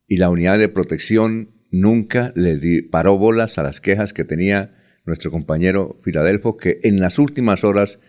[0.08, 4.74] y la unidad de protección nunca le paró bolas a las quejas que tenía
[5.06, 8.00] nuestro compañero Filadelfo, que en las últimas horas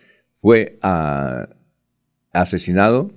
[0.41, 1.49] fue ah,
[2.31, 3.11] asesinado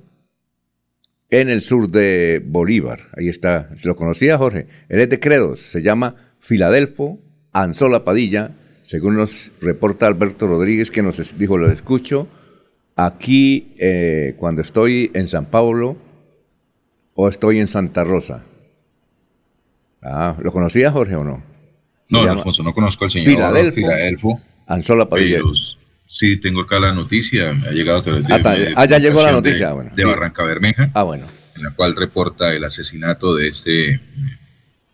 [1.30, 3.08] en el sur de Bolívar.
[3.16, 4.66] Ahí está, se lo conocía Jorge.
[4.90, 7.18] Él es de Credos, se llama Filadelfo
[7.52, 8.54] Anzola Padilla,
[8.86, 12.28] según nos reporta Alberto Rodríguez, que nos dijo, lo escucho
[12.94, 15.96] aquí eh, cuando estoy en San Pablo
[17.14, 18.44] o estoy en Santa Rosa.
[20.00, 21.42] Ah, ¿lo conocía Jorge o no?
[22.10, 25.40] No, Alfonso, no conozco al señor Filadelfo, Filadelfo Anzola Padilla.
[26.06, 28.40] Sí, tengo acá la noticia, me ha llegado de, ah,
[28.76, 29.90] ah, ya llegó la noticia, de, bueno.
[29.96, 30.92] de Barranca Bermeja.
[30.94, 31.26] Ah, bueno.
[31.56, 34.00] En la cual reporta el asesinato de este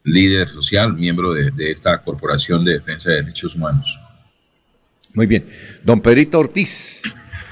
[0.05, 3.99] líder social, miembro de, esta Corporación de Defensa de Derechos Humanos.
[5.15, 5.47] Muy bien.
[5.85, 7.03] Don Pedrito Ortiz.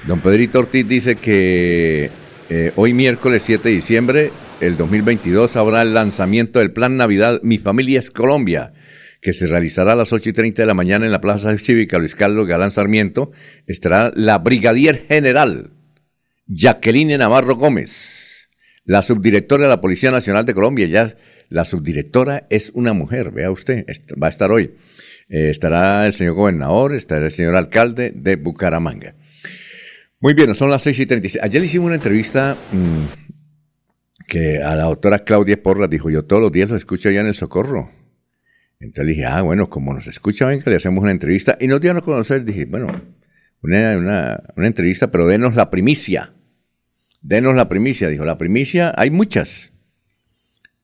[0.07, 2.09] Don Pedrito Ortiz dice que
[2.49, 7.57] eh, hoy miércoles 7 de diciembre del 2022 habrá el lanzamiento del Plan Navidad Mi
[7.57, 8.73] Familia es Colombia
[9.21, 11.99] que se realizará a las 8 y 30 de la mañana en la Plaza Cívica
[11.99, 13.31] Luis Carlos Galán Sarmiento,
[13.67, 15.69] estará la Brigadier General
[16.47, 18.49] Jacqueline Navarro Gómez,
[18.83, 20.87] la subdirectora de la Policía Nacional de Colombia.
[20.87, 21.15] Ya
[21.51, 23.85] la subdirectora es una mujer, vea usted,
[24.21, 24.71] va a estar hoy.
[25.27, 29.15] Eh, estará el señor gobernador, estará el señor alcalde de Bucaramanga.
[30.21, 31.43] Muy bien, son las 6 y 36.
[31.43, 36.41] Ayer le hicimos una entrevista mm, que a la doctora Claudia Porras dijo, yo todos
[36.41, 37.91] los días lo escucho allá en el Socorro.
[38.79, 41.57] Entonces dije, ah, bueno, como nos escucha, venga, le hacemos una entrevista.
[41.59, 42.87] Y nos dio a conocer, dije, bueno,
[43.61, 46.33] una, una, entrevista, pero denos la primicia.
[47.21, 48.07] Denos la primicia.
[48.07, 49.70] Dijo, la primicia, hay muchas.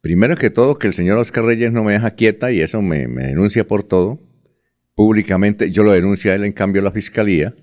[0.08, 3.08] Primero que todo, que el señor Oscar Reyes no me deja quieta y eso me,
[3.08, 4.22] denuncia por todo.
[4.96, 7.54] Públicamente, yo lo denuncio a él, en cambio, a la fiscalía,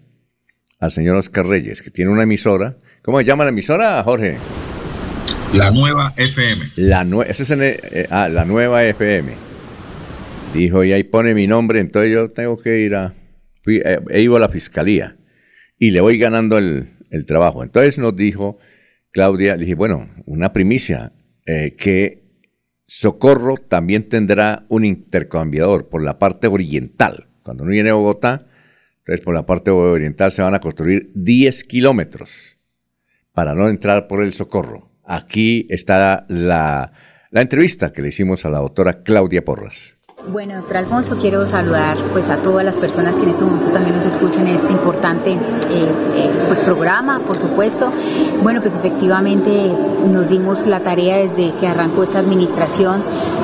[0.79, 2.77] al señor Oscar Reyes, que tiene una emisora.
[3.01, 4.37] ¿Cómo se llama la emisora, Jorge?
[5.55, 6.73] La nueva FM.
[6.77, 9.33] La eso es en eh, ah, la nueva FM.
[10.53, 13.15] Dijo, y ahí pone mi nombre, entonces yo tengo que ir a...
[13.63, 15.17] Fui, eh, he ido a la fiscalía
[15.79, 16.91] y le voy ganando el,
[17.27, 17.63] trabajo.
[17.63, 18.59] Entonces nos dijo
[19.13, 21.15] Claudia, le dije, bueno, una primicia,
[21.47, 22.24] eh, que
[22.87, 27.29] Socorro también tendrá un intercambiador por la parte oriental.
[27.43, 28.47] Cuando no viene a Bogotá,
[28.99, 32.59] entonces por la parte oriental se van a construir 10 kilómetros
[33.33, 34.91] para no entrar por el Socorro.
[35.05, 36.93] Aquí está la,
[37.31, 39.94] la entrevista que le hicimos a la doctora Claudia Porras.
[40.27, 43.95] Bueno, doctor Alfonso, quiero saludar pues a todas las personas que en este momento también
[43.95, 45.39] nos escuchan este importante eh,
[45.69, 47.91] eh, pues programa, por supuesto.
[48.43, 49.71] Bueno, pues efectivamente
[50.11, 53.03] nos dimos la tarea desde que arrancó esta administración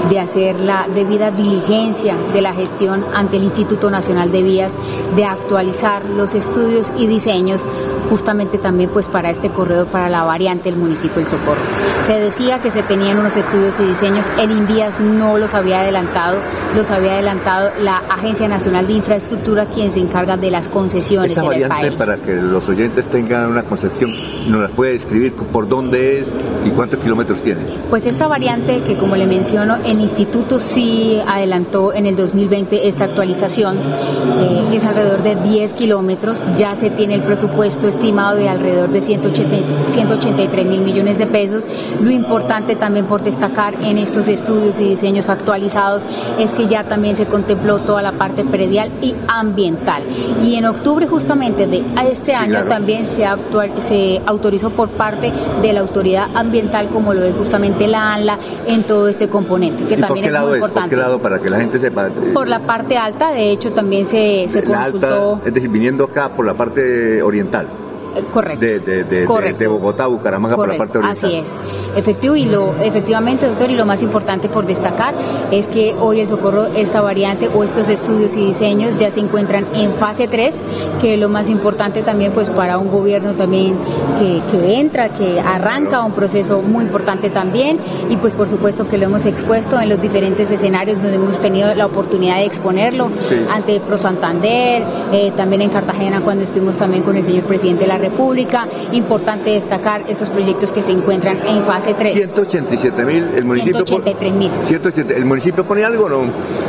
[0.09, 4.79] de hacer la debida diligencia de la gestión ante el Instituto Nacional de Vías,
[5.17, 7.69] de actualizar los estudios y diseños
[8.11, 11.61] justamente también pues para este corredor, para la variante del municipio del Socorro.
[12.01, 16.39] Se decía que se tenían unos estudios y diseños, el INVIAS no los había adelantado,
[16.75, 21.41] los había adelantado la Agencia Nacional de Infraestructura, quien se encarga de las concesiones Esa
[21.41, 21.95] en el variante, país.
[21.97, 24.11] para que los oyentes tengan una concepción,
[24.49, 26.33] ¿nos la puede describir por dónde es
[26.65, 27.63] y cuántos kilómetros tiene?
[27.89, 33.05] Pues esta variante que como le menciono, el instituto sí adelantó en el 2020 esta
[33.05, 38.91] actualización, eh, es alrededor de 10 kilómetros, ya se tiene el presupuesto estimado de alrededor
[38.91, 39.41] de 180
[39.89, 41.67] 183 mil millones de pesos.
[42.01, 46.05] Lo importante también por destacar en estos estudios y diseños actualizados
[46.39, 50.03] es que ya también se contempló toda la parte predial y ambiental.
[50.43, 52.69] Y en octubre justamente de este año claro.
[52.69, 55.33] también se, actual- se autorizó por parte
[55.63, 59.95] de la autoridad ambiental, como lo es justamente la ANLA, en todo este componente, que
[59.95, 60.49] ¿Y por también qué es muy es?
[60.49, 60.91] ¿Por importante.
[60.95, 61.19] qué lado?
[61.21, 62.09] Para que la gente sepa.
[62.35, 65.35] Por la parte alta, de hecho, también se, se consultó.
[65.35, 67.67] alta, es decir, viniendo acá por la parte oriental.
[68.17, 68.65] Eh, Correcto.
[68.65, 69.59] De, de, de- de- Correcto.
[69.59, 71.31] de Bogotá a Bucaramanga por la Correcto, parte oriental.
[71.31, 71.57] Así es.
[71.97, 75.15] Efectivo y lo, efectivamente, doctor, y lo más importante por destacar
[75.51, 79.67] es que hoy el socorro, esta variante o estos estudios y diseños ya se encuentran
[79.75, 80.55] en fase 3,
[81.01, 83.77] que es lo más importante también pues para un gobierno también
[84.19, 87.79] que, que entra, que arranca un proceso muy importante también
[88.09, 91.75] y pues por supuesto que lo hemos expuesto en los diferentes escenarios donde hemos tenido
[91.75, 93.37] la oportunidad de exponerlo Sí.
[93.51, 94.83] ante Pro Santander,
[95.13, 98.67] eh, también en Cartagena cuando estuvimos también con el señor presidente de la República.
[98.93, 102.13] Importante destacar estos proyectos que se encuentran en fase 3.
[102.13, 103.85] 187 mil, el municipio.
[103.85, 104.51] pon- 183 mil.
[104.63, 106.23] 180, ¿El municipio pone algo o no?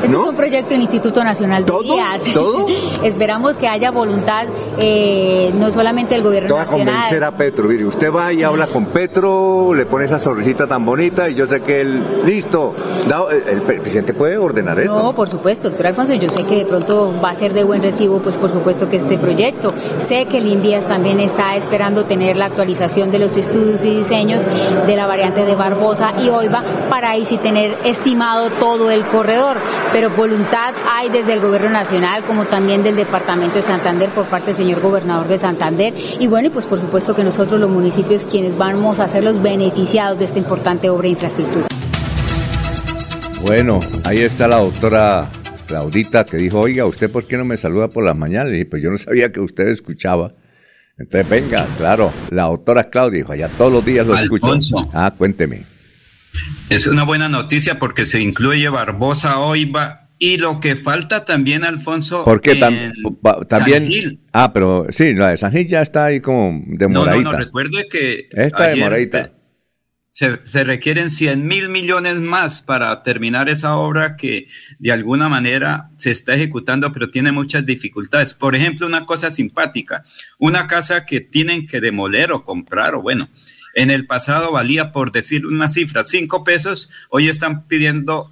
[0.03, 0.23] Este ¿No?
[0.23, 2.23] es un proyecto del Instituto Nacional de Vías.
[2.33, 2.65] ¿Todo?
[3.03, 4.45] Esperamos que haya voluntad,
[4.79, 7.67] eh, no solamente del Te gobierno va a convencer a Petro.
[7.67, 11.47] Mire, usted va y habla con Petro, le pone esa sonrisita tan bonita y yo
[11.47, 12.73] sé que él, listo.
[13.07, 14.97] Da- el, el presidente puede ordenar eso.
[15.01, 17.81] No, por supuesto, doctor Alfonso, yo sé que de pronto va a ser de buen
[17.81, 19.71] recibo, pues por supuesto que este proyecto.
[19.97, 24.45] Sé que el INVIAS también está esperando tener la actualización de los estudios y diseños
[24.87, 29.57] de la variante de Barbosa y Oiva para ahí sí tener estimado todo el corredor.
[29.93, 34.47] Pero voluntad hay desde el gobierno nacional como también del departamento de Santander por parte
[34.47, 35.93] del señor gobernador de Santander.
[36.19, 39.41] Y bueno, y pues por supuesto que nosotros los municipios quienes vamos a ser los
[39.41, 41.67] beneficiados de esta importante obra de infraestructura.
[43.43, 45.27] Bueno, ahí está la doctora
[45.67, 48.51] Claudita que dijo, oiga, ¿usted por qué no me saluda por las mañanas?
[48.51, 50.33] Dije, pues yo no sabía que usted escuchaba.
[50.97, 54.45] Entonces, venga, claro, la doctora Claudia allá todos los días lo escucho.
[54.45, 54.89] Alfonso.
[54.93, 55.63] Ah, cuénteme.
[56.69, 62.23] Es una buena noticia porque se incluye Barbosa, Oiva y lo que falta también, Alfonso.
[62.23, 62.91] Porque tam-
[63.47, 63.83] también...
[63.83, 64.19] San Gil.
[64.31, 67.31] Ah, pero sí, la de San Gil ya está ahí como No, no, demoradita.
[67.31, 68.27] no, recuerde que.
[68.31, 69.31] Esta ayer demoradita.
[70.43, 76.11] Se, requieren 100 mil millones más para terminar esa obra que de alguna manera se
[76.11, 78.35] está ejecutando, pero tiene muchas dificultades.
[78.35, 80.03] Por ejemplo, una cosa simpática,
[80.37, 83.29] una casa que tienen que demoler o comprar, o bueno,
[83.73, 88.31] en el pasado valía, por decir una cifra, 5 pesos, hoy están pidiendo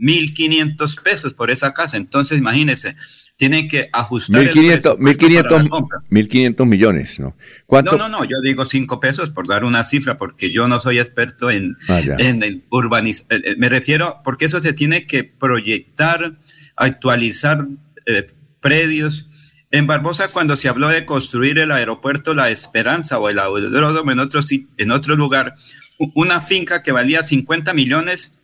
[0.00, 1.96] 1.500 pesos por esa casa.
[1.96, 2.96] Entonces, imagínense,
[3.36, 5.98] tienen que ajustar el 1500, presupuesto para la 1500, compra.
[6.08, 7.36] 1500 millones, ¿no?
[7.66, 7.98] ¿Cuánto?
[7.98, 10.98] No, no, no, yo digo cinco pesos por dar una cifra, porque yo no soy
[10.98, 13.42] experto en, Ah, en el urbanización.
[13.58, 16.38] Me refiero, porque eso se tiene que proyectar,
[16.76, 17.66] actualizar
[18.06, 18.26] eh,
[18.60, 19.26] predios.
[19.70, 24.20] En Barbosa, cuando se habló de construir el aeropuerto La Esperanza o el aeródromo en
[24.20, 24.40] otro,
[24.76, 25.54] en otro lugar,
[26.14, 28.38] una finca que valía 50 millones,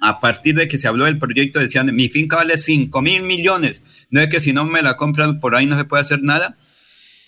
[0.00, 3.82] a partir de que se habló del proyecto, decían, mi finca vale 5 mil millones,
[4.10, 6.56] no es que si no me la compran por ahí no se puede hacer nada.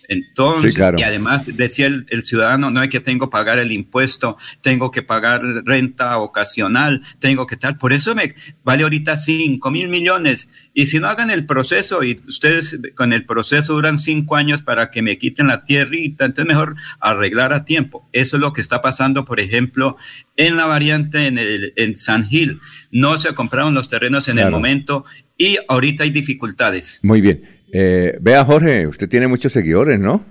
[0.08, 0.98] Entonces, Sí, claro.
[0.98, 4.90] y además decía el, el ciudadano, no es que tengo que pagar el impuesto, tengo
[4.90, 8.34] que pagar renta ocasional, tengo que tal, por eso me
[8.64, 10.50] vale ahorita 5 mil millones.
[10.74, 14.90] Y si no hagan el proceso y ustedes con el proceso duran cinco años para
[14.90, 18.08] que me quiten la tierrita, entonces mejor arreglar a tiempo.
[18.12, 19.96] Eso es lo que está pasando, por ejemplo,
[20.36, 22.60] en la variante en, el, en San Gil.
[22.90, 25.04] No se compraron los terrenos en el momento
[25.38, 27.00] y ahorita hay dificultades.
[27.02, 27.55] Muy bien.
[27.78, 30.24] Eh, vea, Jorge, usted tiene muchos seguidores, ¿no?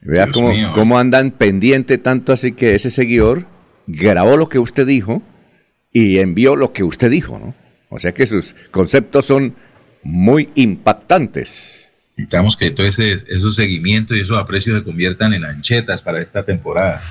[0.00, 3.46] Vea cómo, cómo andan pendiente tanto así que ese seguidor
[3.86, 5.22] grabó lo que usted dijo
[5.92, 7.54] y envió lo que usted dijo, ¿no?
[7.88, 9.54] O sea que sus conceptos son
[10.02, 11.92] muy impactantes.
[12.16, 17.00] Necesitamos que todos esos seguimientos y esos aprecios se conviertan en anchetas para esta temporada.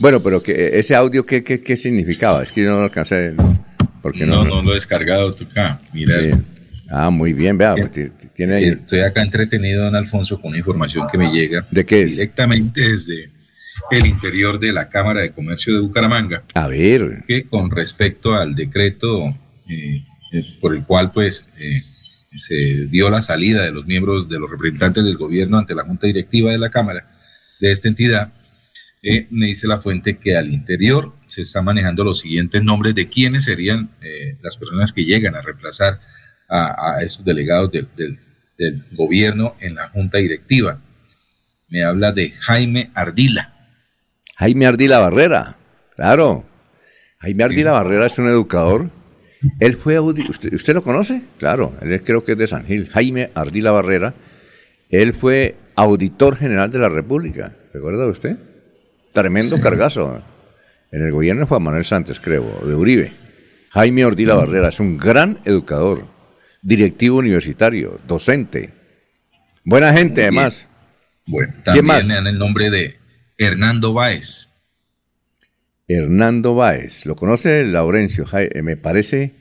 [0.00, 2.44] Bueno, pero que ese audio, ¿qué, qué, qué significaba?
[2.44, 3.32] Es que yo no lo alcancé.
[3.32, 3.66] ¿no?
[4.00, 5.80] Porque no, no, lo he descargado, toca.
[5.92, 6.20] Mira.
[6.20, 6.30] Sí.
[6.90, 8.64] Ah, muy bien, vea, pues, tiene ahí.
[8.64, 11.66] Estoy acá entretenido, don Alfonso, con una información que me llega.
[11.70, 12.12] ¿De qué es?
[12.12, 13.30] Directamente desde
[13.90, 16.42] el interior de la Cámara de Comercio de Bucaramanga.
[16.54, 19.28] A ver, que con respecto al decreto
[19.68, 20.02] eh,
[20.32, 21.82] eh, por el cual pues eh,
[22.36, 26.06] se dio la salida de los miembros de los representantes del gobierno ante la junta
[26.06, 27.06] directiva de la cámara
[27.60, 28.32] de esta entidad
[29.02, 33.08] eh, me dice la fuente que al interior se están manejando los siguientes nombres de
[33.08, 36.00] quiénes serían eh, las personas que llegan a reemplazar
[36.48, 38.18] a, a esos delegados del, del-
[38.56, 40.80] del gobierno en la junta directiva.
[41.68, 43.54] Me habla de Jaime Ardila.
[44.36, 45.56] Jaime Ardila Barrera,
[45.94, 46.44] claro.
[47.20, 48.90] Jaime Ardila Barrera es un educador.
[49.60, 51.22] Él fue ¿Usted, usted lo conoce?
[51.38, 52.88] Claro, él creo que es de San Gil.
[52.88, 54.14] Jaime Ardila Barrera.
[54.90, 57.52] Él fue auditor general de la República.
[57.72, 58.36] ¿Recuerda usted?
[59.12, 60.20] Tremendo cargazo.
[60.90, 63.12] En el gobierno de Juan Manuel Santos, creo, de Uribe.
[63.70, 66.06] Jaime Ardila Barrera es un gran educador,
[66.62, 68.70] directivo universitario, docente.
[69.64, 70.68] Buena gente, además.
[71.26, 72.08] Bueno, ¿Quién también más?
[72.08, 72.96] dan el nombre de
[73.36, 74.48] Hernando Báez.
[75.86, 77.06] Hernando Báez.
[77.06, 78.24] ¿Lo conoce Laurencio?
[78.32, 79.32] Eh, Me parece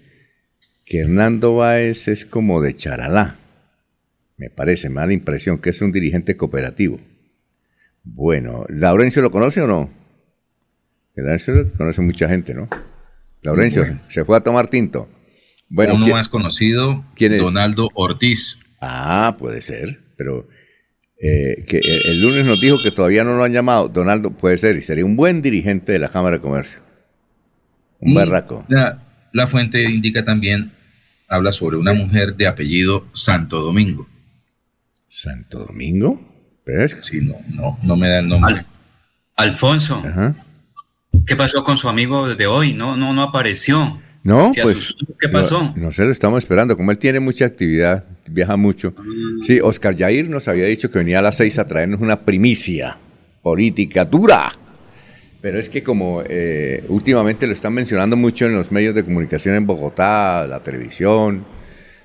[0.86, 3.36] que Hernando Báez es como de Charalá.
[4.38, 7.00] Me parece, me da la impresión que es un dirigente cooperativo.
[8.04, 9.90] Bueno, ¿Laurencio lo conoce o no?
[11.16, 12.70] Laurencio lo conoce mucha gente, ¿no?
[13.42, 14.02] Laurencio, Bueno.
[14.08, 15.10] se fue a tomar tinto.
[15.70, 17.40] Bueno, Uno ¿quién- más conocido, quién es?
[17.42, 18.60] Donaldo Ortiz.
[18.80, 20.48] Ah, puede ser, pero
[21.22, 23.90] eh, que el, el lunes nos dijo que todavía no lo han llamado.
[23.90, 26.80] Donaldo puede ser y sería un buen dirigente de la Cámara de Comercio.
[28.00, 28.64] Un Y barraco.
[28.70, 29.04] La,
[29.34, 30.72] la fuente indica también,
[31.28, 34.08] habla sobre una mujer de apellido Santo Domingo.
[35.08, 36.22] ¿Santo Domingo?
[36.64, 36.98] ¿Pero es?
[37.02, 38.56] Sí, no, no, no me da el nombre.
[39.36, 40.04] Alfonso,
[41.26, 42.74] ¿qué pasó con su amigo de hoy?
[42.74, 44.00] No, no, no apareció.
[44.28, 44.76] No, Se pues.
[44.78, 45.06] asustó.
[45.18, 45.64] ¿Qué pasó?
[45.76, 46.76] No, no sé, lo estamos esperando.
[46.76, 48.94] Como él tiene mucha actividad, viaja mucho.
[49.46, 52.98] Sí, Oscar Yair nos había dicho que venía a las seis a traernos una primicia
[53.42, 54.52] política dura.
[55.40, 59.56] Pero es que como eh, últimamente lo están mencionando mucho en los medios de comunicación
[59.56, 61.46] en Bogotá, la televisión,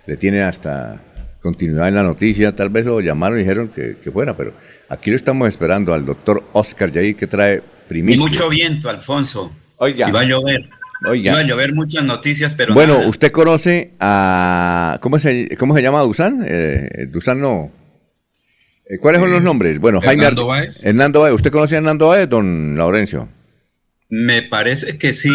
[0.07, 1.03] le tienen hasta
[1.41, 4.53] continuidad en la noticia, tal vez lo llamaron y dijeron que, que fuera, pero
[4.89, 8.21] aquí lo estamos esperando al doctor Oscar Yair que trae Y primicia.
[8.21, 9.51] mucho viento, Alfonso.
[9.79, 10.09] Oiga.
[10.09, 10.61] Iba a llover.
[11.07, 11.37] Oiga.
[11.39, 13.09] A llover muchas noticias, pero bueno, nada.
[13.09, 14.99] usted conoce a.
[15.03, 16.45] ¿Cómo se, cómo se llama Dusan?
[16.47, 17.71] Eh, Dusan no.
[18.89, 19.79] Eh, ¿Cuáles son los nombres?
[19.79, 20.85] Bueno, Jaime Hernando Ar- Báez.
[20.85, 21.35] Hernando Báez.
[21.35, 23.29] ¿Usted conoce a Hernando Báez, don Laurencio?
[24.09, 25.33] Me parece que sí.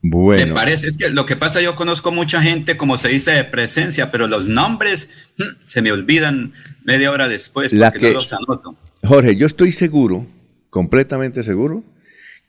[0.00, 0.54] Me Bueno.
[0.54, 4.10] parece, es que lo que pasa, yo conozco mucha gente, como se dice, de presencia,
[4.12, 6.52] pero los nombres hmm, se me olvidan
[6.84, 8.76] media hora después La porque que- no los anoto.
[9.04, 10.26] Jorge, yo estoy seguro,
[10.70, 11.82] completamente seguro,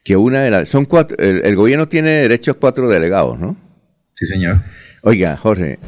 [0.04, 0.70] que una de las.
[0.70, 1.18] Son cuatro.
[1.20, 3.56] El, el gobierno tiene derecho a cuatro delegados, ¿no?
[4.16, 4.62] Sí, señor.
[5.02, 5.80] Oiga, Jorge,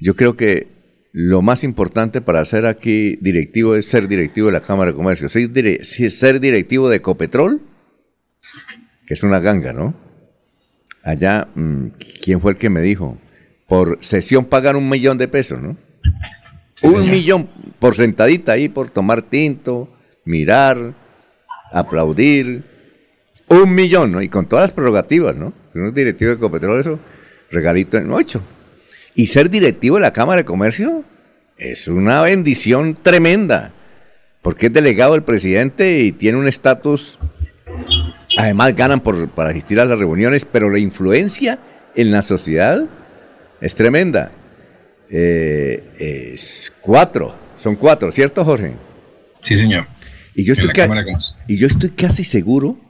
[0.00, 0.66] yo creo que
[1.12, 5.28] lo más importante para ser aquí directivo es ser directivo de la Cámara de Comercio.
[5.28, 7.60] Ser, dire- ser directivo de Ecopetrol,
[9.06, 9.94] que es una ganga, ¿no?
[11.02, 11.86] Allá, mm,
[12.22, 13.18] ¿quién fue el que me dijo?
[13.66, 15.76] Por sesión pagan un millón de pesos, ¿no?
[16.82, 17.48] un millón
[17.80, 19.92] por sentadita ahí, por tomar tinto,
[20.24, 20.94] mirar,
[21.72, 22.64] aplaudir.
[23.48, 24.20] Un millón, ¿no?
[24.20, 25.52] Y con todas las prerrogativas, ¿no?
[25.72, 26.98] Si uno es directivo de Ecopetrol, eso,
[27.50, 28.42] regalito en ocho.
[29.14, 31.04] Y ser directivo de la Cámara de Comercio
[31.56, 33.72] es una bendición tremenda,
[34.42, 37.18] porque es delegado del presidente y tiene un estatus,
[38.36, 41.58] además ganan por, para asistir a las reuniones, pero la influencia
[41.94, 42.84] en la sociedad
[43.60, 44.30] es tremenda.
[45.10, 48.74] Eh, es cuatro, son cuatro, ¿cierto Jorge?
[49.40, 49.86] Sí, señor.
[50.34, 50.70] Y yo estoy,
[51.48, 52.87] y yo estoy casi seguro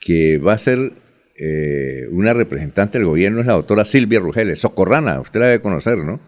[0.00, 0.92] que va a ser
[1.36, 5.98] eh, una representante del gobierno, es la doctora Silvia Rugeles, socorrana, usted la debe conocer,
[5.98, 6.18] ¿no?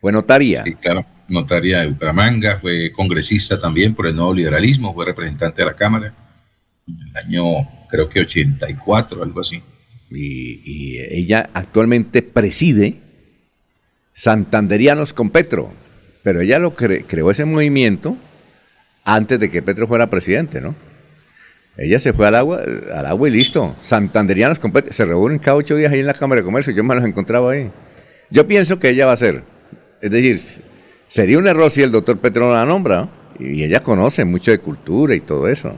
[0.00, 0.62] Fue notaria.
[0.64, 1.04] Sí, claro.
[1.28, 6.14] Notaria de Bucaramanga, fue congresista también por el nuevo liberalismo, fue representante de la Cámara
[6.86, 7.44] en el año,
[7.88, 9.62] creo que 84, algo así.
[10.10, 13.00] Y, y ella actualmente preside
[14.12, 15.72] Santanderianos con Petro,
[16.22, 18.16] pero ella lo cre- creó ese movimiento
[19.04, 20.74] antes de que Petro fuera presidente, ¿no?
[21.76, 22.60] Ella se fue al agua,
[22.94, 23.76] al agua y listo.
[23.80, 26.84] Santanderianos con Petro, se reúnen cada ocho días ahí en la Cámara de Comercio, yo
[26.84, 27.70] me los encontraba ahí.
[28.30, 29.44] Yo pienso que ella va a ser,
[30.00, 30.64] es decir,
[31.06, 33.22] sería un error si el doctor Petro no la nombra, ¿no?
[33.38, 35.74] y ella conoce mucho de cultura y todo eso.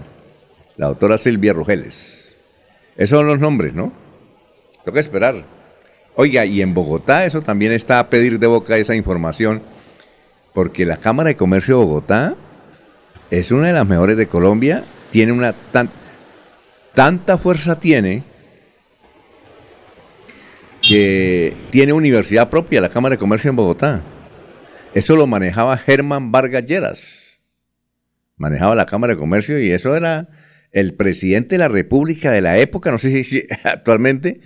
[0.76, 2.36] La doctora Silvia Rugeles.
[2.96, 3.92] Esos son los nombres, ¿no?
[4.84, 5.44] Toca esperar.
[6.16, 9.62] Oiga, y en Bogotá eso también está a pedir de boca esa información,
[10.52, 12.36] porque la Cámara de Comercio de Bogotá
[13.30, 14.84] es una de las mejores de Colombia,
[15.14, 15.92] tiene una tan,
[16.92, 18.24] tanta fuerza tiene
[20.82, 24.02] que tiene universidad propia, la Cámara de Comercio en Bogotá.
[24.92, 27.40] Eso lo manejaba Germán Vargas Lleras.
[28.36, 30.30] Manejaba la Cámara de Comercio y eso era
[30.72, 34.40] el presidente de la República de la época, no sé si actualmente,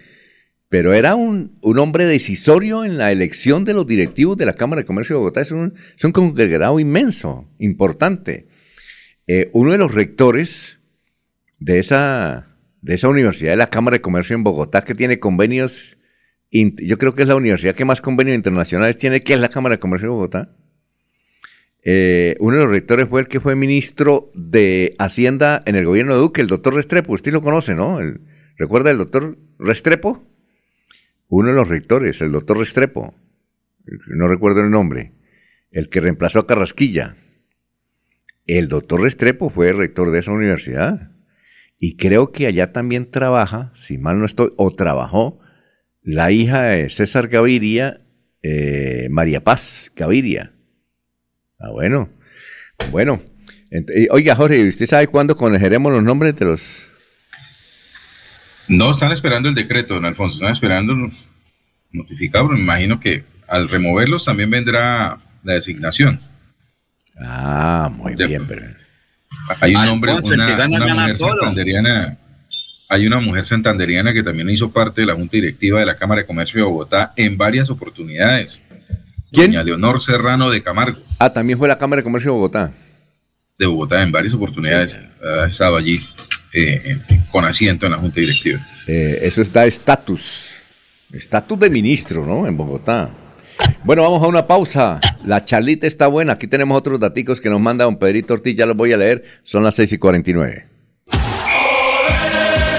[0.68, 4.86] pero era un, hombre decisorio en la elección de los directivos de la Cámara de
[4.86, 5.40] Comercio de Bogotá.
[5.40, 8.47] Es un, es un conglomerado inmenso, importante.
[9.30, 10.80] Eh, uno de los rectores
[11.58, 15.98] de esa, de esa universidad de la Cámara de Comercio en Bogotá, que tiene convenios,
[16.50, 19.74] yo creo que es la universidad que más convenios internacionales tiene, que es la Cámara
[19.76, 20.56] de Comercio de Bogotá.
[21.82, 26.14] Eh, uno de los rectores fue el que fue ministro de Hacienda en el gobierno
[26.14, 27.12] de Duque, el doctor Restrepo.
[27.12, 28.00] Usted lo conoce, ¿no?
[28.56, 30.26] ¿Recuerda el doctor Restrepo?
[31.28, 33.14] Uno de los rectores, el doctor Restrepo,
[34.08, 35.12] no recuerdo el nombre,
[35.70, 37.16] el que reemplazó a Carrasquilla.
[38.48, 41.12] El doctor Restrepo fue rector de esa universidad.
[41.78, 45.38] Y creo que allá también trabaja, si mal no estoy, o trabajó,
[46.02, 48.00] la hija de César Gaviria,
[48.42, 50.52] eh, María Paz Gaviria.
[51.60, 52.10] Ah, bueno.
[52.90, 53.22] Bueno.
[54.10, 56.88] Oiga, Jorge, ¿usted sabe cuándo conoceremos los nombres de los
[58.68, 60.94] no están esperando el decreto, don Alfonso, están esperando
[61.90, 66.20] notificado, me imagino que al removerlos también vendrá la designación.
[67.20, 68.62] Ah, muy bien, pero...
[69.60, 72.18] Hay un hombre, una, mujer santanderiana,
[72.88, 76.22] hay una mujer santanderiana que también hizo parte de la Junta Directiva de la Cámara
[76.22, 78.60] de Comercio de Bogotá en varias oportunidades.
[79.32, 79.52] ¿Quién?
[79.52, 80.98] Doña Leonor Serrano de Camargo.
[81.18, 82.72] Ah, también fue la Cámara de Comercio de Bogotá.
[83.58, 86.02] De Bogotá, en varias oportunidades ha estado allí.
[86.52, 86.98] Eh,
[87.30, 88.66] con asiento en la Junta Directiva.
[88.86, 90.62] Eh, eso está estatus,
[91.12, 92.46] estatus de ministro, ¿no?
[92.46, 93.10] En Bogotá.
[93.84, 95.00] Bueno, vamos a una pausa.
[95.24, 96.34] La charlita está buena.
[96.34, 98.56] Aquí tenemos otros datos que nos manda don Pedrito Ortiz.
[98.56, 99.24] Ya los voy a leer.
[99.42, 100.67] Son las 6 y 49.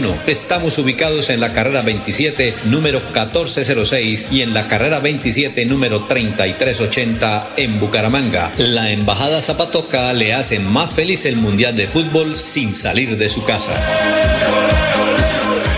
[0.00, 6.04] 315-6654-131 Estamos ubicados en la carrera 27, número 1406 y en la carrera 27, número
[6.04, 8.52] 3380 en Bucaramanga.
[8.56, 13.44] La Embajada Zapatoca le hace más feliz el Mundial de Fútbol sin salir de su
[13.44, 13.74] casa.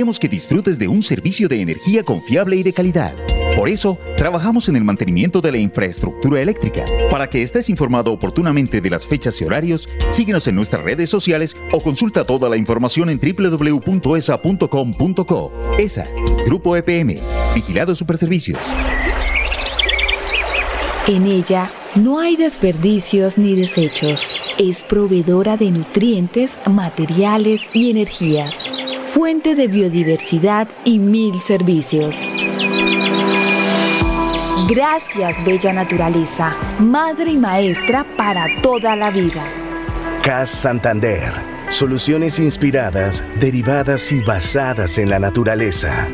[0.00, 3.14] Queremos que disfrutes de un servicio de energía confiable y de calidad.
[3.54, 6.86] Por eso, trabajamos en el mantenimiento de la infraestructura eléctrica.
[7.10, 11.54] Para que estés informado oportunamente de las fechas y horarios, síguenos en nuestras redes sociales
[11.70, 13.92] o consulta toda la información en www.esa.com.co.
[15.78, 16.08] ESA,
[16.46, 17.18] Grupo EPM,
[17.54, 18.58] Vigilado Superservicios.
[21.08, 24.40] En ella no hay desperdicios ni desechos.
[24.56, 28.70] Es proveedora de nutrientes, materiales y energías
[29.10, 32.14] fuente de biodiversidad y mil servicios.
[34.68, 39.44] Gracias, bella naturaleza, madre y maestra para toda la vida.
[40.22, 41.32] CAS Santander.
[41.68, 46.08] Soluciones inspiradas, derivadas y basadas en la naturaleza.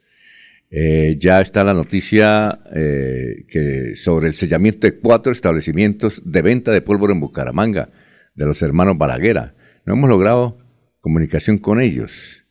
[0.69, 6.71] Eh, ya está la noticia eh, que sobre el sellamiento de cuatro establecimientos de venta
[6.71, 7.89] de pólvora en Bucaramanga,
[8.33, 9.55] de los hermanos Balaguera.
[9.85, 10.57] No hemos logrado
[11.01, 12.45] comunicación con ellos.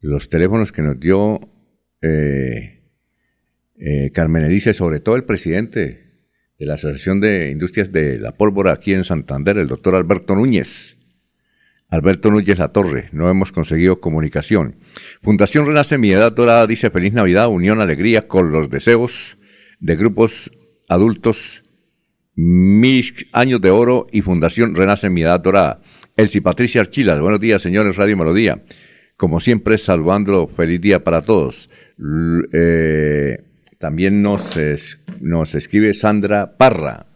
[0.00, 1.40] Los teléfonos que nos dio
[2.02, 2.81] eh,
[4.12, 6.12] Carmen Elise, sobre todo el presidente
[6.58, 10.98] de la Asociación de Industrias de la Pólvora aquí en Santander, el doctor Alberto Núñez.
[11.88, 14.76] Alberto Núñez La Torre, no hemos conseguido comunicación.
[15.22, 19.38] Fundación Renace Mi Edad Dorada dice Feliz Navidad, unión, alegría con los deseos
[19.80, 20.52] de grupos
[20.88, 21.64] adultos,
[22.34, 25.80] Mis Años de Oro y Fundación Renace Mi Edad Dorada.
[26.16, 28.62] Elsie Patricia Archilas, buenos días señores Radio Melodía.
[29.16, 31.68] Como siempre, saludando, feliz día para todos.
[32.52, 33.38] Eh,
[33.82, 34.56] también nos,
[35.56, 37.06] escribe Sandra Parra,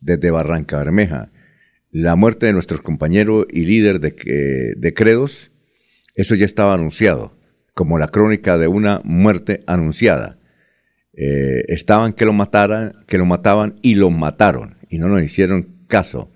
[0.00, 1.30] desde Barranca Bermeja
[1.90, 5.50] la muerte de nuestro compañero y líder de, de Credos,
[6.14, 7.36] eso ya estaba anunciado,
[7.74, 10.38] como la crónica de una muerte anunciada.
[11.12, 15.84] Eh, estaban que lo mataran, que lo mataban y lo mataron, y no nos hicieron
[15.86, 16.32] caso.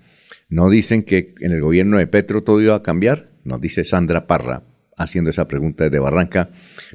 [0.47, 4.27] No dicen que en el gobierno de Petro todo iba a cambiar, nos dice Sandra
[4.27, 4.61] Parra,
[5.03, 6.49] haciendo esa pregunta desde Barranca,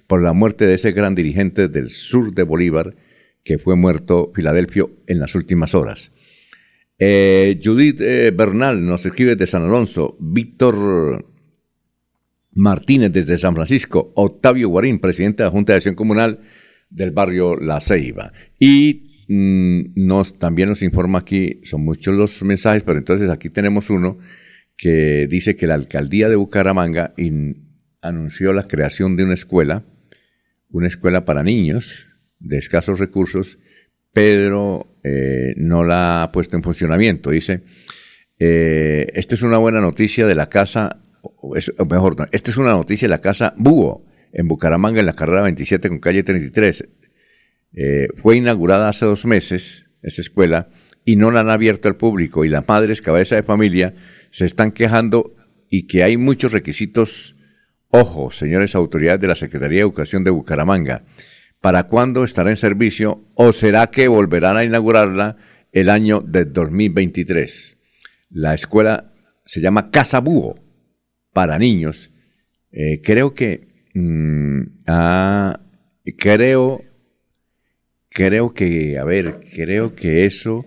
[0.06, 2.96] por la muerte de ese gran dirigente del sur de Bolívar,
[3.44, 6.10] que fue muerto Filadelfio en las últimas horas.
[6.98, 10.16] Eh, Judith eh, Bernal nos escribe de San Alonso.
[10.18, 11.26] Víctor
[12.52, 14.12] Martínez desde San Francisco.
[14.16, 16.40] Octavio Guarín, presidente de la Junta de Acción Comunal
[16.90, 18.32] del barrio La Ceiba.
[18.58, 23.90] Y mm, nos, también nos informa aquí, son muchos los mensajes, pero entonces aquí tenemos
[23.90, 24.18] uno
[24.76, 27.14] que dice que la alcaldía de Bucaramanga
[28.00, 29.84] anunció la creación de una escuela,
[30.70, 32.06] una escuela para niños
[32.38, 33.58] de escasos recursos.
[34.12, 37.30] Pedro eh, no la ha puesto en funcionamiento.
[37.30, 37.62] Dice,
[38.38, 41.54] eh, esta es una buena noticia de la casa, o
[41.84, 45.88] mejor, esta es una noticia de la casa Búho, en Bucaramanga, en la carrera 27
[45.88, 46.88] con calle 33.
[47.72, 50.70] Eh, fue inaugurada hace dos meses esa escuela
[51.04, 53.94] y no la han abierto al público y las madres, cabeza de familia,
[54.30, 55.36] se están quejando
[55.70, 57.35] y que hay muchos requisitos.
[57.98, 61.06] Ojo, señores autoridades de la Secretaría de Educación de Bucaramanga,
[61.62, 65.38] para cuándo estará en servicio o será que volverán a inaugurarla
[65.72, 67.78] el año de 2023.
[68.28, 69.14] La escuela
[69.46, 70.56] se llama Casa Búho
[71.32, 72.10] para niños.
[72.70, 75.58] Eh, creo que mm, ah,
[76.18, 76.82] creo
[78.10, 80.66] creo que a ver creo que eso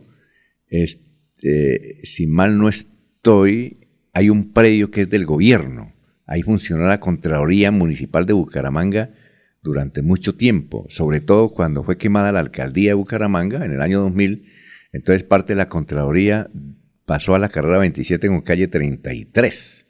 [0.68, 1.00] es,
[1.44, 5.99] eh, si mal no estoy hay un predio que es del gobierno
[6.30, 9.10] ahí funciona la Contraloría Municipal de Bucaramanga
[9.64, 14.00] durante mucho tiempo, sobre todo cuando fue quemada la alcaldía de Bucaramanga en el año
[14.02, 14.46] 2000.
[14.94, 16.50] Entonces parte de la Contraloría
[17.06, 19.88] pasó a la carrera 27 con calle 33.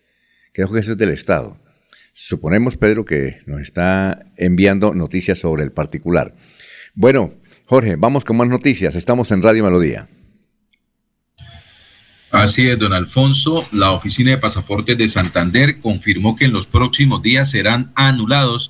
[0.53, 1.61] Creo que eso es del Estado.
[2.13, 6.35] Suponemos, Pedro, que nos está enviando noticias sobre el particular.
[6.95, 7.33] Bueno,
[7.65, 8.95] Jorge, vamos con más noticias.
[8.95, 10.07] Estamos en Radio Melodía.
[12.31, 13.65] Así es, don Alfonso.
[13.71, 18.69] La Oficina de Pasaportes de Santander confirmó que en los próximos días serán anulados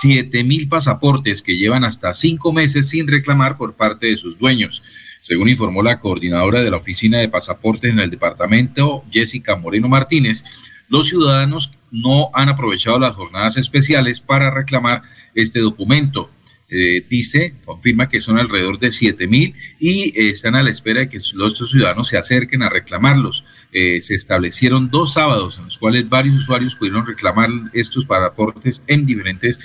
[0.00, 4.82] siete mil pasaportes que llevan hasta cinco meses sin reclamar por parte de sus dueños.
[5.20, 10.44] Según informó la coordinadora de la Oficina de Pasaportes en el departamento, Jessica Moreno Martínez,
[10.88, 15.02] los ciudadanos no han aprovechado las jornadas especiales para reclamar
[15.34, 16.30] este documento.
[16.68, 20.98] Eh, dice, confirma que son alrededor de 7 mil y eh, están a la espera
[21.00, 23.44] de que los ciudadanos se acerquen a reclamarlos.
[23.72, 29.06] Eh, se establecieron dos sábados en los cuales varios usuarios pudieron reclamar estos pasaportes en
[29.06, 29.60] diferentes,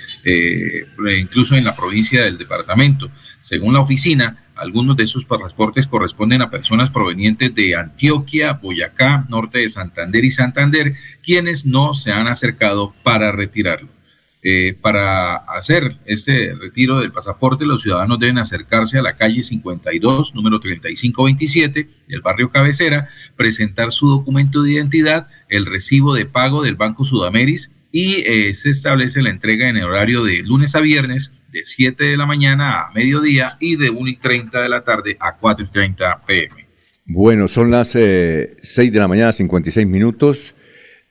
[1.18, 3.10] incluso en la provincia del departamento.
[3.40, 9.58] Según la oficina, algunos de esos pasaportes corresponden a personas provenientes de Antioquia, Boyacá, norte
[9.60, 14.01] de Santander y Santander, quienes no se han acercado para retirarlo.
[14.44, 20.34] Eh, para hacer este retiro del pasaporte, los ciudadanos deben acercarse a la calle 52,
[20.34, 26.74] número 3527 del barrio Cabecera, presentar su documento de identidad, el recibo de pago del
[26.74, 31.32] Banco Sudameris y eh, se establece la entrega en el horario de lunes a viernes
[31.52, 35.16] de 7 de la mañana a mediodía y de 1 y 30 de la tarde
[35.20, 36.66] a 4 y 30 pm.
[37.04, 40.56] Bueno, son las 6 eh, de la mañana, 56 minutos.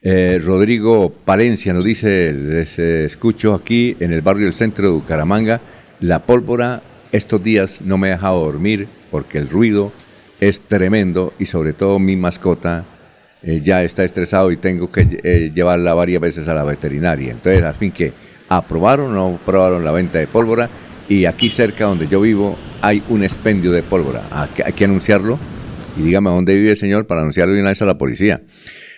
[0.04, 4.94] Eh, Rodrigo Palencia nos dice, les eh, escucho aquí en el barrio del centro de
[4.94, 5.60] Bucaramanga,
[6.00, 9.92] la pólvora estos días no me ha dejado dormir porque el ruido
[10.40, 12.84] es tremendo y sobre todo mi mascota
[13.44, 17.30] eh, ya está estresado y tengo que llevarla varias veces a la veterinaria.
[17.30, 18.12] Entonces, al fin que
[18.48, 20.68] aprobaron o no aprobaron la venta de pólvora
[21.08, 24.24] y aquí cerca donde yo vivo hay un expendio de pólvora.
[24.32, 25.38] Hay que, anunciarlo
[25.96, 28.40] y dígame dónde vive el señor para anunciarlo de una vez a la policía.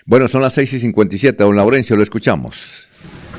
[0.06, 1.42] Bueno, son las 6 y 57.
[1.42, 2.88] Don Laurencio, lo escuchamos.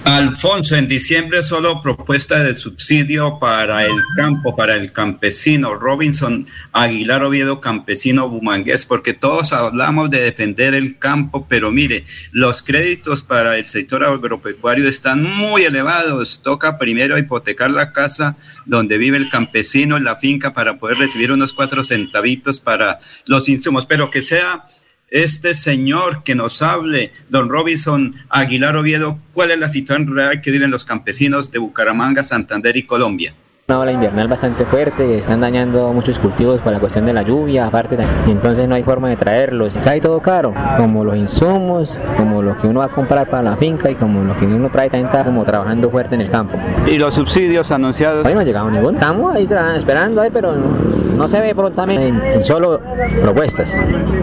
[0.04, 5.74] Alfonso, en diciembre solo propuesta de subsidio para el campo, para el campesino.
[5.74, 12.62] Robinson Aguilar Oviedo, campesino bumangués, porque todos hablamos de defender el campo, pero mire, los
[12.62, 16.42] créditos para el sector agropecuario están muy elevados.
[16.44, 21.52] Toca primero hipotecar la casa donde vive el campesino la finca para poder recibir unos
[21.52, 24.66] cuatro centavitos para los insumos, pero que sea
[25.10, 30.52] este señor que nos hable, don Robinson Aguilar Oviedo, cuál es la situación real que
[30.52, 33.36] viven los campesinos de Bucaramanga, Santander y Colombia
[33.68, 37.66] una ola invernal bastante fuerte, están dañando muchos cultivos por la cuestión de la lluvia,
[37.66, 37.98] aparte,
[38.28, 39.74] y entonces no hay forma de traerlos.
[39.84, 43.58] Cae todo caro, como los insumos, como lo que uno va a comprar para la
[43.58, 46.60] finca y como lo que uno trae también está como trabajando fuerte en el campo.
[46.86, 48.28] ¿Y los subsidios anunciados?
[48.28, 49.00] Hoy no ha llegado ninguno.
[49.00, 52.80] Estamos ahí esperando, ahí, pero no, se ve prontamente en, solo
[53.20, 53.76] propuestas.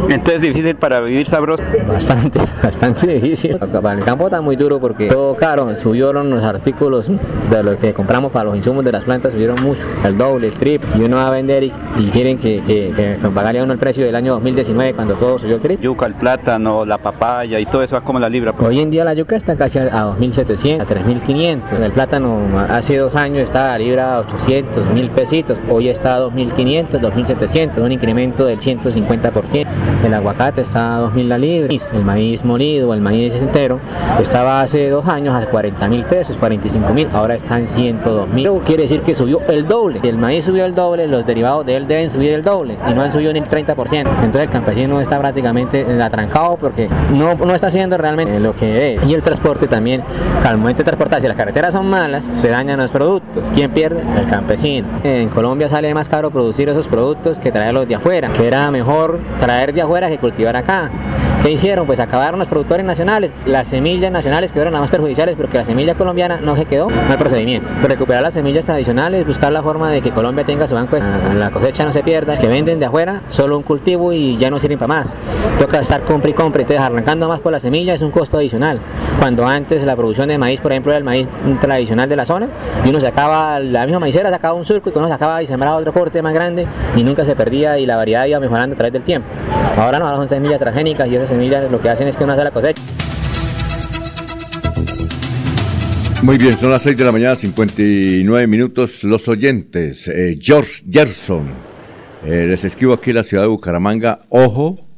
[0.09, 1.65] Entonces difícil para vivir sabroso.
[1.89, 3.59] Bastante, bastante difícil.
[3.59, 7.11] Para el campo está muy duro porque todo caro, subieron los artículos
[7.51, 10.55] de lo que compramos para los insumos de las plantas subieron mucho, el doble, el
[10.55, 11.73] trip, y uno va a vender y,
[12.13, 15.63] quieren que, que, que pagarle uno el precio del año 2019 cuando todo subió el
[15.63, 15.81] trip.
[15.81, 18.55] Yuca, el plátano, la papaya y todo eso va como la libra.
[18.59, 21.81] Hoy en día la yuca está casi a 2.700, a 3.500.
[21.81, 22.39] El plátano
[22.69, 25.59] hace dos años estaba a libra a 800, 1.000 pesitos.
[25.71, 29.67] Hoy está a 2.500, 2.700, un incremento del 150%.
[30.05, 31.75] El aguacate está a 2.000 la libra.
[31.93, 33.81] El maíz molido, el maíz entero,
[34.21, 38.63] estaba hace dos años a 40.000 pesos, 45.000, ahora está en 102.000.
[38.65, 40.01] Quiere decir que subió el doble.
[40.03, 43.03] El maíz subió el doble, los derivados de él deben subir el doble y no
[43.03, 43.77] han subido ni el 30%.
[43.77, 49.05] Entonces el campesino está prácticamente atrancado porque no, no está haciendo realmente lo que es.
[49.07, 50.03] Y el transporte también,
[50.45, 53.49] al momento de transportar, si las carreteras son malas, se dañan los productos.
[53.55, 54.03] ¿Quién pierde?
[54.19, 54.89] El campesino.
[55.05, 59.21] En Colombia sale más caro producir esos productos que traerlos de afuera, que era mejor
[59.39, 60.91] traer de afuera que cultivar acá.
[61.43, 61.87] ¿Qué hicieron?
[61.87, 65.97] Pues acabaron los productores nacionales, las semillas nacionales quedaron las más perjudiciales porque la semilla
[65.97, 67.73] colombiana no se quedó, no hay procedimiento.
[67.83, 71.85] Recuperar las semillas tradicionales, buscar la forma de que Colombia tenga su banco, la cosecha
[71.85, 74.89] no se pierda, que venden de afuera solo un cultivo y ya no sirven para
[74.89, 75.17] más.
[75.59, 78.81] Toca estar compra y compra, entonces arrancando más por la semilla es un costo adicional.
[79.19, 81.29] Cuando antes la producción de maíz, por ejemplo, era el maíz
[81.61, 82.49] tradicional de la zona
[82.85, 85.93] y uno sacaba, la misma maicera sacaba un surco y cuando sacaba y sembraba otro
[85.93, 86.67] corte más grande
[86.97, 89.29] y nunca se perdía y la variedad iba mejorando a través del tiempo.
[89.77, 92.33] Ahora no, ahora son semillas transgénicas y esas semillas lo que hacen es que uno
[92.33, 92.83] hace la cosecha.
[96.23, 99.03] Muy bien, son las 6 de la mañana, 59 minutos.
[99.03, 101.49] Los oyentes, eh, George Gerson,
[102.25, 104.89] eh, les escribo aquí en la ciudad de Bucaramanga, ojo,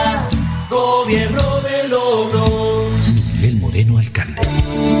[1.11, 1.29] Miguel
[3.57, 5.00] Moreno, alcalde.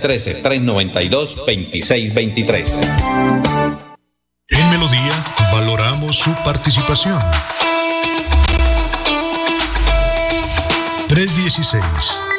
[0.01, 2.65] 313-392-2623.
[4.49, 5.13] En Melodía
[5.51, 7.21] valoramos su participación.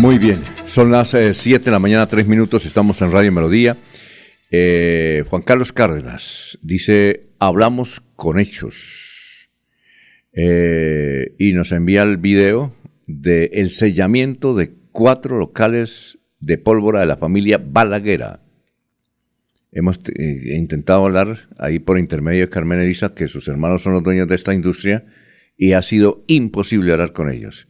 [0.00, 3.76] Muy bien, son las 7 eh, de la mañana, 3 minutos, estamos en Radio Melodía.
[4.50, 9.50] Eh, Juan Carlos Cárdenas dice, hablamos con hechos.
[10.32, 12.74] Eh, y nos envía el video
[13.06, 18.40] del el sellamiento de cuatro locales de pólvora de la familia Balaguera.
[19.70, 24.28] Hemos intentado hablar ahí por intermedio de Carmen Elisa, que sus hermanos son los dueños
[24.28, 25.04] de esta industria,
[25.58, 27.68] y ha sido imposible hablar con ellos.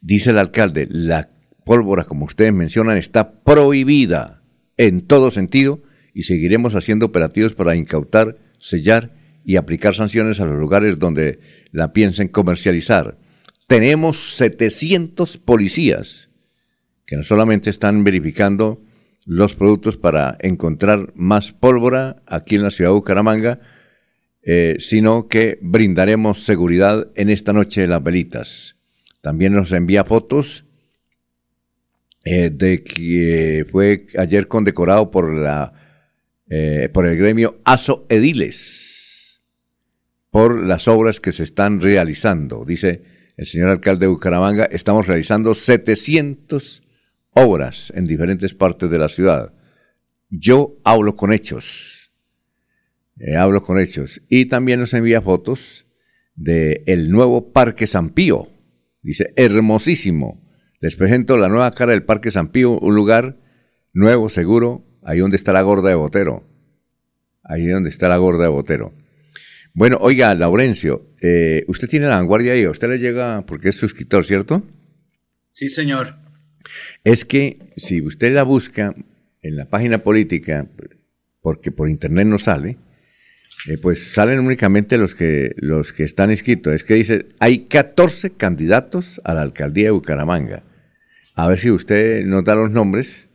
[0.00, 1.30] Dice el alcalde, la
[1.70, 4.42] pólvora, como ustedes mencionan, está prohibida
[4.76, 9.14] en todo sentido y seguiremos haciendo operativos para incautar, sellar
[9.44, 11.38] y aplicar sanciones a los lugares donde
[11.70, 13.18] la piensen comercializar.
[13.68, 16.28] Tenemos 700 policías
[17.06, 18.82] que no solamente están verificando
[19.24, 23.60] los productos para encontrar más pólvora aquí en la ciudad de Bucaramanga,
[24.42, 28.74] eh, sino que brindaremos seguridad en esta noche de las velitas.
[29.22, 30.64] También nos envía fotos
[32.24, 35.72] eh, de que fue ayer condecorado por, la,
[36.48, 38.90] eh, por el gremio ASO Ediles
[40.30, 42.64] por las obras que se están realizando.
[42.64, 43.02] Dice
[43.36, 46.82] el señor alcalde de Bucaramanga, estamos realizando 700
[47.32, 49.52] obras en diferentes partes de la ciudad.
[50.28, 52.12] Yo hablo con hechos.
[53.18, 54.22] Eh, hablo con hechos.
[54.28, 55.86] Y también nos envía fotos
[56.34, 58.48] del el nuevo Parque San Pío.
[59.02, 60.39] Dice, hermosísimo
[60.80, 63.36] les presento la nueva cara del Parque San Pío, un lugar
[63.92, 66.48] nuevo, seguro, ahí donde está la gorda de Botero.
[67.44, 68.94] Ahí donde está la gorda de Botero.
[69.74, 74.24] Bueno, oiga, Laurencio, eh, usted tiene la vanguardia ahí, usted le llega porque es suscriptor,
[74.24, 74.66] ¿cierto?
[75.52, 76.16] Sí, señor.
[77.04, 78.94] Es que si usted la busca
[79.42, 80.66] en la página política,
[81.42, 82.78] porque por internet no sale,
[83.68, 86.72] eh, pues salen únicamente los que, los que están inscritos.
[86.72, 90.62] Es que dice, hay 14 candidatos a la alcaldía de Bucaramanga
[91.42, 93.30] a ver si usted nos da los nombres,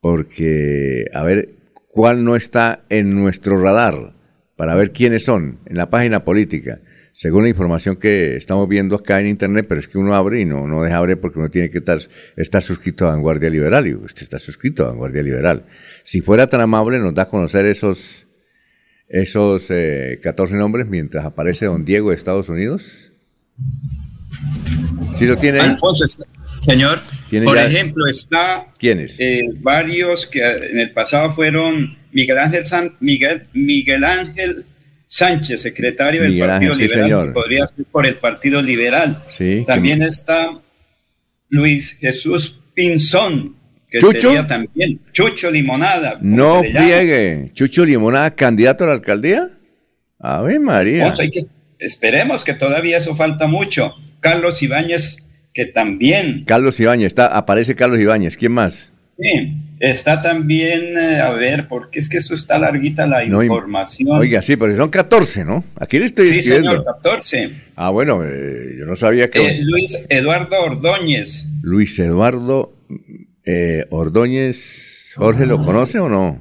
[0.00, 1.50] porque a ver
[1.88, 4.14] cuál no está en nuestro radar,
[4.56, 6.80] para ver quiénes son en la página política,
[7.12, 10.44] según la información que estamos viendo acá en internet, pero es que uno abre y
[10.44, 11.98] no, no deja abrir porque uno tiene que estar,
[12.36, 15.66] estar suscrito a Vanguardia Liberal, y usted está suscrito a Vanguardia Liberal.
[16.02, 18.26] Si fuera tan amable, nos da a conocer esos,
[19.08, 23.12] esos 14 eh, nombres mientras aparece don Diego de Estados Unidos.
[25.14, 25.60] Si lo tiene.
[26.60, 27.00] Señor,
[27.44, 29.18] por ejemplo, está ¿Quiénes?
[29.20, 32.64] Eh, varios que en el pasado fueron Miguel Ángel,
[33.00, 34.64] Miguel, Miguel Ángel
[35.06, 39.22] Sánchez, secretario del Partido Liberal, podría ser por el Partido Liberal.
[39.36, 40.50] Sí, también está
[41.48, 43.56] Luis Jesús Pinzón,
[43.88, 46.18] que sería también Chucho Limonada.
[46.20, 49.50] No pliegue, Chucho Limonada, candidato a la alcaldía.
[50.20, 51.12] Ave María.
[51.78, 53.94] esperemos que todavía eso falta mucho.
[54.20, 56.44] Carlos Ibáñez que también...
[56.44, 58.90] Carlos Ibáñez, está, aparece Carlos Ibáñez, ¿quién más?
[59.18, 64.18] Sí, está también, eh, a ver, porque es que esto está larguita la información.
[64.18, 65.62] Oiga, sí, pero son 14, ¿no?
[65.78, 67.50] Aquí le estoy sí, señor, 14.
[67.76, 69.46] Ah, bueno, eh, yo no sabía que...
[69.46, 71.48] Eh, Luis Eduardo Ordóñez.
[71.62, 72.72] Luis Eduardo
[73.90, 76.40] Ordóñez, ¿Jorge lo conoce o no?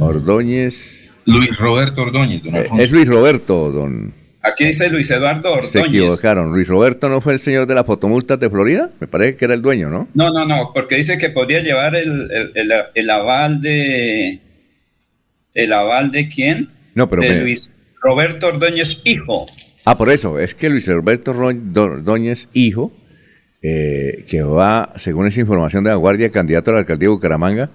[0.00, 1.10] Ordóñez...
[1.26, 2.42] Luis Roberto Ordóñez.
[2.78, 4.23] es Luis Roberto, don...
[4.44, 5.70] Aquí dice Luis Eduardo Ordóñez.
[5.70, 6.52] Se equivocaron.
[6.52, 8.90] Luis Roberto no fue el señor de la fotomultas de Florida.
[9.00, 10.06] Me parece que era el dueño, ¿no?
[10.12, 12.30] No, no, no, porque dice que podría llevar el,
[12.94, 14.40] el, aval de.
[15.54, 16.68] ¿El aval de quién?
[16.94, 17.22] No, pero.
[17.22, 17.70] De Luis
[18.02, 19.46] Roberto Ordóñez, hijo.
[19.86, 22.92] Ah, por eso, es que Luis Alberto Ordóñez, hijo,
[23.62, 27.70] eh, que va, según esa información de la Guardia, candidato a la alcaldía de Bucaramanga,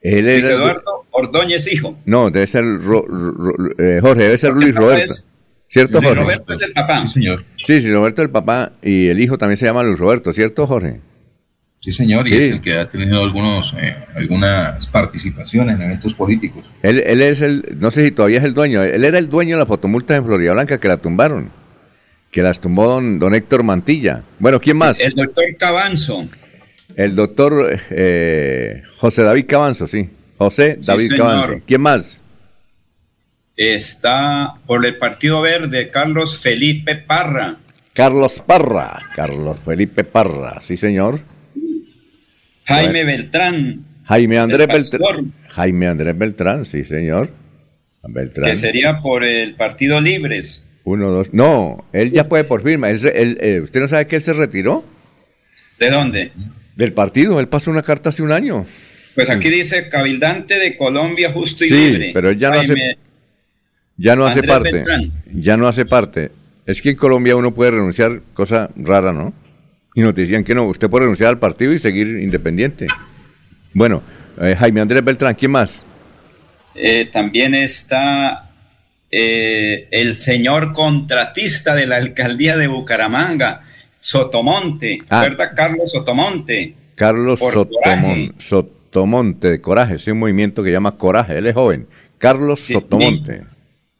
[0.00, 1.98] él Luis Eduardo Ordóñez, hijo.
[2.04, 5.14] No, debe ser eh, Jorge, debe ser Luis Roberto.
[5.72, 6.22] ¿Cierto, Luis Jorge?
[6.22, 7.00] Roberto es el papá.
[7.02, 7.44] Sí, señor.
[7.64, 10.66] Sí, sí, Roberto es el papá y el hijo también se llama Luis Roberto, ¿cierto,
[10.66, 11.00] Jorge?
[11.80, 12.34] Sí, señor, Sí.
[12.34, 16.64] y es el que ha tenido algunos, eh, algunas participaciones en eventos políticos.
[16.82, 19.56] Él, él es el, no sé si todavía es el dueño, él era el dueño
[19.56, 21.50] de la fotomulta en Florida Blanca que la tumbaron,
[22.30, 24.22] que las tumbó don, don Héctor Mantilla.
[24.38, 25.00] Bueno, ¿quién más?
[25.00, 26.28] El doctor Cabanzo.
[26.94, 30.08] El doctor eh, José David Cabanzo, sí.
[30.38, 31.18] José Sí, David señor.
[31.18, 31.64] Cabanzo.
[31.66, 32.21] ¿Quién más?
[33.56, 37.58] Está por el Partido Verde Carlos Felipe Parra.
[37.92, 39.10] Carlos Parra.
[39.14, 41.20] Carlos Felipe Parra, sí, señor.
[42.64, 44.68] Jaime Beltrán, Jaime Andrés.
[44.68, 45.32] Beltrán.
[45.48, 47.30] Jaime Andrés Beltrán, sí, señor.
[48.04, 48.50] Beltrán.
[48.50, 50.66] que sería por el Partido Libres.
[50.84, 51.32] Uno, dos.
[51.32, 52.90] No, él ya puede por firma.
[52.90, 54.84] Él se- él, eh, ¿Usted no sabe que él se retiró
[55.78, 56.32] ¿De dónde?
[56.74, 57.38] del partido?
[57.38, 58.66] Él pasó una carta hace un año.
[59.14, 62.10] Pues aquí dice Cabildante de Colombia Justo y Sí, Libre.
[62.14, 62.96] pero él ya no hace-
[63.96, 64.72] Ya no hace Andrés parte.
[64.72, 65.12] Beltrán.
[65.32, 66.30] Ya no hace parte.
[66.66, 69.32] Es que en Colombia uno puede renunciar, cosa rara, ¿no?
[69.94, 72.86] Y nos decían que no, usted puede renunciar al partido y seguir independiente.
[73.74, 74.02] Bueno,
[74.40, 75.82] eh, Jaime Andrés Beltrán, ¿quién más?
[76.74, 78.50] Eh, también está
[79.10, 83.62] eh, el señor contratista de la alcaldía de Bucaramanga,
[84.00, 85.00] Sotomonte.
[85.10, 85.22] Ah.
[85.22, 86.74] ¿Verdad, Carlos Sotomonte?
[86.94, 88.34] Carlos Sotomon-.
[88.38, 91.86] Sotomonte de Coraje, es un movimiento que llama Coraje, él es joven.
[92.18, 93.42] Carlos Sí, Sotomonte.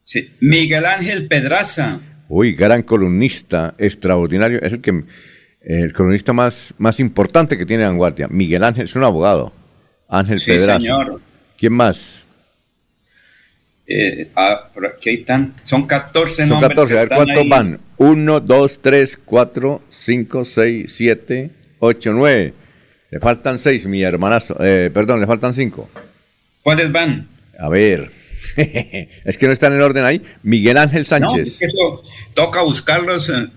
[0.05, 0.31] Sí.
[0.41, 2.01] Miguel Ángel Pedraza.
[2.29, 4.61] Uy, gran columnista, extraordinario.
[4.63, 5.05] Es el que
[5.63, 8.27] el columnista más, más importante que tiene Vanguardia.
[8.29, 9.53] Miguel Ángel, es un abogado.
[10.09, 10.81] Ángel Sí, Pedraza.
[10.81, 11.21] señor.
[11.57, 12.25] ¿Quién más?
[13.87, 16.71] Eh, ah, por aquí hay tan- son 14 Son nombres.
[16.71, 16.95] 14.
[16.95, 17.81] que A ver cuántos van.
[17.99, 22.55] 1, 2, 3, 4, 5, 6, 7, 8, 9.
[23.11, 24.57] Le faltan 6, mi hermanazo.
[24.61, 25.91] Eh, perdón, le faltan 5.
[26.63, 27.29] ¿Cuáles van?
[27.59, 28.11] A ver.
[29.25, 30.23] es que no están en orden ahí.
[30.43, 31.49] Miguel Ángel No, Sánchez.
[31.49, 32.03] es que eso
[32.35, 33.51] toca buscarlos en,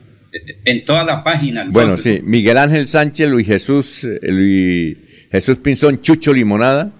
[0.65, 1.65] en toda la página.
[1.69, 4.97] Bueno, sí, Miguel Ángel Sánchez, Luis Jesús, eh, Luis
[5.31, 6.91] Jesús Pinzón, Chucho Limonada.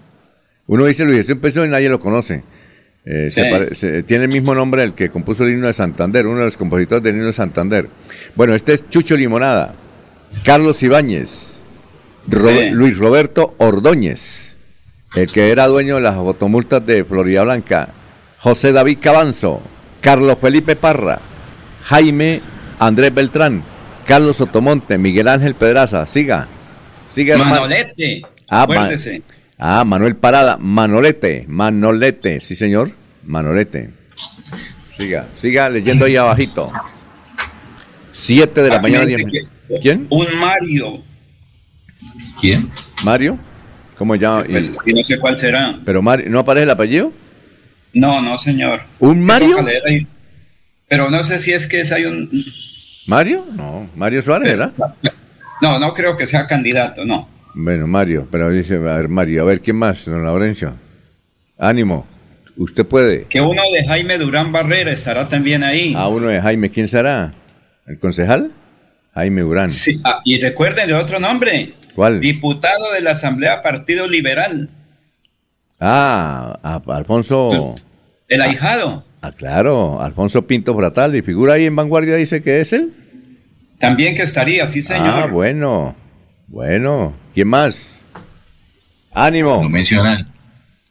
[0.66, 2.42] Uno dice Luis Jesús Pinzón y nadie lo conoce.
[3.08, 3.86] Eh, Sí.
[4.04, 7.04] tiene el mismo nombre del que compuso el himno de Santander, uno de los compositores
[7.04, 7.88] del himno de Santander.
[8.34, 9.76] Bueno, este es Chucho Limonada,
[10.44, 11.52] Carlos Ibáñez,
[12.28, 12.70] Ro- Sí.
[12.70, 14.45] Luis Roberto Ordóñez,
[15.14, 17.88] el que era dueño de las fotomultas de Florida Blanca,
[18.38, 19.62] José David Cabanzo,
[20.00, 21.20] Carlos Felipe Parra,
[21.84, 22.40] Jaime
[22.78, 23.62] Andrés Beltrán,
[24.06, 26.48] Carlos Sotomonte, Miguel Ángel Pedraza, siga,
[27.12, 27.38] siga.
[27.38, 28.22] Manolete.
[28.50, 28.66] Ah,
[29.58, 32.92] ah, Manuel Parada, Manolete, Manolete, sí señor,
[33.24, 33.90] Manolete.
[34.96, 36.72] Siga, siga leyendo ahí abajito.
[38.12, 39.06] Siete de la mañana.
[39.80, 40.06] ¿Quién?
[40.08, 41.02] Un Mario.
[42.40, 42.70] ¿Quién?
[43.04, 43.38] Mario.
[43.96, 44.44] ¿Cómo llama?
[44.48, 45.78] Y- Pues, y no sé cuál será.
[45.84, 47.12] pero Mario, ¿no aparece el apellido?
[47.92, 48.82] No, no, señor.
[48.98, 49.56] ¿Un Mario?
[50.88, 52.44] Pero no sé si es que es hay un.
[53.06, 53.46] ¿Mario?
[53.54, 54.72] No, Mario Suárez, ¿verdad?
[55.62, 57.28] No, no creo que sea candidato, no.
[57.54, 60.74] Bueno, Mario, pero dice, a ver, Mario, a ver, ¿quién más, don Laurencio?
[61.58, 62.06] Ánimo,
[62.58, 63.24] usted puede.
[63.24, 65.94] Que uno de Jaime Durán Barrera estará también ahí.
[65.96, 67.30] A uno de Jaime, ¿quién será?
[67.86, 68.52] ¿El concejal?
[69.14, 69.70] Jaime Urán.
[69.70, 71.72] Sí, ah, y recuerden el otro nombre.
[71.96, 72.20] ¿Cuál?
[72.20, 74.68] Diputado de la Asamblea Partido Liberal.
[75.80, 77.74] Ah, a- Alfonso.
[78.28, 79.04] El ahijado.
[79.22, 82.92] Ah, claro, Alfonso Pinto Fratal, y figura ahí en Vanguardia, dice que es él.
[83.78, 85.08] También que estaría, sí, señor.
[85.08, 85.96] Ah, bueno,
[86.46, 87.14] bueno.
[87.34, 88.02] ¿Quién más?
[89.12, 89.62] Ánimo.
[89.62, 90.28] No mencionan,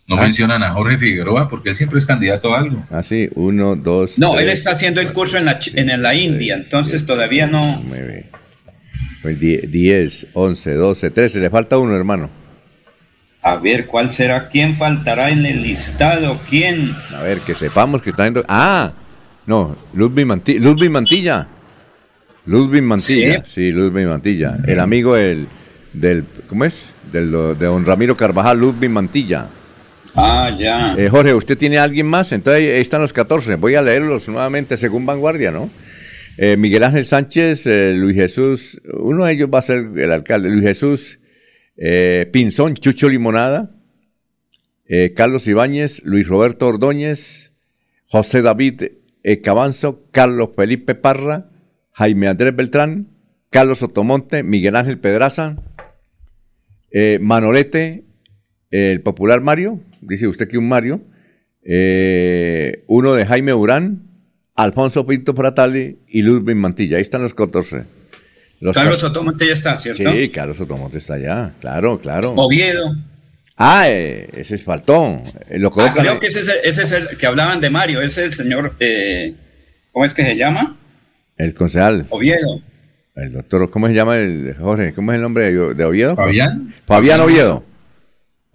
[0.07, 0.21] no Ah.
[0.21, 2.83] mencionan a Jorge Figueroa porque él siempre es candidato a algo.
[2.91, 4.17] Ah, sí, uno, dos.
[4.19, 7.81] No, él está haciendo el curso en la, Ch- en la India, entonces todavía no.
[7.87, 8.29] nueve.
[9.25, 11.39] Pues die- 10, 11, 12, 13.
[11.39, 12.29] Le falta uno, hermano.
[13.41, 14.49] A ver, ¿cuál será?
[14.49, 16.39] ¿Quién faltará en el listado?
[16.47, 16.95] ¿Quién?
[17.11, 18.43] A ver, que sepamos que está en...
[18.47, 18.93] Ah,
[19.47, 20.59] no, Ludwig Mantilla.
[20.59, 21.47] Ludwig Mantilla.
[22.45, 24.59] Ludwig Mantilla, sí, Ludwig Mantilla.
[24.67, 25.47] El amigo del,
[25.91, 26.93] del ¿cómo es?
[27.11, 29.47] Del, de don Ramiro Carvajal, Ludwig Mantilla.
[30.13, 30.93] Ah, ya.
[30.99, 32.31] Eh, Jorge, ¿usted tiene alguien más?
[32.31, 33.55] Entonces ahí están los 14.
[33.55, 35.71] Voy a leerlos nuevamente según Vanguardia, ¿no?
[36.37, 40.49] Eh, Miguel Ángel Sánchez, eh, Luis Jesús, uno de ellos va a ser el alcalde,
[40.49, 41.19] Luis Jesús
[41.77, 43.71] eh, Pinzón, Chucho Limonada,
[45.15, 47.53] Carlos Ibáñez, Luis Roberto Ordóñez,
[48.05, 48.83] José David
[49.41, 51.49] Cabanzo, Carlos Felipe Parra,
[51.91, 53.07] Jaime Andrés Beltrán,
[53.49, 55.55] Carlos Otomonte, Miguel Ángel Pedraza,
[57.19, 58.05] Manolete,
[58.69, 61.01] el popular Mario, dice usted que un Mario,
[62.85, 64.04] uno de Jaime Urán,
[64.55, 66.97] Alfonso Pinto Pratali y Ludwig Mantilla.
[66.97, 67.83] Ahí están los 14.
[68.61, 70.11] Los Carlos ca- Sotomonte ya está, ¿cierto?
[70.11, 71.53] Sí, Carlos Sotomonte está allá.
[71.59, 72.33] Claro, claro.
[72.35, 72.95] Oviedo.
[73.57, 75.23] Ah, eh, ese es Faltón.
[75.49, 78.01] Eh, Lo Ah, creo que ese es, el, ese es el que hablaban de Mario,
[78.01, 79.33] ese es el señor, eh,
[79.91, 80.77] ¿cómo es que se llama?
[81.37, 82.05] el concejal.
[82.11, 82.61] Oviedo.
[83.15, 84.93] El doctor, ¿cómo se llama el Jorge?
[84.93, 86.15] ¿Cómo es el nombre de, de Oviedo?
[86.15, 86.73] ¿Fabián?
[86.85, 87.63] Fabián Oviedo.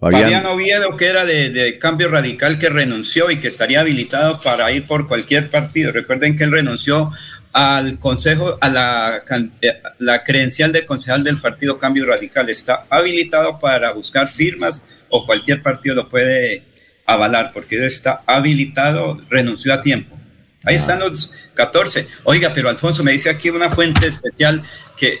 [0.01, 0.23] Fabián.
[0.23, 4.71] Fabián Oviedo, que era de, de Cambio Radical, que renunció y que estaría habilitado para
[4.71, 5.91] ir por cualquier partido.
[5.91, 7.11] Recuerden que él renunció
[7.53, 9.23] al consejo, a la,
[9.61, 12.49] eh, la credencial de concejal del partido Cambio Radical.
[12.49, 16.63] Está habilitado para buscar firmas o cualquier partido lo puede
[17.05, 20.17] avalar, porque él está habilitado, renunció a tiempo.
[20.63, 22.07] Ahí están los 14.
[22.23, 24.63] Oiga, pero Alfonso me dice aquí una fuente especial
[24.97, 25.19] que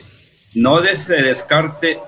[0.55, 1.99] no se descarte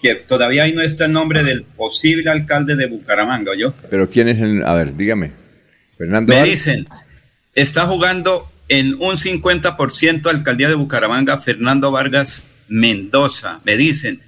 [0.00, 3.74] que todavía ahí no está el nombre del posible alcalde de Bucaramanga, ¿yo?
[3.90, 4.62] Pero ¿quién es el...?
[4.64, 5.32] A ver, dígame.
[5.98, 6.32] Fernando.
[6.32, 6.86] Me Ar- dicen,
[7.54, 13.60] está jugando en un 50% alcaldía de Bucaramanga Fernando Vargas Mendoza.
[13.64, 14.20] Me dicen,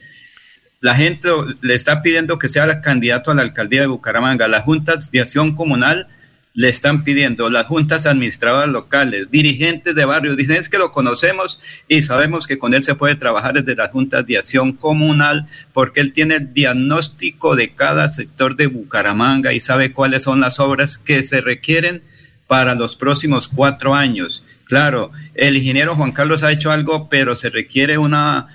[0.80, 1.28] la gente
[1.62, 4.48] le está pidiendo que sea el candidato a la alcaldía de Bucaramanga.
[4.48, 6.08] Las juntas de acción comunal
[6.54, 11.60] le están pidiendo, las juntas administradoras locales, dirigentes de barrios, dicen es que lo conocemos
[11.88, 16.00] y sabemos que con él se puede trabajar desde las juntas de acción comunal porque
[16.00, 20.98] él tiene el diagnóstico de cada sector de Bucaramanga y sabe cuáles son las obras
[20.98, 22.02] que se requieren
[22.46, 24.44] para los próximos cuatro años.
[24.64, 28.48] Claro, el ingeniero Juan Carlos ha hecho algo, pero se requiere una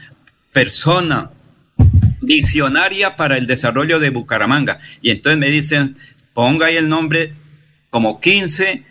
[0.51, 1.31] persona
[2.21, 4.79] visionaria para el desarrollo de Bucaramanga.
[5.01, 5.95] Y entonces me dicen,
[6.33, 7.33] ponga ahí el nombre
[7.89, 8.83] como 15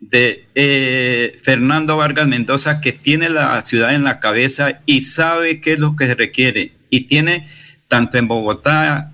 [0.00, 5.74] de eh, Fernando Vargas Mendoza, que tiene la ciudad en la cabeza y sabe qué
[5.74, 6.72] es lo que se requiere.
[6.90, 7.48] Y tiene
[7.88, 9.12] tanto en Bogotá,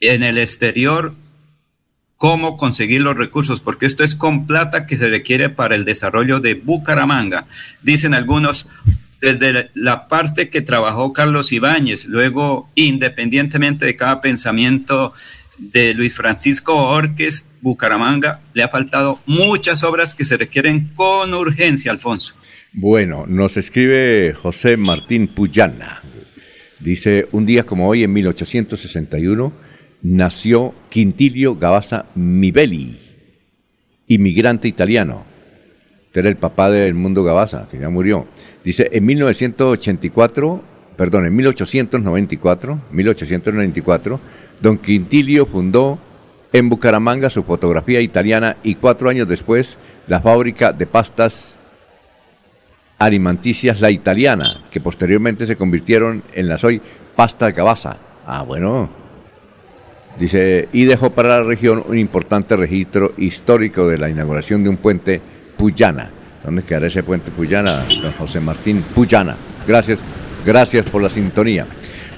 [0.00, 1.14] en el exterior,
[2.16, 6.40] cómo conseguir los recursos, porque esto es con plata que se requiere para el desarrollo
[6.40, 7.46] de Bucaramanga.
[7.82, 8.68] Dicen algunos,
[9.20, 15.12] desde la parte que trabajó Carlos Ibáñez, luego independientemente de cada pensamiento
[15.58, 21.92] de Luis Francisco Orques, Bucaramanga, le ha faltado muchas obras que se requieren con urgencia,
[21.92, 22.34] Alfonso.
[22.72, 26.02] Bueno, nos escribe José Martín Puyana.
[26.80, 29.52] Dice, un día como hoy, en 1861,
[30.02, 32.98] nació Quintilio Gavasa Mibeli,
[34.08, 35.24] inmigrante italiano.
[36.06, 38.26] Este era el papá del mundo Gavasa, que ya murió.
[38.64, 40.64] Dice, en 1984,
[40.96, 44.20] perdón, en 1894, 1894,
[44.60, 46.00] don Quintilio fundó
[46.52, 51.56] en Bucaramanga su fotografía italiana y cuatro años después la fábrica de pastas
[52.98, 56.80] alimenticias La Italiana, que posteriormente se convirtieron en las hoy
[57.16, 57.96] Pasta Gavasa.
[58.26, 58.88] Ah, bueno.
[60.18, 64.76] Dice, y dejó para la región un importante registro histórico de la inauguración de un
[64.76, 65.20] puente
[65.56, 66.10] Puyana.
[66.44, 69.36] ¿Dónde quedará ese puente Puyana, don José Martín Puyana?
[69.66, 70.00] Gracias,
[70.44, 71.66] gracias por la sintonía.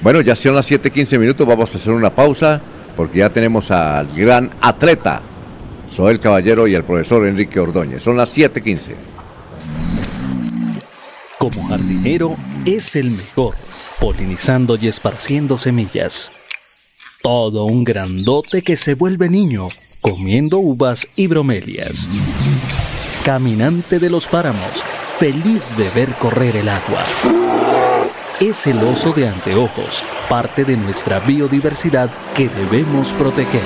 [0.02, 2.60] Bueno, ya son las 7:15 minutos, vamos a hacer una pausa
[2.96, 5.22] porque ya tenemos al gran atleta,
[5.86, 8.02] Soel Caballero y al profesor Enrique Ordóñez.
[8.02, 8.94] Son las 7:15.
[11.38, 13.56] Como jardinero es el mejor,
[14.00, 16.32] polinizando y esparciendo semillas.
[17.22, 19.68] Todo un grandote que se vuelve niño,
[20.00, 22.08] comiendo uvas y bromelias.
[23.24, 24.84] Caminante de los páramos,
[25.18, 27.43] feliz de ver correr el agua.
[28.40, 33.62] Es el oso de anteojos, parte de nuestra biodiversidad que debemos proteger.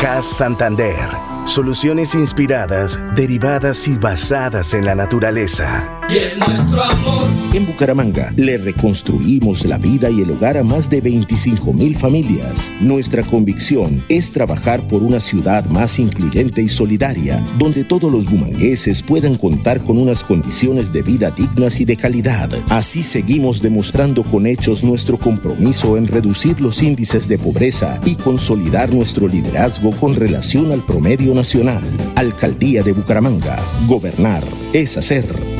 [0.00, 1.08] CAS Santander.
[1.44, 5.99] Soluciones inspiradas, derivadas y basadas en la naturaleza.
[6.12, 7.28] Y es nuestro amor.
[7.52, 12.72] En Bucaramanga le reconstruimos la vida y el hogar a más de 25 mil familias.
[12.80, 19.02] Nuestra convicción es trabajar por una ciudad más incluyente y solidaria, donde todos los bumangueses
[19.02, 22.50] puedan contar con unas condiciones de vida dignas y de calidad.
[22.70, 28.92] Así seguimos demostrando con hechos nuestro compromiso en reducir los índices de pobreza y consolidar
[28.92, 31.84] nuestro liderazgo con relación al promedio nacional.
[32.16, 33.60] Alcaldía de Bucaramanga.
[33.86, 34.42] Gobernar
[34.72, 35.59] es hacer.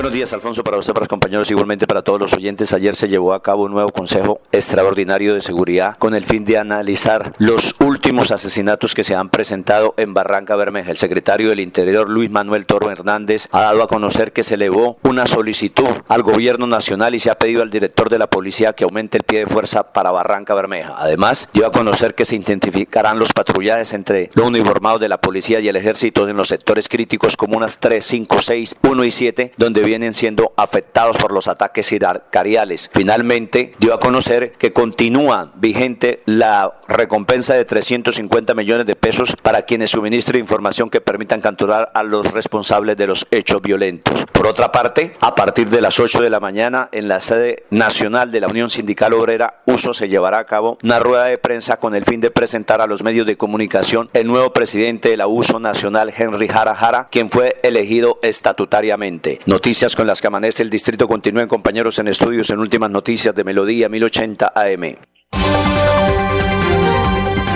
[0.00, 2.72] Buenos días, Alfonso, para usted, para los compañeros, igualmente para todos los oyentes.
[2.72, 6.56] Ayer se llevó a cabo un nuevo Consejo Extraordinario de Seguridad con el fin de
[6.56, 10.90] analizar los últimos asesinatos que se han presentado en Barranca Bermeja.
[10.90, 14.96] El secretario del Interior, Luis Manuel Toro Hernández, ha dado a conocer que se elevó
[15.02, 18.84] una solicitud al gobierno nacional y se ha pedido al director de la policía que
[18.84, 20.94] aumente el pie de fuerza para Barranca Bermeja.
[20.96, 25.60] Además, dio a conocer que se intensificarán los patrullajes entre los uniformados de la policía
[25.60, 29.89] y el ejército en los sectores críticos comunas 3, 5, 6, 1 y 7, donde
[29.90, 32.88] vienen siendo afectados por los ataques iracariales.
[32.94, 39.62] Finalmente, dio a conocer que continúa vigente la recompensa de 350 millones de pesos para
[39.62, 44.26] quienes suministren información que permitan capturar a los responsables de los hechos violentos.
[44.30, 48.30] Por otra parte, a partir de las 8 de la mañana, en la sede nacional
[48.30, 51.96] de la Unión Sindical Obrera, USO se llevará a cabo una rueda de prensa con
[51.96, 55.58] el fin de presentar a los medios de comunicación el nuevo presidente de la USO
[55.58, 59.40] Nacional, Henry Jara Jara, quien fue elegido estatutariamente.
[59.46, 63.44] Noticias con las que amanece el distrito continúen compañeros en estudios en últimas noticias de
[63.44, 64.96] Melodía 1080 AM.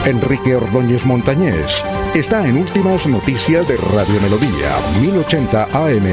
[0.07, 1.85] Enrique Ordóñez Montañés
[2.15, 6.07] está en últimas noticias de Radio Melodía 1080 AM.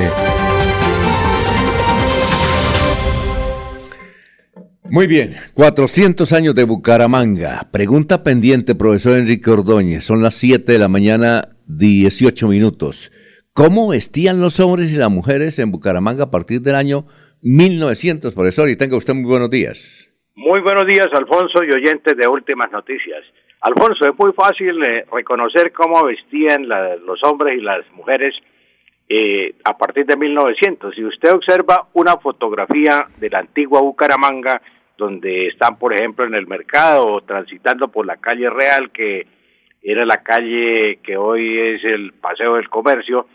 [4.89, 7.69] Muy bien, 400 años de Bucaramanga.
[7.71, 10.03] Pregunta pendiente, profesor Enrique Ordóñez.
[10.03, 13.13] Son las 7 de la mañana, 18 minutos.
[13.53, 17.03] ¿Cómo vestían los hombres y las mujeres en Bucaramanga a partir del año
[17.41, 18.69] 1900, profesor?
[18.69, 20.09] Y tenga usted muy buenos días.
[20.35, 23.25] Muy buenos días, Alfonso y oyentes de Últimas Noticias.
[23.59, 26.65] Alfonso, es muy fácil eh, reconocer cómo vestían
[27.05, 28.33] los hombres y las mujeres
[29.09, 30.95] eh, a partir de 1900.
[30.95, 34.61] Si usted observa una fotografía de la antigua Bucaramanga,
[34.97, 39.27] donde están, por ejemplo, en el mercado transitando por la calle Real, que
[39.81, 43.27] era la calle que hoy es el Paseo del Comercio,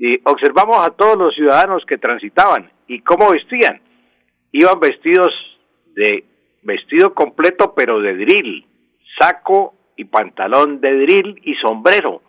[0.00, 3.82] y observamos a todos los ciudadanos que transitaban y cómo vestían.
[4.50, 5.28] Iban vestidos
[5.94, 6.24] de
[6.62, 8.64] vestido completo pero de drill,
[9.18, 12.22] saco y pantalón de drill y sombrero.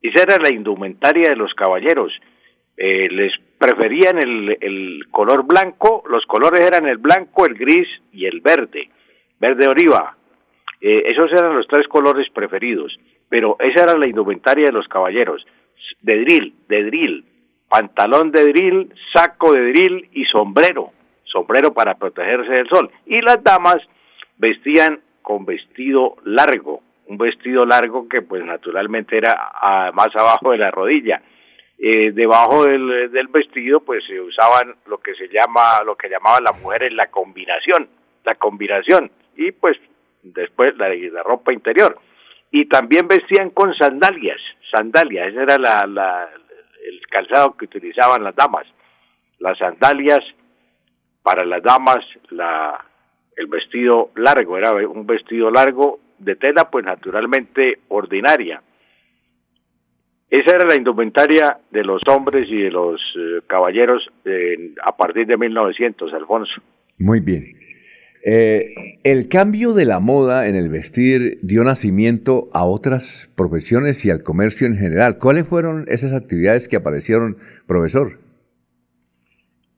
[0.00, 2.12] Esa era la indumentaria de los caballeros.
[2.76, 8.26] Eh, les preferían el, el color blanco, los colores eran el blanco, el gris y
[8.26, 8.88] el verde,
[9.40, 10.16] verde oliva.
[10.80, 12.96] Eh, esos eran los tres colores preferidos,
[13.28, 15.44] pero esa era la indumentaria de los caballeros
[16.04, 17.24] de drill, de drill,
[17.68, 20.92] pantalón de drill, saco de drill y sombrero,
[21.24, 22.90] sombrero para protegerse del sol.
[23.06, 23.78] Y las damas
[24.36, 30.70] vestían con vestido largo, un vestido largo que pues naturalmente era más abajo de la
[30.70, 31.22] rodilla.
[31.78, 36.44] Eh, debajo del, del, vestido pues se usaban lo que se llama, lo que llamaban
[36.44, 37.88] las mujeres la combinación,
[38.24, 39.76] la combinación, y pues
[40.22, 41.98] después la ropa interior.
[42.52, 44.40] Y también vestían con sandalias,
[44.74, 46.28] sandalias, ese era la, la,
[46.84, 48.66] el calzado que utilizaban las damas.
[49.38, 50.20] Las sandalias
[51.22, 52.84] para las damas, la,
[53.36, 58.62] el vestido largo, era un vestido largo de tela, pues naturalmente ordinaria.
[60.30, 65.26] Esa era la indumentaria de los hombres y de los eh, caballeros eh, a partir
[65.26, 66.54] de 1900, Alfonso.
[66.98, 67.63] Muy bien.
[68.26, 74.10] Eh, el cambio de la moda en el vestir dio nacimiento a otras profesiones y
[74.10, 75.18] al comercio en general.
[75.18, 77.36] ¿Cuáles fueron esas actividades que aparecieron,
[77.66, 78.18] profesor?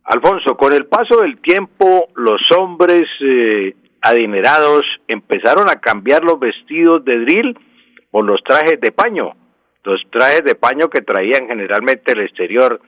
[0.04, 7.04] Alfonso, con el paso del tiempo, los hombres eh, adinerados empezaron a cambiar los vestidos
[7.04, 7.58] de drill
[8.12, 9.32] por los trajes de paño.
[9.82, 12.80] Los trajes de paño que traían generalmente el exterior,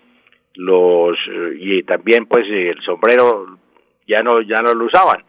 [0.54, 3.58] los eh, y también pues el sombrero
[4.06, 5.27] ya no ya no lo usaban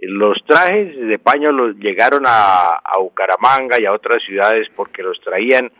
[0.00, 5.20] los trajes de paño los llegaron a, a Bucaramanga y a otras ciudades porque los
[5.20, 5.72] traían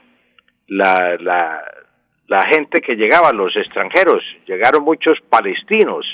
[0.67, 1.63] la, la,
[2.27, 4.23] la gente que llegaba, los extranjeros.
[4.47, 6.07] Llegaron muchos palestinos,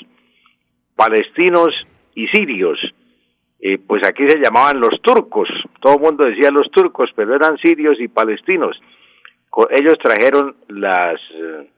[0.95, 1.71] palestinos
[2.15, 2.79] y sirios.
[3.87, 5.49] Pues aquí se llamaban los turcos.
[5.81, 8.79] Todo el mundo decía los turcos, pero eran sirios y palestinos.
[9.71, 11.71] Ellos trajeron las, eh,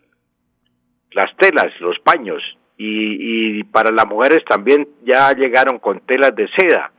[1.13, 2.43] las telas, los paños,
[2.77, 6.93] y, y para las mujeres también ya llegaron con telas de seda,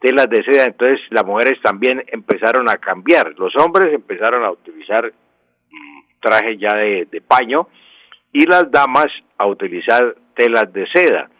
[0.00, 5.06] telas de seda, entonces las mujeres también empezaron a cambiar, los hombres empezaron a utilizar
[5.06, 7.68] mm, trajes ya de, paño
[8.32, 9.06] y las damas
[9.38, 11.30] a utilizar telas de seda.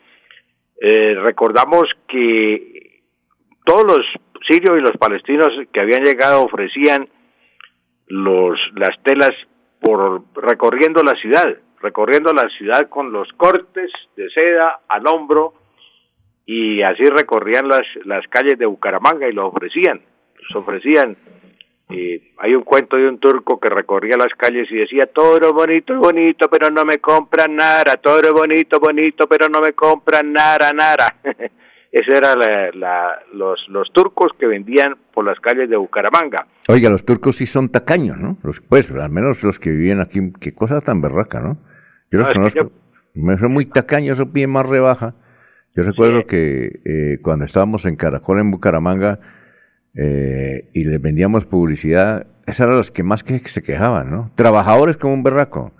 [0.81, 3.03] Eh, recordamos que
[3.65, 4.07] todos los
[4.49, 7.09] sirios y los palestinos que habían llegado ofrecían
[8.09, 9.33] los las telas
[9.81, 15.55] por recorriendo la ciudad recorriendo la ciudad con los cortes de seda al hombro
[16.45, 20.01] y así recorrían las, las calles de Bucaramanga y lo ofrecían,
[20.41, 21.17] los ofrecían
[21.89, 25.95] Eh, hay un cuento de un turco que recorría las calles y decía, todo bonito,
[25.97, 31.15] bonito, pero no me compran nada, todo bonito, bonito, pero no me compran nada, nada.
[31.93, 32.41] Ese eran
[32.75, 36.47] la, los, los turcos que vendían por las calles de Bucaramanga.
[36.69, 38.37] Oiga, los turcos sí son tacaños, ¿no?
[38.43, 41.57] Los, pues, al menos los que vivían aquí, qué cosa tan berraca, ¿no?
[42.11, 42.71] Yo los conozco,
[43.39, 45.15] son muy tacaños, son bien más rebaja.
[45.75, 49.21] Yo recuerdo que eh, cuando estábamos en Caracol, en Bucaramanga,
[49.95, 54.31] eh, y les vendíamos publicidad, esos eran los que más que se quejaban, ¿no?
[54.35, 55.73] Trabajadores como un berraco.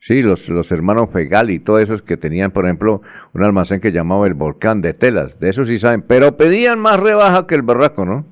[0.00, 3.02] Sí, los, los hermanos Fegal y todos esos que tenían, por ejemplo,
[3.34, 7.00] un almacén que llamaba el Volcán de Telas, de eso sí saben, pero pedían más
[7.00, 8.24] rebaja que el berraco, ¿no?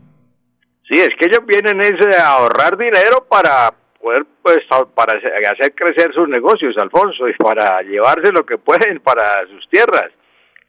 [0.89, 1.81] Sí, es que ellos vienen
[2.15, 4.61] a ahorrar dinero para poder, pues,
[4.95, 10.11] para hacer crecer sus negocios, Alfonso, y para llevarse lo que pueden para sus tierras.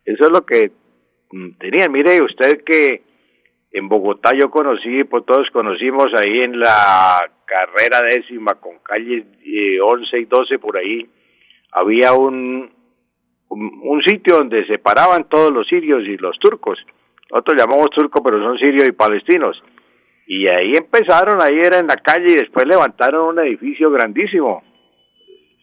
[0.05, 0.71] Eso es lo que
[1.31, 1.91] mm, tenían.
[1.91, 3.03] Mire, usted que
[3.71, 9.25] en Bogotá yo conocí, pues todos conocimos ahí en la carrera décima con calles
[9.81, 11.09] 11 y 12 por ahí,
[11.71, 12.71] había un,
[13.49, 16.79] un, sitio donde se paraban todos los sirios y los turcos.
[17.31, 19.61] Nosotros llamamos turcos, pero son sirios y palestinos.
[20.27, 24.61] Y ahí empezaron, ahí era en la calle y después levantaron un edificio grandísimo.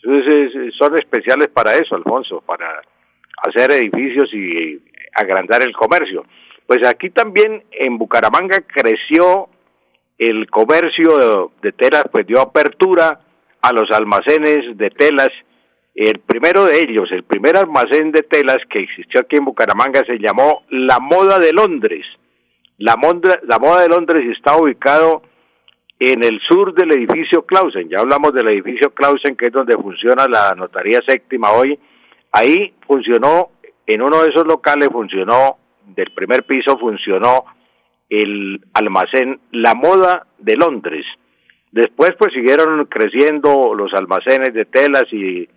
[0.03, 2.81] Entonces, son especiales para eso, Alfonso, para
[3.43, 4.81] hacer edificios y
[5.15, 6.25] agrandar el comercio.
[6.67, 9.49] Pues aquí también en Bucaramanga creció
[10.17, 13.21] el comercio de telas, pues dio apertura
[13.61, 15.31] a los almacenes de telas.
[15.95, 20.19] El primero de ellos, el primer almacén de telas que existió aquí en Bucaramanga se
[20.19, 22.07] llamó La Moda de Londres.
[22.85, 25.23] La, Moda, la Moda de Londres está ubicado
[25.99, 27.89] en el sur del edificio Clausen.
[27.89, 31.79] Ya hablamos del edificio Clausen, que es donde funciona la notaría séptima hoy.
[32.31, 33.53] Ahí funcionó,
[33.87, 35.57] en uno de esos locales funcionó
[35.97, 37.47] del primer piso funcionó
[38.11, 41.07] el almacén La Moda de Londres.
[41.73, 45.49] Después pues siguieron creciendo los almacenes de telas y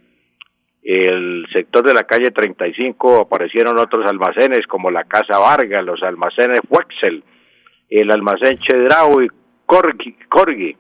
[0.88, 6.62] el sector de la calle 35 aparecieron otros almacenes como la Casa Vargas, los almacenes
[6.70, 7.26] Wexel,
[7.90, 9.30] el almacén Chedraui y
[10.30, 10.78] Corgi.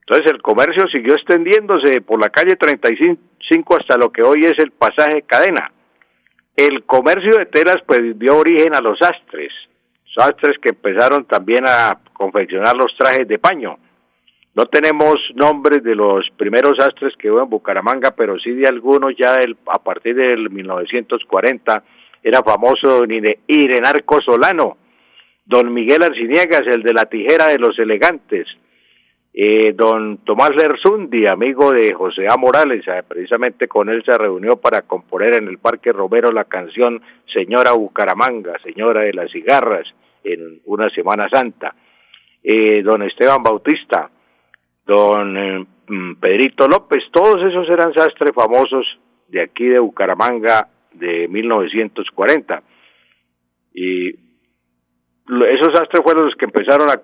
[0.00, 4.72] Entonces el comercio siguió extendiéndose por la calle 35 hasta lo que hoy es el
[4.72, 5.72] pasaje cadena.
[6.54, 9.54] El comercio de telas pues dio origen a los sastres,
[10.14, 13.78] sastres que empezaron también a confeccionar los trajes de paño.
[14.58, 19.14] No tenemos nombres de los primeros sastres que hubo en Bucaramanga, pero sí de algunos
[19.16, 21.84] ya a partir del 1940
[22.24, 23.08] era famoso don
[23.46, 24.76] Irenarco Solano,
[25.46, 28.48] don Miguel Arciniegas, el de la tijera de los elegantes,
[29.32, 32.36] eh, don Tomás Lerzundi, amigo de José A.
[32.36, 37.00] Morales, eh, precisamente con él se reunió para componer en el Parque Romero la canción
[37.32, 39.86] Señora Bucaramanga, Señora de las Cigarras,
[40.24, 41.76] en una Semana Santa.
[42.42, 44.10] Eh, don Esteban Bautista,
[44.88, 48.86] don mm, Pedrito López, todos esos eran sastres famosos
[49.28, 52.62] de aquí de Bucaramanga de 1940.
[53.74, 56.96] Y esos sastres fueron los que empezaron a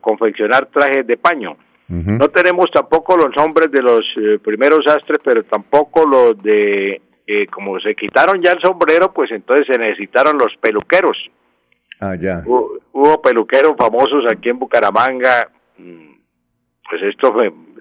[0.00, 1.56] confeccionar trajes de paño.
[1.88, 7.46] No tenemos tampoco los nombres de los eh, primeros sastres, pero tampoco los de, eh,
[7.46, 11.18] como se quitaron ya el sombrero, pues entonces se necesitaron los peluqueros.
[11.98, 12.44] Ah, ya.
[12.46, 16.09] Hubo, peluqueros famosos aquí en Bucaramanga, mm,
[16.90, 17.32] pues estos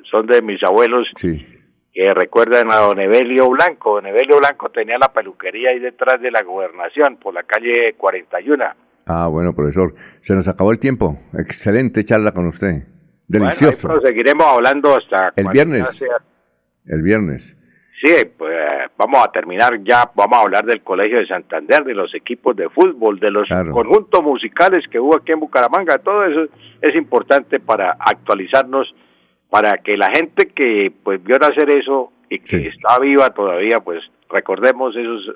[0.09, 1.07] son de mis abuelos.
[1.91, 3.95] Que recuerdan a don Evelio Blanco.
[3.95, 8.63] Don Evelio Blanco tenía la peluquería ahí detrás de la gobernación, por la calle 41
[9.07, 9.95] Ah, bueno, profesor.
[10.21, 11.17] Se nos acabó el tiempo.
[11.33, 12.83] Excelente charla con usted.
[13.27, 13.87] Delicioso.
[13.87, 15.33] Bueno, seguiremos hablando hasta...
[15.35, 16.05] El viernes.
[16.85, 17.57] El viernes.
[18.01, 18.55] Sí, pues
[18.97, 22.69] vamos a terminar ya, vamos a hablar del Colegio de Santander, de los equipos de
[22.69, 26.49] fútbol, de los conjuntos musicales que hubo aquí en Bucaramanga, todo eso
[26.81, 28.95] es importante para actualizarnos,
[29.49, 33.99] para que la gente que pues vio hacer eso y que está viva todavía, pues
[34.29, 35.29] recordemos esos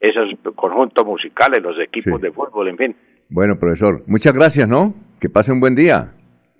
[0.00, 2.96] esos conjuntos musicales, los equipos de fútbol, en fin.
[3.28, 4.94] Bueno, profesor, muchas gracias, ¿no?
[5.20, 6.12] Que pase un buen día.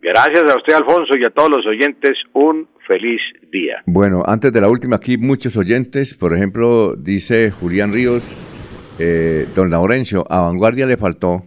[0.02, 3.20] Gracias a usted, Alfonso, y a todos los oyentes, un feliz
[3.52, 3.82] día.
[3.86, 8.24] Bueno, antes de la última, aquí muchos oyentes, por ejemplo, dice Julián Ríos,
[8.98, 11.44] eh, don Laurencio, a Vanguardia le faltó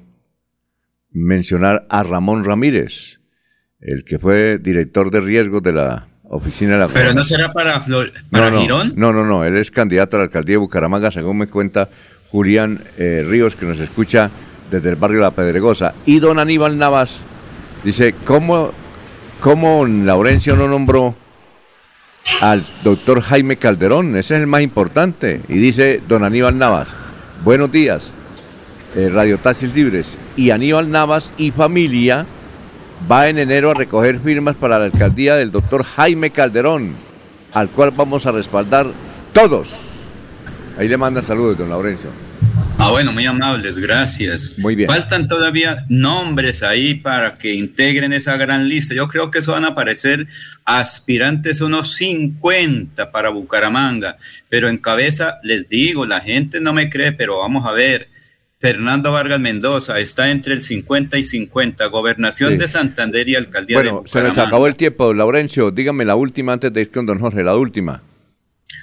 [1.10, 3.20] mencionar a Ramón Ramírez,
[3.82, 6.88] el que fue director de riesgos de la oficina de la...
[6.88, 7.84] Pero no será para,
[8.30, 8.94] para no, Girón.
[8.96, 11.90] No, no, no, él es candidato a la alcaldía de Bucaramanga, según me cuenta
[12.30, 14.32] Julián eh, Ríos, que nos escucha
[14.70, 15.96] desde el barrio La Pedregosa.
[16.06, 17.22] Y don Aníbal Navas
[17.84, 18.72] dice, ¿cómo,
[19.42, 21.16] cómo Laurencio no nombró
[22.40, 24.16] al doctor Jaime Calderón?
[24.16, 25.42] Ese es el más importante.
[25.48, 26.88] Y dice don Aníbal Navas,
[27.44, 28.12] buenos días,
[28.96, 30.18] eh, Radio Taxis Libres.
[30.36, 32.26] Y Aníbal Navas y familia
[33.10, 36.96] va en enero a recoger firmas para la alcaldía del doctor Jaime Calderón,
[37.54, 38.88] al cual vamos a respaldar
[39.34, 39.70] todos.
[40.78, 42.10] Ahí le mandan saludos, don Laurencio.
[42.84, 44.58] Ah, bueno, muy amables, gracias.
[44.58, 44.88] Muy bien.
[44.88, 48.96] Faltan todavía nombres ahí para que integren esa gran lista.
[48.96, 50.26] Yo creo que eso van a aparecer
[50.66, 54.18] aspirantes unos 50 para Bucaramanga,
[54.50, 58.08] pero en cabeza les digo, la gente no me cree, pero vamos a ver.
[58.60, 62.58] Fernando Vargas Mendoza está entre el 50 y 50, gobernación Sí.
[62.58, 64.44] de Santander y alcaldía Bueno, de se nos Bucaramanga.
[64.48, 65.72] acabó el tiempo, Laurencio.
[65.72, 68.02] Dígame la última antes de ir con don Jorge, la última.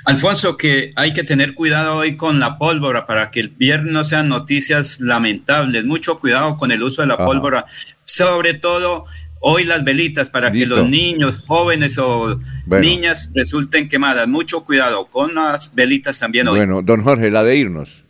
[0.04, 4.04] Alfonso, que hay que tener cuidado hoy con la pólvora para que el viernes no
[4.04, 5.84] sean noticias lamentables.
[5.84, 7.24] Mucho cuidado con el uso de la Ajá.
[7.26, 7.64] pólvora.
[8.04, 9.04] Sobre todo
[9.40, 10.74] hoy las velitas para Listo.
[10.74, 12.82] que los niños, jóvenes o Bueno.
[12.84, 14.26] niñas resulten quemadas.
[14.28, 16.58] Mucho cuidado con las velitas también hoy.
[16.58, 18.04] Bueno, don Jorge, la de irnos.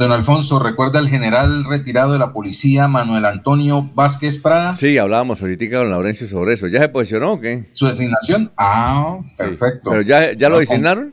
[0.00, 4.74] Don Alfonso, ¿recuerda el general retirado de la policía, Manuel Antonio Vázquez Prada?
[4.74, 6.66] Sí, hablábamos ahorita con Laurencio sobre eso.
[6.68, 7.66] ¿Ya se posicionó o qué?
[7.72, 8.50] ¿Su designación?
[8.56, 9.90] Ah, perfecto.
[9.90, 11.12] ¿Pero ya, ya lo Ah, designaron?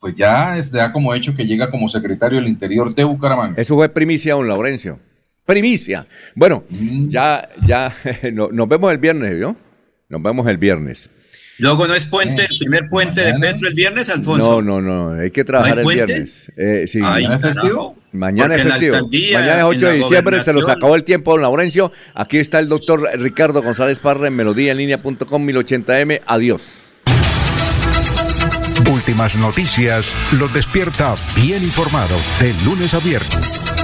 [0.00, 3.60] Pues ya es da como hecho que llega como secretario del Interior de Bucaramanga.
[3.60, 4.98] Eso fue primicia, don Laurencio.
[5.44, 6.06] Primicia.
[6.34, 7.08] Bueno, Mm.
[7.10, 7.94] ya, ya,
[8.32, 9.56] no- nos vemos el viernes, ¿vio?
[10.08, 11.10] Nos vemos el viernes.
[11.58, 14.60] Luego no es puente, el primer puente de Petro el viernes, Alfonso.
[14.60, 16.52] No, no, no, hay que trabajar ¿No hay el viernes.
[16.56, 16.98] Eh, sí.
[16.98, 17.96] Ay, ¿Mañana es festivo?
[18.12, 18.96] Mañana Porque es festivo.
[19.38, 21.92] Mañana es en 8 de diciembre, se nos acabó el tiempo, don Laurencio.
[22.14, 26.22] Aquí está el doctor Ricardo González Parra en melodíaenlínea.com 1080m.
[26.26, 26.62] Adiós.
[28.90, 30.06] Últimas noticias
[30.38, 33.83] los despierta bien informado de lunes a viernes.